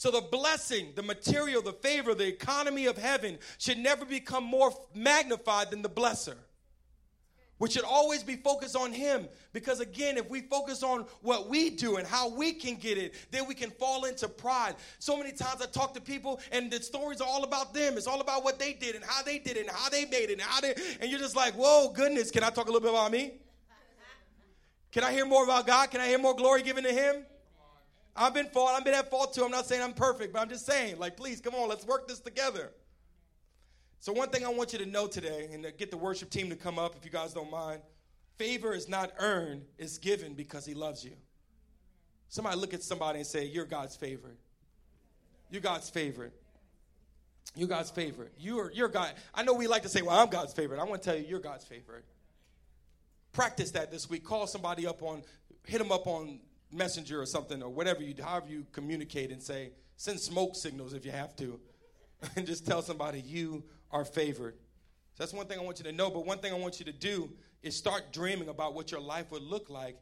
So 0.04 0.12
the 0.12 0.20
blessing, 0.20 0.92
the 0.96 1.02
material, 1.02 1.62
the 1.62 1.72
favor, 1.72 2.14
the 2.14 2.28
economy 2.28 2.88
of 2.88 2.98
heaven 2.98 3.40
should 3.58 3.78
never 3.78 4.04
become 4.04 4.44
more 4.44 4.74
magnified 4.94 5.72
than 5.72 5.82
the 5.82 5.90
blesser. 5.90 6.36
We 7.58 7.70
should 7.70 7.86
always 7.86 8.22
be 8.22 8.36
focused 8.36 8.76
on 8.76 8.92
Him 8.92 9.30
because, 9.54 9.80
again, 9.80 10.18
if 10.18 10.30
we 10.30 10.42
focus 10.42 10.84
on 10.84 11.06
what 11.22 11.48
we 11.48 11.70
do 11.70 11.96
and 11.96 12.06
how 12.06 12.28
we 12.28 12.52
can 12.52 12.76
get 12.76 12.98
it, 12.98 13.16
then 13.32 13.48
we 13.48 13.56
can 13.56 13.70
fall 13.70 14.04
into 14.04 14.28
pride. 14.28 14.76
So 15.00 15.16
many 15.16 15.32
times 15.32 15.62
I 15.62 15.68
talk 15.68 15.94
to 15.94 16.02
people 16.02 16.42
and 16.52 16.70
the 16.70 16.84
stories 16.84 17.22
are 17.22 17.28
all 17.30 17.46
about 17.46 17.74
them. 17.74 17.96
It's 17.96 18.06
all 18.06 18.20
about 18.20 18.44
what 18.44 18.60
they 18.60 18.74
did 18.74 18.96
and 18.96 19.06
how 19.06 19.24
they 19.24 19.40
did 19.40 19.56
it 19.56 19.68
and 19.68 19.70
how 19.70 19.88
they 19.88 20.04
made 20.04 20.32
it 20.32 20.34
and 20.34 20.42
how 20.42 20.60
they, 20.60 20.76
and 21.00 21.10
you're 21.10 21.22
just 21.22 21.38
like, 21.38 21.54
whoa, 21.54 21.94
goodness, 21.94 22.30
can 22.30 22.44
I 22.44 22.50
talk 22.50 22.66
a 22.66 22.72
little 22.74 22.82
bit 22.82 22.90
about 22.90 23.10
me? 23.10 23.36
Can 24.92 25.06
I 25.06 25.14
hear 25.14 25.26
more 25.26 25.46
about 25.46 25.66
God? 25.66 25.92
Can 25.92 26.02
I 26.02 26.10
hear 26.10 26.20
more 26.20 26.36
glory 26.36 26.62
given 26.62 26.84
to 26.84 26.92
Him? 26.92 27.26
I've 28.16 28.34
been 28.34 28.48
fault. 28.48 28.72
I've 28.74 28.86
been 28.86 28.94
at 28.94 29.10
fault 29.10 29.34
too. 29.34 29.44
I'm 29.44 29.52
not 29.52 29.66
saying 29.66 29.82
I'm 29.82 29.94
perfect, 29.94 30.34
but 30.34 30.42
I'm 30.42 30.50
just 30.50 30.66
saying, 30.66 31.00
like, 31.00 31.18
please, 31.18 31.42
come 31.42 31.56
on, 31.56 31.68
let's 31.68 31.86
work 31.86 32.08
this 32.08 32.20
together. 32.20 32.72
So, 34.00 34.14
one 34.14 34.30
thing 34.30 34.46
I 34.46 34.50
want 34.50 34.74
you 34.74 34.80
to 34.80 34.86
know 34.86 35.08
today, 35.08 35.50
and 35.52 35.64
to 35.64 35.72
get 35.72 35.90
the 35.90 35.98
worship 35.98 36.30
team 36.30 36.50
to 36.50 36.56
come 36.56 36.78
up 36.78 36.96
if 36.96 37.06
you 37.06 37.12
guys 37.12 37.34
don't 37.34 37.50
mind 37.50 37.82
favor 38.38 38.74
is 38.74 38.90
not 38.90 39.12
earned, 39.20 39.64
it's 39.78 39.98
given 39.98 40.34
because 40.34 40.66
He 40.66 40.74
loves 40.74 41.04
you. 41.04 41.14
Somebody 42.30 42.58
look 42.58 42.74
at 42.74 42.84
somebody 42.84 43.20
and 43.20 43.28
say, 43.28 43.46
You're 43.46 43.66
God's 43.66 43.96
favorite. 43.96 44.38
You're 45.50 45.62
God's 45.62 45.90
favorite. 45.90 46.34
You're 47.56 47.68
God's 47.68 47.92
favorite. 47.92 48.34
You're, 48.38 48.72
you're 48.74 48.88
God. 48.88 49.14
I 49.34 49.44
know 49.44 49.54
we 49.54 49.68
like 49.68 49.84
to 49.84 49.90
say, 49.90 50.02
Well, 50.02 50.20
I'm 50.20 50.30
God's 50.30 50.54
favorite. 50.54 50.80
I 50.80 50.84
want 50.84 51.02
to 51.02 51.10
tell 51.10 51.18
you, 51.18 51.26
you're 51.28 51.40
God's 51.40 51.66
favorite. 51.66 52.06
Practice 53.32 53.72
that 53.72 53.92
this 53.92 54.10
week. 54.10 54.24
Call 54.24 54.48
somebody 54.48 54.86
up 54.88 55.02
on, 55.04 55.24
hit 55.66 55.78
them 55.78 55.92
up 55.92 56.08
on 56.08 56.40
messenger 56.74 57.22
or 57.22 57.26
something 57.26 57.62
or 57.62 57.70
whatever 57.70 58.02
you 58.02 58.16
however 58.22 58.48
you 58.48 58.66
communicate 58.72 59.32
and 59.32 59.42
say 59.42 59.72
send 59.96 60.20
smoke 60.20 60.56
signals 60.56 60.94
if 60.94 61.06
you 61.06 61.12
have 61.12 61.36
to 61.36 61.60
and 62.36 62.46
just 62.46 62.66
tell 62.66 62.82
somebody 62.82 63.22
you 63.22 63.64
are 63.92 64.06
favored. 64.06 64.56
So 65.14 65.24
that's 65.24 65.34
one 65.34 65.46
thing 65.46 65.60
i 65.60 65.64
want 65.64 65.80
you 65.80 65.86
to 65.86 65.92
know 65.92 66.10
but 66.10 66.26
one 66.26 66.40
thing 66.40 66.52
i 66.54 66.58
want 66.58 66.80
you 66.80 66.86
to 66.86 66.94
do 66.94 67.30
is 67.62 67.76
start 67.76 68.12
dreaming 68.12 68.50
about 68.50 68.74
what 68.74 68.92
your 68.92 69.00
life 69.00 69.32
would 69.32 69.42
look 69.44 69.70
like 69.70 69.98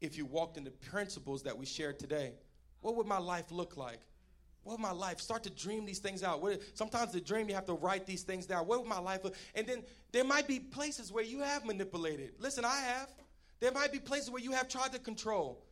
if 0.00 0.18
you 0.18 0.26
walked 0.26 0.56
in 0.56 0.64
the 0.64 0.70
principles 0.70 1.42
that 1.44 1.56
we 1.56 1.64
shared 1.64 1.98
today. 1.98 2.32
What 2.80 2.96
would 2.96 3.06
my 3.06 3.18
life 3.18 3.50
look 3.50 3.76
like? 3.76 4.00
What 4.62 4.72
would 4.72 4.82
my 4.82 4.92
life 4.92 5.20
start 5.20 5.42
to 5.44 5.50
dream 5.50 5.84
these 5.84 5.98
things 5.98 6.22
out. 6.22 6.42
What, 6.42 6.60
sometimes 6.74 7.12
the 7.12 7.20
dream 7.20 7.48
you 7.48 7.54
have 7.54 7.66
to 7.66 7.74
write 7.74 8.06
these 8.06 8.22
things 8.22 8.46
down. 8.46 8.66
What 8.66 8.80
would 8.80 8.88
my 8.88 8.98
life 8.98 9.22
look 9.24 9.36
and 9.54 9.66
then 9.66 9.82
there 10.12 10.24
might 10.24 10.48
be 10.48 10.58
places 10.58 11.12
where 11.12 11.24
you 11.24 11.40
have 11.40 11.64
manipulated. 11.64 12.32
Listen 12.38 12.64
i 12.64 12.76
have. 12.76 13.08
There 13.60 13.72
might 13.72 13.92
be 13.92 13.98
places 13.98 14.30
where 14.30 14.42
you 14.42 14.52
have 14.52 14.68
tried 14.68 14.92
to 14.92 14.98
control 14.98 15.64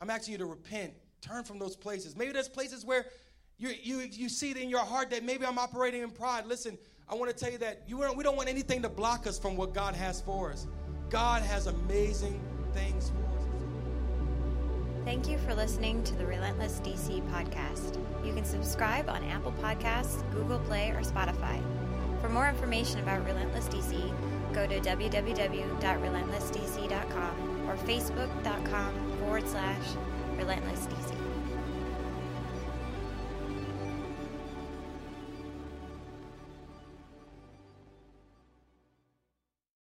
I'm 0.00 0.10
asking 0.10 0.32
you 0.32 0.38
to 0.38 0.46
repent, 0.46 0.92
turn 1.20 1.44
from 1.44 1.58
those 1.58 1.76
places. 1.76 2.16
Maybe 2.16 2.32
there's 2.32 2.48
places 2.48 2.84
where 2.84 3.06
you, 3.58 3.70
you, 3.82 3.98
you 4.10 4.28
see 4.28 4.50
it 4.50 4.56
in 4.56 4.68
your 4.68 4.84
heart 4.84 5.10
that 5.10 5.24
maybe 5.24 5.46
I'm 5.46 5.58
operating 5.58 6.02
in 6.02 6.10
pride. 6.10 6.46
Listen, 6.46 6.76
I 7.08 7.14
want 7.14 7.30
to 7.30 7.36
tell 7.36 7.50
you 7.50 7.58
that 7.58 7.82
you, 7.86 7.98
we 8.16 8.24
don't 8.24 8.36
want 8.36 8.48
anything 8.48 8.82
to 8.82 8.88
block 8.88 9.26
us 9.26 9.38
from 9.38 9.56
what 9.56 9.72
God 9.72 9.94
has 9.94 10.20
for 10.20 10.52
us. 10.52 10.66
God 11.08 11.42
has 11.42 11.66
amazing 11.66 12.40
things 12.74 13.10
for 13.10 13.16
us. 13.16 13.22
Thank 15.04 15.28
you 15.28 15.38
for 15.38 15.54
listening 15.54 16.02
to 16.04 16.14
the 16.16 16.26
Relentless 16.26 16.80
DC 16.80 17.22
podcast. 17.30 17.96
You 18.26 18.34
can 18.34 18.44
subscribe 18.44 19.08
on 19.08 19.24
Apple 19.24 19.54
Podcasts, 19.62 20.28
Google 20.32 20.58
Play, 20.58 20.90
or 20.90 21.02
Spotify. 21.02 21.62
For 22.20 22.28
more 22.28 22.48
information 22.48 22.98
about 23.00 23.24
Relentless 23.24 23.68
DC, 23.68 24.12
go 24.52 24.66
to 24.66 24.80
www.relentlessdc.com 24.80 27.68
or 27.68 27.76
facebook.com 27.76 29.15
forward 29.26 29.48
slash 29.48 29.96
relentless 30.38 30.86
DC. 30.86 31.15